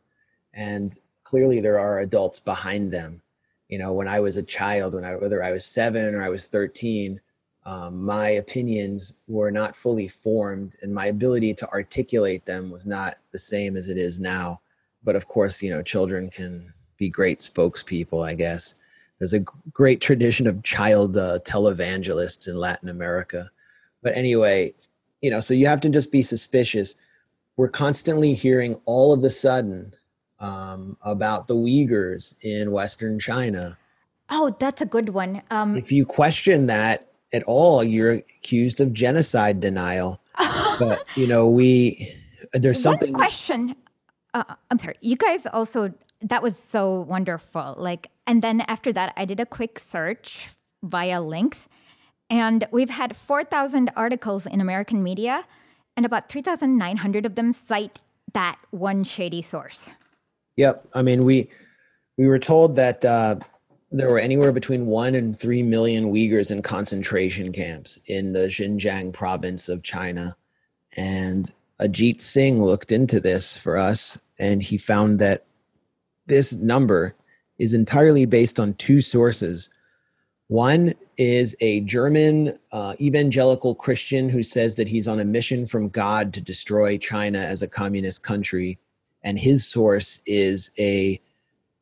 and 0.54 0.96
clearly 1.22 1.60
there 1.60 1.78
are 1.78 2.00
adults 2.00 2.40
behind 2.40 2.90
them. 2.90 3.20
You 3.68 3.78
know 3.78 3.92
when 3.92 4.08
i 4.08 4.20
was 4.20 4.36
a 4.36 4.42
child 4.42 4.94
when 4.94 5.04
i 5.04 5.16
whether 5.16 5.42
i 5.42 5.50
was 5.50 5.64
seven 5.64 6.14
or 6.14 6.22
i 6.22 6.28
was 6.28 6.46
13 6.46 7.20
um, 7.64 8.04
my 8.04 8.28
opinions 8.28 9.14
were 9.26 9.50
not 9.50 9.74
fully 9.74 10.06
formed 10.06 10.76
and 10.82 10.94
my 10.94 11.06
ability 11.06 11.52
to 11.54 11.68
articulate 11.70 12.46
them 12.46 12.70
was 12.70 12.86
not 12.86 13.16
the 13.32 13.40
same 13.40 13.76
as 13.76 13.88
it 13.88 13.98
is 13.98 14.20
now. 14.20 14.60
But 15.02 15.16
of 15.16 15.26
course 15.26 15.60
you 15.60 15.70
know 15.70 15.82
children 15.82 16.30
can 16.30 16.72
be 16.96 17.08
great 17.10 17.40
spokespeople 17.40 18.24
i 18.24 18.34
guess 18.34 18.74
there's 19.18 19.32
a 19.32 19.40
great 19.72 20.00
tradition 20.00 20.46
of 20.46 20.62
child 20.62 21.16
uh, 21.16 21.38
televangelists 21.44 22.48
in 22.48 22.56
latin 22.56 22.88
america 22.88 23.50
but 24.02 24.16
anyway 24.16 24.72
you 25.22 25.30
know 25.30 25.40
so 25.40 25.54
you 25.54 25.66
have 25.66 25.80
to 25.80 25.88
just 25.88 26.12
be 26.12 26.22
suspicious 26.22 26.94
we're 27.56 27.68
constantly 27.68 28.34
hearing 28.34 28.78
all 28.84 29.12
of 29.12 29.24
a 29.24 29.30
sudden 29.30 29.92
um, 30.40 30.96
about 31.02 31.46
the 31.46 31.54
Uyghurs 31.54 32.34
in 32.42 32.70
Western 32.70 33.18
China. 33.18 33.78
Oh, 34.28 34.54
that's 34.58 34.82
a 34.82 34.86
good 34.86 35.10
one. 35.10 35.42
Um, 35.50 35.76
if 35.76 35.92
you 35.92 36.04
question 36.04 36.66
that 36.66 37.08
at 37.32 37.42
all, 37.44 37.82
you're 37.82 38.12
accused 38.12 38.80
of 38.80 38.92
genocide 38.92 39.60
denial. 39.60 40.20
but 40.78 41.04
you 41.16 41.26
know, 41.26 41.48
we 41.48 42.12
there's 42.52 42.82
something. 42.82 43.12
One 43.12 43.20
question. 43.20 43.74
Uh, 44.34 44.44
I'm 44.70 44.78
sorry. 44.78 44.96
You 45.00 45.16
guys 45.16 45.46
also 45.52 45.94
that 46.20 46.42
was 46.42 46.56
so 46.58 47.00
wonderful. 47.00 47.74
Like, 47.76 48.10
and 48.26 48.42
then 48.42 48.62
after 48.62 48.92
that, 48.92 49.12
I 49.16 49.24
did 49.24 49.40
a 49.40 49.46
quick 49.46 49.78
search 49.78 50.48
via 50.82 51.20
links, 51.20 51.68
and 52.28 52.66
we've 52.70 52.90
had 52.90 53.16
4,000 53.16 53.90
articles 53.96 54.46
in 54.46 54.60
American 54.60 55.02
media, 55.02 55.44
and 55.96 56.04
about 56.04 56.28
3,900 56.28 57.24
of 57.24 57.34
them 57.34 57.52
cite 57.52 58.00
that 58.32 58.58
one 58.70 59.04
shady 59.04 59.40
source. 59.40 59.88
Yep. 60.56 60.86
I 60.94 61.02
mean, 61.02 61.24
we 61.24 61.48
we 62.18 62.26
were 62.26 62.38
told 62.38 62.76
that 62.76 63.04
uh, 63.04 63.36
there 63.90 64.10
were 64.10 64.18
anywhere 64.18 64.52
between 64.52 64.86
one 64.86 65.14
and 65.14 65.38
three 65.38 65.62
million 65.62 66.12
Uyghurs 66.12 66.50
in 66.50 66.62
concentration 66.62 67.52
camps 67.52 67.98
in 68.06 68.32
the 68.32 68.48
Xinjiang 68.48 69.12
province 69.12 69.68
of 69.68 69.82
China, 69.82 70.36
and 70.96 71.50
Ajit 71.80 72.20
Singh 72.20 72.62
looked 72.62 72.90
into 72.90 73.20
this 73.20 73.56
for 73.56 73.76
us, 73.76 74.18
and 74.38 74.62
he 74.62 74.78
found 74.78 75.18
that 75.18 75.45
this 76.26 76.52
number 76.52 77.14
is 77.58 77.74
entirely 77.74 78.26
based 78.26 78.60
on 78.60 78.74
two 78.74 79.00
sources. 79.00 79.70
One 80.48 80.94
is 81.16 81.56
a 81.60 81.80
German 81.80 82.58
uh, 82.72 82.94
evangelical 83.00 83.74
Christian 83.74 84.28
who 84.28 84.42
says 84.42 84.74
that 84.76 84.88
he's 84.88 85.08
on 85.08 85.20
a 85.20 85.24
mission 85.24 85.66
from 85.66 85.88
God 85.88 86.32
to 86.34 86.40
destroy 86.40 86.98
China 86.98 87.38
as 87.38 87.62
a 87.62 87.68
communist 87.68 88.22
country 88.22 88.78
and 89.26 89.36
his 89.36 89.66
source 89.66 90.20
is 90.24 90.70
a 90.78 91.20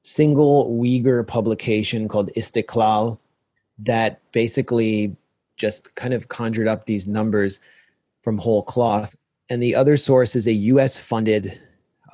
single 0.00 0.70
Uyghur 0.70 1.26
publication 1.26 2.08
called 2.08 2.30
Istiklal 2.36 3.18
that 3.80 4.20
basically 4.32 5.14
just 5.58 5.94
kind 5.94 6.14
of 6.14 6.28
conjured 6.28 6.66
up 6.66 6.86
these 6.86 7.06
numbers 7.06 7.60
from 8.22 8.38
whole 8.38 8.62
cloth. 8.62 9.14
And 9.50 9.62
the 9.62 9.74
other 9.74 9.98
source 9.98 10.34
is 10.34 10.46
a 10.46 10.52
U.S. 10.52 10.96
funded, 10.96 11.60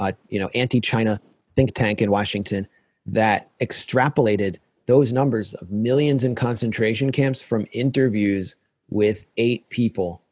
uh, 0.00 0.10
you 0.30 0.40
know, 0.40 0.48
anti-China 0.48 1.20
think 1.60 1.74
tank 1.74 2.00
in 2.00 2.10
Washington 2.10 2.66
that 3.04 3.50
extrapolated 3.60 4.56
those 4.86 5.12
numbers 5.12 5.52
of 5.54 5.70
millions 5.70 6.24
in 6.24 6.34
concentration 6.34 7.12
camps 7.12 7.42
from 7.42 7.66
interviews 7.72 8.56
with 8.88 9.30
eight 9.36 9.68
people. 9.68 10.22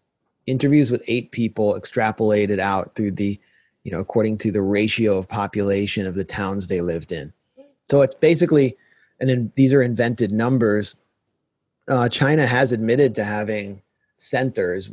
Interviews 0.46 0.90
with 0.90 1.02
eight 1.06 1.30
people 1.30 1.74
extrapolated 1.74 2.58
out 2.58 2.94
through 2.94 3.10
the 3.10 3.38
you 3.84 3.92
know, 3.92 4.00
according 4.00 4.36
to 4.38 4.50
the 4.50 4.62
ratio 4.62 5.16
of 5.16 5.28
population 5.28 6.06
of 6.06 6.14
the 6.14 6.24
towns 6.24 6.66
they 6.66 6.80
lived 6.80 7.12
in. 7.12 7.32
So 7.84 8.02
it's 8.02 8.14
basically, 8.14 8.76
and 9.20 9.30
then 9.30 9.52
these 9.54 9.72
are 9.72 9.80
invented 9.80 10.32
numbers. 10.32 10.94
Uh, 11.88 12.08
China 12.08 12.46
has 12.46 12.72
admitted 12.72 13.14
to 13.14 13.24
having 13.24 13.80
centers 14.16 14.90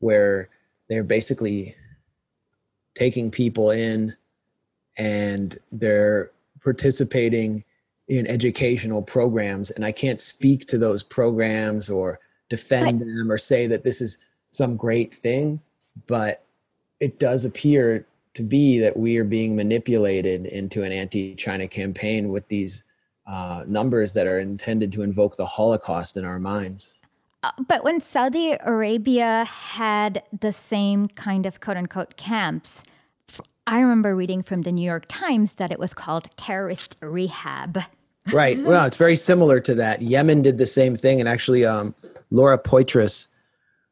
where 0.00 0.50
they're 0.88 1.04
basically 1.04 1.74
taking 2.94 3.30
people 3.30 3.70
in 3.70 4.14
and 4.98 5.56
they're 5.72 6.32
participating 6.62 7.64
in 8.08 8.26
educational 8.26 9.02
programs. 9.02 9.70
And 9.70 9.84
I 9.84 9.92
can't 9.92 10.20
speak 10.20 10.66
to 10.66 10.78
those 10.78 11.02
programs 11.02 11.88
or 11.88 12.20
defend 12.48 13.00
them 13.00 13.30
or 13.30 13.38
say 13.38 13.66
that 13.66 13.84
this 13.84 14.00
is 14.00 14.18
some 14.50 14.76
great 14.76 15.14
thing, 15.14 15.60
but 16.06 16.44
it 17.00 17.18
does 17.18 17.44
appear 17.44 18.06
to 18.34 18.42
be 18.42 18.78
that 18.78 18.96
we 18.96 19.18
are 19.18 19.24
being 19.24 19.54
manipulated 19.56 20.46
into 20.46 20.82
an 20.82 20.92
anti-China 20.92 21.68
campaign 21.68 22.30
with 22.30 22.46
these 22.48 22.82
uh, 23.26 23.64
numbers 23.66 24.12
that 24.14 24.26
are 24.26 24.40
intended 24.40 24.90
to 24.92 25.02
invoke 25.02 25.36
the 25.36 25.44
Holocaust 25.44 26.16
in 26.16 26.24
our 26.24 26.38
minds. 26.38 26.92
Uh, 27.42 27.50
but 27.68 27.84
when 27.84 28.00
Saudi 28.00 28.56
Arabia 28.60 29.44
had 29.44 30.22
the 30.38 30.52
same 30.52 31.08
kind 31.08 31.46
of 31.46 31.60
quote 31.60 31.76
unquote 31.76 32.16
camps, 32.16 32.82
I 33.68 33.80
remember 33.80 34.16
reading 34.16 34.42
from 34.42 34.62
the 34.62 34.72
New 34.72 34.84
York 34.84 35.04
Times 35.08 35.52
that 35.54 35.70
it 35.70 35.78
was 35.78 35.92
called 35.92 36.30
terrorist 36.38 36.96
rehab. 37.02 37.82
Right. 38.32 38.58
Well, 38.64 38.86
it's 38.86 38.96
very 38.96 39.14
similar 39.14 39.60
to 39.60 39.74
that. 39.74 40.00
Yemen 40.00 40.40
did 40.40 40.56
the 40.56 40.64
same 40.64 40.96
thing. 40.96 41.20
And 41.20 41.28
actually, 41.28 41.66
um, 41.66 41.94
Laura 42.30 42.56
Poitras, 42.58 43.26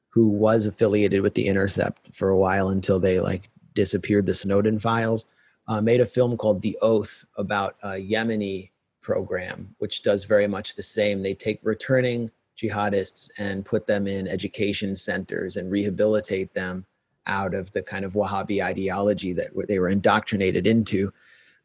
who 0.08 0.28
was 0.28 0.64
affiliated 0.64 1.20
with 1.20 1.34
The 1.34 1.46
Intercept 1.46 2.14
for 2.14 2.30
a 2.30 2.38
while 2.38 2.70
until 2.70 2.98
they 2.98 3.20
like 3.20 3.50
disappeared 3.74 4.24
the 4.24 4.32
Snowden 4.32 4.78
files, 4.78 5.26
uh, 5.68 5.82
made 5.82 6.00
a 6.00 6.06
film 6.06 6.38
called 6.38 6.62
The 6.62 6.78
Oath 6.80 7.26
about 7.36 7.76
a 7.82 8.00
Yemeni 8.00 8.70
program, 9.02 9.74
which 9.76 10.02
does 10.02 10.24
very 10.24 10.46
much 10.46 10.74
the 10.74 10.82
same. 10.82 11.22
They 11.22 11.34
take 11.34 11.60
returning 11.62 12.30
jihadists 12.58 13.30
and 13.36 13.62
put 13.62 13.86
them 13.86 14.06
in 14.06 14.26
education 14.26 14.96
centers 14.96 15.56
and 15.56 15.70
rehabilitate 15.70 16.54
them 16.54 16.86
out 17.26 17.54
of 17.54 17.72
the 17.72 17.82
kind 17.82 18.04
of 18.04 18.14
Wahhabi 18.14 18.62
ideology 18.62 19.32
that 19.32 19.50
they 19.68 19.78
were 19.78 19.88
indoctrinated 19.88 20.66
into. 20.66 21.12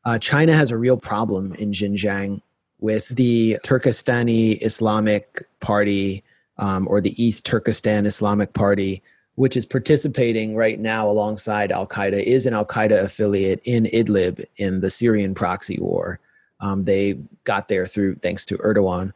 Uh, 0.06 0.18
China 0.18 0.54
has 0.54 0.72
a 0.72 0.78
real 0.78 0.98
problem 0.98 1.54
in 1.56 1.72
Xinjiang 1.72 2.42
with 2.80 3.10
the 3.10 3.58
Turkestani 3.64 4.62
Islamic 4.64 5.44
Party 5.60 6.24
um, 6.58 6.88
or 6.88 7.02
the 7.02 7.24
East 7.24 7.46
Turkestan 7.46 8.06
Islamic 8.06 8.54
Party 8.54 9.04
which 9.36 9.56
is 9.56 9.66
participating 9.66 10.56
right 10.56 10.80
now 10.80 11.10
alongside 11.10 11.72
Al 11.72 11.88
Qaeda, 11.88 12.22
is 12.22 12.46
an 12.46 12.54
Al 12.54 12.66
Qaeda 12.66 13.04
affiliate 13.04 13.62
in 13.64 13.86
Idlib 13.86 14.46
in 14.58 14.82
the 14.82 14.90
Syrian 14.92 15.34
proxy 15.34 15.80
war. 15.80 16.20
Um, 16.60 16.84
they 16.84 17.14
got 17.44 17.68
there 17.68 17.88
through 17.88 18.16
thanks 18.16 18.46
to 18.46 18.58
Erdogan, 18.60 19.12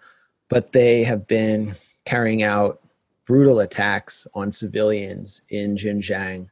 but 0.50 0.72
they 0.72 1.04
have 1.04 1.28
been 1.28 1.76
carrying 2.06 2.44
out 2.44 2.82
brutal 3.26 3.60
attacks 3.60 4.28
on 4.34 4.52
civilians 4.52 5.42
in 5.50 5.76
Xinjiang 5.76 6.50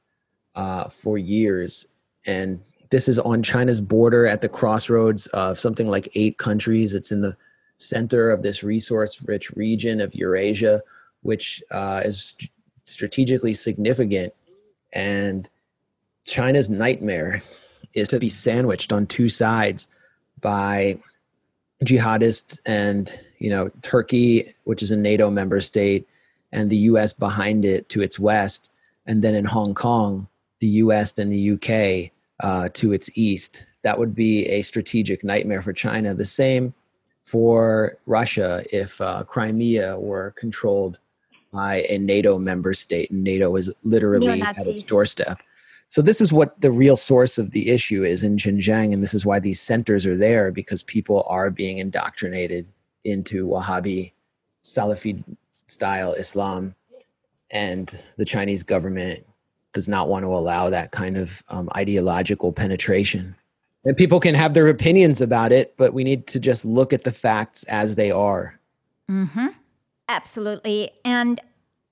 uh, 0.56 0.86
for 0.86 1.18
years. 1.18 1.88
And 2.26 2.62
this 2.90 3.08
is 3.08 3.20
on 3.20 3.44
China's 3.44 3.82
border 3.82 4.28
at 4.28 4.42
the 4.42 4.50
crossroads 4.50 5.28
of 5.28 5.60
something 5.60 5.88
like 5.88 6.10
eight 6.16 6.38
countries. 6.38 6.94
It's 6.94 7.12
in 7.12 7.22
the 7.22 7.36
center 7.78 8.32
of 8.32 8.44
this 8.44 8.64
resource 8.64 9.22
rich 9.24 9.52
region 9.52 10.00
of 10.00 10.16
Eurasia, 10.16 10.82
which 11.22 11.62
uh, 11.72 12.02
is 12.06 12.38
strategically 12.86 13.54
significant. 13.54 14.34
And 14.94 15.50
China's 16.26 16.70
nightmare 16.70 17.42
is 17.94 18.08
to 18.10 18.20
be 18.20 18.30
sandwiched 18.30 18.92
on 18.92 19.06
two 19.06 19.30
sides 19.30 19.88
by 20.40 20.98
jihadists 21.84 22.60
and 22.66 23.12
you 23.44 23.50
know, 23.50 23.68
Turkey, 23.82 24.54
which 24.64 24.82
is 24.82 24.90
a 24.92 24.96
NATO 24.96 25.30
member 25.30 25.60
state, 25.60 26.08
and 26.54 26.70
the 26.70 26.78
US 26.78 27.12
behind 27.12 27.66
it 27.66 27.90
to 27.90 28.02
its 28.02 28.18
west. 28.18 28.72
And 29.06 29.22
then 29.22 29.36
in 29.36 29.44
Hong 29.44 29.74
Kong, 29.74 30.30
the 30.60 30.68
US 30.68 31.18
and 31.18 31.34
the 31.34 31.52
UK 31.52 32.12
uh, 32.42 32.70
to 32.74 32.94
its 32.94 33.10
east. 33.16 33.66
That 33.82 34.00
would 34.00 34.16
be 34.16 34.46
a 34.48 34.62
strategic 34.62 35.24
nightmare 35.24 35.62
for 35.62 35.74
China. 35.74 36.14
The 36.14 36.24
same 36.24 36.74
for 37.26 37.98
Russia 38.06 38.64
if 38.72 39.02
uh, 39.02 39.24
Crimea 39.24 40.00
were 40.00 40.32
controlled 40.32 41.00
by 41.52 41.86
a 41.90 41.98
NATO 41.98 42.40
member 42.40 42.74
state, 42.74 43.12
and 43.12 43.24
NATO 43.24 43.56
is 43.56 43.72
literally 43.84 44.42
at 44.42 44.58
its 44.66 44.84
doorstep. 44.84 45.40
So 45.90 46.02
this 46.02 46.20
is 46.20 46.34
what 46.34 46.60
the 46.62 46.72
real 46.72 46.96
source 46.96 47.38
of 47.38 47.52
the 47.52 47.70
issue 47.70 48.04
is 48.04 48.24
in 48.24 48.38
Xinjiang, 48.38 48.94
and 48.94 49.04
this 49.04 49.14
is 49.14 49.26
why 49.26 49.40
these 49.40 49.62
centers 49.62 50.06
are 50.06 50.18
there 50.18 50.52
because 50.52 50.82
people 50.82 51.24
are 51.28 51.52
being 51.52 51.78
indoctrinated 51.78 52.66
into 53.04 53.48
Wahhabi 53.48 54.14
Salafi 54.64 55.24
style 55.74 56.14
Islam, 56.14 56.76
and 57.52 57.98
the 58.18 58.26
Chinese 58.26 58.64
government 58.64 59.26
does 59.74 59.88
not 59.88 60.08
want 60.08 60.24
to 60.24 60.30
allow 60.30 60.70
that 60.70 60.92
kind 60.92 61.18
of 61.18 61.44
um, 61.50 61.70
ideological 61.76 62.54
penetration. 62.54 63.36
And 63.86 63.98
people 63.98 64.20
can 64.20 64.36
have 64.36 64.54
their 64.54 64.70
opinions 64.70 65.20
about 65.20 65.52
it, 65.52 65.76
but 65.76 65.94
we 65.94 66.04
need 66.04 66.28
to 66.28 66.40
just 66.40 66.64
look 66.64 66.94
at 66.94 67.04
the 67.04 67.12
facts 67.12 67.64
as 67.64 67.96
they 67.96 68.12
are. 68.12 68.60
Mm-hmm. 69.12 69.48
Absolutely. 70.08 70.92
And 71.04 71.42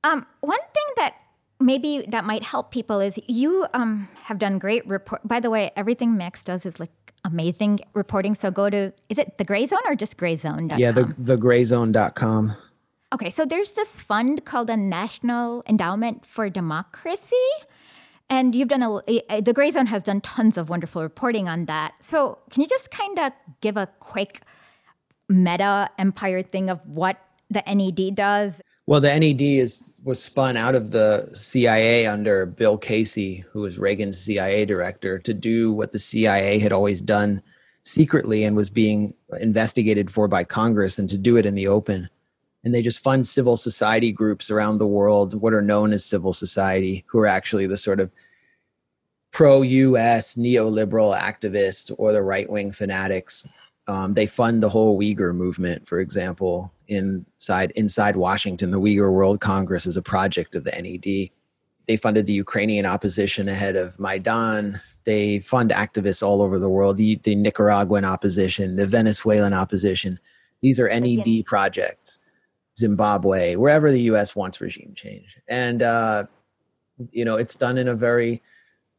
um, 0.04 0.26
one 0.40 0.60
thing 0.74 0.86
that 0.98 1.16
maybe 1.60 2.06
that 2.08 2.26
might 2.26 2.44
help 2.44 2.72
people 2.72 3.00
is 3.00 3.20
you 3.28 3.66
um, 3.74 4.08
have 4.24 4.40
done 4.40 4.58
great 4.58 4.86
report. 4.88 5.28
By 5.28 5.40
the 5.40 5.50
way, 5.50 5.72
everything 5.76 6.18
Max 6.18 6.44
does 6.44 6.66
is 6.66 6.80
like 6.80 6.92
amazing 7.24 7.80
reporting. 7.94 8.36
So 8.36 8.52
go 8.52 8.70
to 8.70 8.94
is 9.10 9.18
it 9.18 9.38
the 9.38 9.44
Gray 9.44 9.66
Zone 9.66 9.80
or 9.86 9.96
just 9.96 10.18
grayzone.com? 10.18 10.80
Yeah, 10.80 10.92
the 10.92 11.14
the 11.18 11.38
grayzone.com. 11.38 12.56
Okay, 13.14 13.30
so 13.30 13.46
there's 13.46 13.74
this 13.74 13.90
fund 13.90 14.46
called 14.46 14.68
the 14.68 14.78
National 14.78 15.64
Endowment 15.68 16.26
for 16.26 16.50
Democracy. 16.50 17.36
And 18.30 18.56
you've 18.56 18.70
done 18.70 18.82
a, 18.82 18.98
eh, 19.10 19.20
eh, 19.28 19.42
the 19.42 19.52
Gray 19.52 19.72
Zone 19.72 19.88
has 19.88 20.04
done 20.04 20.22
tons 20.22 20.58
of 20.58 20.70
wonderful 20.70 21.02
reporting 21.02 21.50
on 21.50 21.66
that. 21.66 21.94
So, 22.00 22.38
can 22.50 22.62
you 22.62 22.70
just 22.70 22.90
kind 22.90 23.20
of 23.20 23.34
give 23.60 23.76
a 23.76 23.90
quick 24.00 24.44
meta 25.28 25.90
empire 26.00 26.42
thing 26.42 26.70
of 26.70 26.80
what 26.86 27.18
the 27.50 27.62
NED 27.68 28.16
does? 28.16 28.62
Well, 28.88 29.02
the 29.02 29.20
NED 29.20 29.42
is 29.42 30.00
was 30.06 30.24
spun 30.24 30.56
out 30.56 30.76
of 30.76 30.92
the 30.92 31.30
CIA 31.34 32.06
under 32.08 32.46
Bill 32.46 32.78
Casey, 32.78 33.44
who 33.52 33.62
was 33.62 33.78
Reagan's 33.78 34.18
CIA 34.18 34.64
director, 34.64 35.20
to 35.20 35.34
do 35.34 35.74
what 35.74 35.92
the 35.92 36.00
CIA 36.00 36.60
had 36.60 36.72
always 36.72 37.02
done 37.02 37.42
secretly 37.84 38.46
and 38.46 38.56
was 38.56 38.70
being 38.70 39.12
investigated 39.42 40.10
for 40.10 40.30
by 40.30 40.46
Congress, 40.46 40.98
and 40.98 41.10
to 41.10 41.18
do 41.18 41.36
it 41.36 41.46
in 41.46 41.56
the 41.56 41.68
open 41.68 42.10
and 42.64 42.74
they 42.74 42.82
just 42.82 43.00
fund 43.00 43.26
civil 43.26 43.58
society 43.58 44.12
groups 44.12 44.52
around 44.52 44.78
the 44.78 44.88
world, 44.88 45.40
what 45.42 45.54
are 45.54 45.62
known 45.62 45.94
as 45.94 46.06
civil 46.06 46.34
society, 46.34 47.04
who 47.08 47.20
are 47.20 47.28
actually 47.28 47.68
the 47.68 47.78
sort 47.78 48.00
of 48.00 48.12
pro 49.32 49.62
US 49.62 50.36
neoliberal 50.36 51.18
activists 51.18 51.94
or 51.98 52.12
the 52.12 52.22
right 52.22 52.50
wing 52.50 52.72
fanatics. 52.72 53.48
Um, 53.88 54.14
they 54.14 54.28
fund 54.28 54.62
the 54.62 54.70
whole 54.70 55.00
Uyghur 55.00 55.34
movement, 55.34 55.88
for 55.88 56.00
example, 56.00 56.72
inside 56.88 57.72
inside 57.72 58.16
Washington. 58.16 58.72
The 58.72 58.80
Uyghur 58.80 59.12
World 59.12 59.42
Congress 59.42 59.86
is 59.86 59.98
a 59.98 60.02
project 60.02 60.54
of 60.56 60.64
the 60.64 60.72
NED. 60.72 61.30
They 61.88 61.98
funded 61.98 62.28
the 62.28 62.34
Ukrainian 62.34 62.86
opposition 62.86 63.50
ahead 63.50 63.76
of 63.76 64.00
Maidan. 64.00 64.80
They 65.04 65.40
fund 65.40 65.72
activists 65.72 66.22
all 66.22 66.44
over 66.44 66.60
the 66.60 66.70
world, 66.70 66.98
the, 66.98 67.16
the 67.24 67.36
Nicaraguan 67.36 68.06
opposition, 68.06 68.76
the 68.76 68.86
Venezuelan 68.86 69.54
opposition. 69.54 70.20
These 70.62 70.80
are 70.80 70.88
NED 70.88 71.46
projects. 71.46 72.20
Zimbabwe, 72.78 73.56
wherever 73.56 73.92
the 73.92 74.02
U.S. 74.04 74.36
wants 74.36 74.62
regime 74.62 74.94
change, 74.96 75.38
and 75.48 75.84
uh, 75.84 76.26
you 77.12 77.26
know 77.26 77.38
it's 77.38 77.56
done 77.56 77.78
in 77.78 77.88
a 77.88 77.96
very 77.96 78.42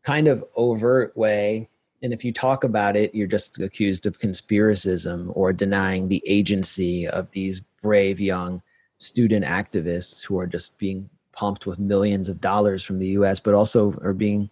kind 0.03 0.29
of 0.29 0.45
overt 0.57 1.17
way. 1.17 1.69
And 2.03 2.13
if 2.13 2.25
you 2.25 2.33
talk 2.33 2.65
about 2.65 2.97
it, 2.97 3.15
you're 3.15 3.29
just 3.29 3.61
accused 3.61 4.07
of 4.07 4.19
conspiracism 4.19 5.31
or 5.37 5.53
denying 5.53 6.09
the 6.09 6.23
agency 6.27 7.07
of 7.07 7.31
these 7.31 7.61
brave 7.81 8.19
young 8.19 8.61
student 8.99 9.45
activists 9.45 10.25
who 10.25 10.39
are 10.39 10.47
just 10.47 10.77
being 10.79 11.09
pumped 11.33 11.65
with 11.67 11.79
millions 11.79 12.29
of 12.29 12.41
dollars 12.41 12.83
from 12.83 12.99
the 12.99 13.09
U.S., 13.09 13.41
but 13.41 13.55
also 13.55 13.95
are 14.03 14.13
being 14.13 14.51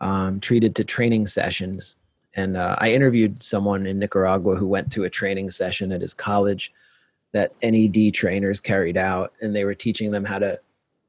um, 0.00 0.40
treated 0.40 0.74
to 0.76 0.84
training 0.84 1.26
sessions. 1.26 1.96
And 2.34 2.56
uh, 2.56 2.76
I 2.78 2.90
interviewed 2.90 3.42
someone 3.42 3.86
in 3.86 3.98
Nicaragua 3.98 4.56
who 4.56 4.66
went 4.66 4.92
to 4.92 5.04
a 5.04 5.10
training 5.10 5.50
session 5.50 5.92
at 5.92 6.02
his 6.02 6.12
college 6.12 6.72
that 7.32 7.54
NED 7.62 8.14
trainers 8.14 8.60
carried 8.60 8.96
out, 8.96 9.32
and 9.40 9.54
they 9.54 9.64
were 9.64 9.74
teaching 9.74 10.10
them 10.10 10.24
how 10.24 10.38
to 10.38 10.58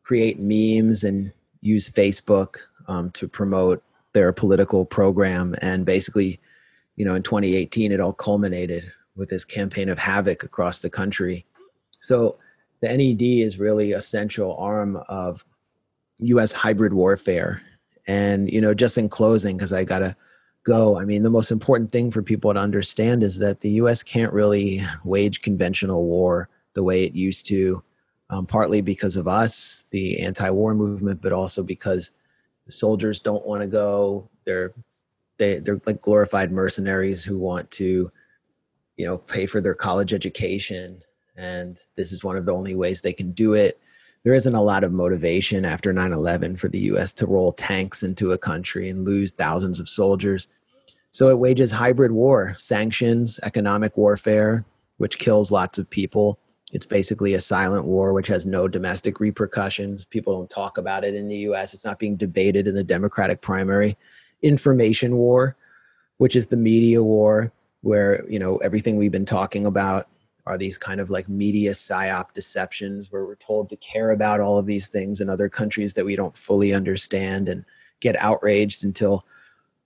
create 0.04 0.40
memes 0.40 1.04
and 1.04 1.32
use 1.62 1.92
Facebook 1.92 2.58
um, 2.88 3.12
to 3.12 3.28
promote 3.28 3.84
their 4.14 4.32
political 4.32 4.86
program. 4.86 5.56
And 5.62 5.86
basically, 5.86 6.40
you 6.96 7.06
know, 7.06 7.16
in 7.16 7.24
2018, 7.24 7.92
it 7.92 8.00
all 8.00 8.14
culminated 8.14 8.92
with 9.16 9.30
this 9.30 9.44
campaign 9.44 9.90
of 9.90 9.98
havoc 9.98 10.44
across 10.44 10.80
the 10.80 10.90
country. 10.90 11.46
So 12.00 12.38
the 12.82 12.96
NED 12.96 13.22
is 13.22 13.60
really 13.60 13.92
a 13.92 14.02
central 14.02 14.56
arm 14.58 14.98
of 15.10 15.46
U.S. 16.20 16.52
hybrid 16.52 16.94
warfare. 16.94 17.62
And 18.08 18.52
you 18.52 18.62
know, 18.62 18.74
just 18.74 18.98
in 18.98 19.10
closing, 19.10 19.58
because 19.58 19.74
I 19.74 19.84
gotta 19.84 20.16
go. 20.68 21.00
I 21.00 21.06
mean, 21.06 21.24
the 21.24 21.30
most 21.30 21.50
important 21.50 21.90
thing 21.90 22.12
for 22.12 22.22
people 22.22 22.54
to 22.54 22.60
understand 22.60 23.24
is 23.24 23.40
that 23.40 23.62
the 23.62 23.70
U.S. 23.82 24.04
can't 24.04 24.34
really 24.34 24.84
wage 25.06 25.42
conventional 25.42 26.06
war 26.06 26.50
the 26.74 26.84
way 26.84 27.06
it 27.06 27.14
used 27.14 27.48
to, 27.48 27.82
um, 28.30 28.46
partly 28.46 28.82
because 28.82 29.16
of 29.16 29.30
us, 29.30 29.88
the 29.92 30.20
anti-war 30.20 30.76
movement, 30.76 31.22
but 31.22 31.32
also 31.32 31.64
because 31.64 32.12
the 32.66 32.74
soldiers 32.74 33.22
don't 33.22 33.48
want 33.48 33.62
to 33.62 33.68
go. 33.68 34.30
They're 34.44 34.74
they 35.38 35.60
they're 35.60 35.80
like 35.86 36.02
glorified 36.02 36.52
mercenaries 36.52 37.24
who 37.24 37.38
want 37.38 37.72
to, 37.72 38.12
you 38.98 39.06
know, 39.06 39.18
pay 39.20 39.46
for 39.46 39.62
their 39.62 39.74
college 39.74 40.14
education, 40.14 41.02
and 41.38 41.80
this 41.96 42.12
is 42.12 42.26
one 42.26 42.36
of 42.36 42.46
the 42.46 42.54
only 42.54 42.76
ways 42.76 43.00
they 43.00 43.14
can 43.14 43.32
do 43.32 43.54
it. 43.54 43.80
There 44.24 44.34
isn't 44.34 44.56
a 44.56 44.62
lot 44.62 44.84
of 44.84 44.92
motivation 44.92 45.64
after 45.64 45.94
9 45.94 46.12
11 46.12 46.58
for 46.58 46.68
the 46.68 46.92
US 46.92 47.14
to 47.14 47.26
roll 47.26 47.54
tanks 47.54 48.04
into 48.04 48.34
a 48.34 48.38
country 48.38 48.90
and 48.90 49.06
lose 49.06 49.32
thousands 49.32 49.80
of 49.80 49.88
soldiers. 49.88 50.50
So 51.18 51.30
it 51.30 51.40
wages 51.40 51.72
hybrid 51.72 52.12
war, 52.12 52.54
sanctions, 52.58 53.40
economic 53.42 53.98
warfare, 53.98 54.64
which 54.98 55.18
kills 55.18 55.52
lots 55.52 55.80
of 55.80 55.90
people. 55.90 56.38
It's 56.74 56.86
basically 56.86 57.34
a 57.34 57.42
silent 57.42 57.86
war 57.86 58.14
which 58.14 58.28
has 58.28 58.46
no 58.46 58.68
domestic 58.68 59.20
repercussions. 59.20 60.06
People 60.06 60.36
don't 60.36 60.48
talk 60.48 60.78
about 60.78 61.04
it 61.04 61.16
in 61.16 61.28
the 61.28 61.38
US. 61.38 61.74
It's 61.74 61.86
not 61.86 61.98
being 61.98 62.18
debated 62.18 62.68
in 62.68 62.76
the 62.76 62.84
Democratic 62.84 63.42
primary. 63.42 63.98
Information 64.44 65.18
war, 65.18 65.58
which 66.18 66.36
is 66.36 66.46
the 66.46 66.56
media 66.56 67.02
war 67.02 67.52
where, 67.82 68.24
you 68.30 68.38
know, 68.38 68.58
everything 68.58 68.96
we've 68.96 69.12
been 69.12 69.26
talking 69.26 69.66
about 69.66 70.06
are 70.46 70.56
these 70.56 70.78
kind 70.78 71.02
of 71.02 71.10
like 71.10 71.28
media 71.28 71.72
psyop 71.72 72.32
deceptions 72.34 73.12
where 73.12 73.26
we're 73.26 73.34
told 73.38 73.70
to 73.70 73.76
care 73.78 74.12
about 74.12 74.40
all 74.40 74.60
of 74.60 74.68
these 74.68 74.88
things 74.88 75.20
in 75.20 75.32
other 75.32 75.50
countries 75.50 75.94
that 75.94 76.06
we 76.06 76.16
don't 76.16 76.38
fully 76.38 76.76
understand 76.76 77.50
and 77.50 77.66
get 78.02 78.16
outraged 78.18 78.84
until 78.84 79.26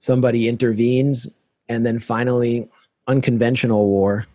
somebody 0.02 0.49
intervenes 0.49 1.28
and 1.70 1.86
then 1.86 1.99
finally 1.99 2.68
unconventional 3.08 3.88
war 3.88 4.26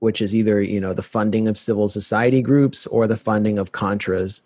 which 0.00 0.20
is 0.20 0.34
either 0.34 0.60
you 0.60 0.80
know 0.80 0.92
the 0.92 1.02
funding 1.02 1.48
of 1.48 1.56
civil 1.56 1.88
society 1.88 2.42
groups 2.42 2.86
or 2.88 3.06
the 3.06 3.16
funding 3.16 3.56
of 3.58 3.72
contras 3.72 4.40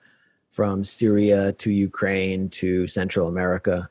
from 0.51 0.85
syria 0.85 1.53
to 1.55 1.73
ukraine 1.73 2.49
to 2.49 2.87
central 2.87 3.27
america. 3.27 3.89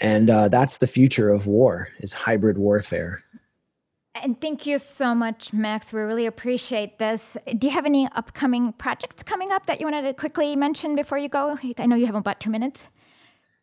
And 0.00 0.30
uh, 0.30 0.48
that's 0.48 0.78
the 0.78 0.86
future 0.86 1.28
of 1.28 1.48
war 1.48 1.88
is 1.98 2.12
hybrid 2.12 2.56
warfare. 2.56 3.24
And 4.14 4.40
thank 4.40 4.64
you 4.64 4.78
so 4.78 5.12
much 5.12 5.52
max. 5.52 5.92
We 5.92 6.00
really 6.00 6.26
appreciate 6.26 7.00
this. 7.00 7.36
Do 7.56 7.66
you 7.66 7.72
have 7.72 7.84
any 7.84 8.08
upcoming 8.14 8.72
projects 8.74 9.24
coming 9.24 9.50
up 9.50 9.66
that 9.66 9.80
you 9.80 9.86
wanted 9.86 10.02
to 10.02 10.14
quickly 10.14 10.54
mention 10.54 10.94
before 10.94 11.18
you 11.18 11.28
go? 11.28 11.58
I 11.78 11.86
know 11.86 11.96
you 11.96 12.06
have 12.06 12.14
about 12.14 12.38
two 12.38 12.50
minutes 12.50 12.88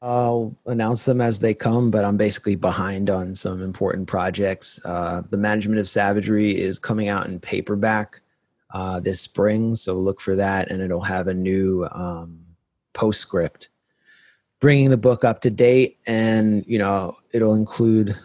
I'll 0.01 0.55
announce 0.65 1.05
them 1.05 1.21
as 1.21 1.39
they 1.39 1.53
come, 1.53 1.89
but 1.89 2.05
I'm 2.05 2.17
basically 2.17 2.55
behind 2.55 3.09
on 3.09 3.33
some 3.35 3.61
important 3.61 4.07
projects. 4.07 4.79
Uh, 4.85 5.23
the 5.29 5.37
Management 5.37 5.79
of 5.79 5.87
Savagery 5.87 6.57
is 6.57 6.77
coming 6.79 7.07
out 7.07 7.27
in 7.27 7.39
paperback 7.39 8.21
uh, 8.73 8.99
this 8.99 9.21
spring, 9.21 9.75
so 9.75 9.95
look 9.95 10.19
for 10.19 10.35
that, 10.35 10.69
and 10.69 10.81
it'll 10.81 11.01
have 11.01 11.27
a 11.27 11.33
new 11.33 11.87
um, 11.91 12.45
postscript 12.93 13.69
bringing 14.59 14.89
the 14.89 14.97
book 14.97 15.23
up 15.23 15.41
to 15.41 15.49
date, 15.49 15.97
and 16.07 16.65
you 16.67 16.77
know 16.77 17.15
it'll 17.33 17.55
include 17.55 18.15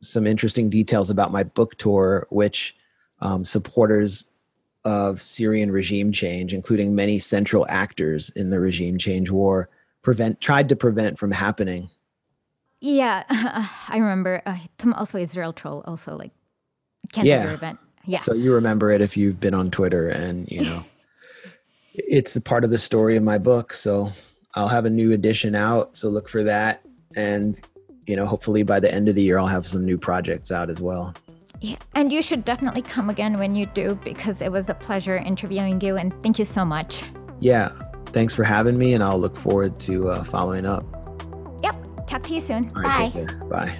some 0.00 0.26
interesting 0.26 0.68
details 0.68 1.10
about 1.10 1.32
my 1.32 1.42
book 1.42 1.76
tour, 1.78 2.26
which 2.30 2.76
um, 3.20 3.44
supporters 3.44 4.30
of 4.84 5.20
Syrian 5.22 5.70
regime 5.70 6.12
change, 6.12 6.52
including 6.52 6.94
many 6.94 7.18
central 7.18 7.66
actors 7.68 8.28
in 8.30 8.50
the 8.50 8.60
regime 8.60 8.98
change 8.98 9.30
war 9.30 9.70
prevent 10.04 10.40
tried 10.40 10.68
to 10.68 10.76
prevent 10.76 11.18
from 11.18 11.32
happening. 11.32 11.90
Yeah, 12.80 13.24
I 13.88 13.96
remember. 13.96 14.42
Uh, 14.46 14.58
some 14.78 14.92
also 14.92 15.18
Israel 15.18 15.52
troll 15.52 15.82
also 15.86 16.16
like 16.16 16.32
canceled 17.12 17.26
yeah. 17.26 17.52
event. 17.52 17.78
Yeah. 18.06 18.18
So 18.18 18.34
you 18.34 18.54
remember 18.54 18.90
it 18.90 19.00
if 19.00 19.16
you've 19.16 19.40
been 19.40 19.54
on 19.54 19.70
Twitter 19.70 20.08
and, 20.08 20.50
you 20.50 20.62
know, 20.62 20.84
it's 21.94 22.36
a 22.36 22.40
part 22.40 22.64
of 22.64 22.70
the 22.70 22.78
story 22.78 23.16
of 23.16 23.22
my 23.22 23.38
book. 23.38 23.72
So 23.72 24.12
I'll 24.54 24.68
have 24.68 24.84
a 24.84 24.90
new 24.90 25.12
edition 25.12 25.54
out. 25.54 25.96
So 25.96 26.08
look 26.08 26.28
for 26.28 26.42
that. 26.42 26.82
And, 27.16 27.58
you 28.06 28.14
know, 28.16 28.26
hopefully 28.26 28.62
by 28.62 28.80
the 28.80 28.92
end 28.92 29.08
of 29.08 29.14
the 29.14 29.22
year, 29.22 29.38
I'll 29.38 29.46
have 29.46 29.66
some 29.66 29.84
new 29.84 29.96
projects 29.96 30.52
out 30.52 30.68
as 30.68 30.82
well. 30.82 31.14
Yeah, 31.60 31.76
and 31.94 32.12
you 32.12 32.20
should 32.20 32.44
definitely 32.44 32.82
come 32.82 33.08
again 33.08 33.38
when 33.38 33.54
you 33.54 33.64
do 33.64 33.98
because 34.04 34.42
it 34.42 34.52
was 34.52 34.68
a 34.68 34.74
pleasure 34.74 35.16
interviewing 35.16 35.80
you 35.80 35.96
and 35.96 36.12
thank 36.22 36.38
you 36.38 36.44
so 36.44 36.62
much. 36.62 37.02
Yeah, 37.40 37.72
thanks 38.14 38.32
for 38.32 38.44
having 38.44 38.78
me, 38.78 38.94
and 38.94 39.02
I'll 39.02 39.18
look 39.18 39.36
forward 39.36 39.78
to 39.80 40.08
uh, 40.08 40.24
following 40.24 40.64
up. 40.64 40.84
Yep, 41.62 42.06
talk 42.06 42.22
to 42.22 42.34
you 42.34 42.40
soon. 42.40 42.68
Right, 42.68 43.12
Bye. 43.12 43.26
Bye. 43.50 43.78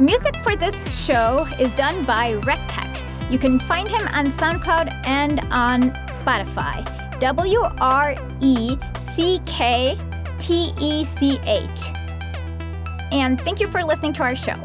Music 0.00 0.34
for 0.42 0.56
this 0.56 0.74
show 1.04 1.46
is 1.60 1.70
done 1.74 2.04
by 2.04 2.32
WreckTech. 2.40 3.30
You 3.30 3.38
can 3.38 3.60
find 3.60 3.88
him 3.88 4.02
on 4.08 4.26
SoundCloud 4.26 5.06
and 5.06 5.40
on 5.50 5.90
Spotify. 6.08 6.82
W 7.20 7.60
R 7.80 8.16
E 8.40 8.76
C 9.14 9.40
K 9.46 9.96
T 10.38 10.72
E 10.80 11.04
C 11.04 11.38
H. 11.46 11.80
And 13.12 13.40
thank 13.40 13.60
you 13.60 13.68
for 13.68 13.84
listening 13.84 14.12
to 14.14 14.24
our 14.24 14.34
show. 14.34 14.56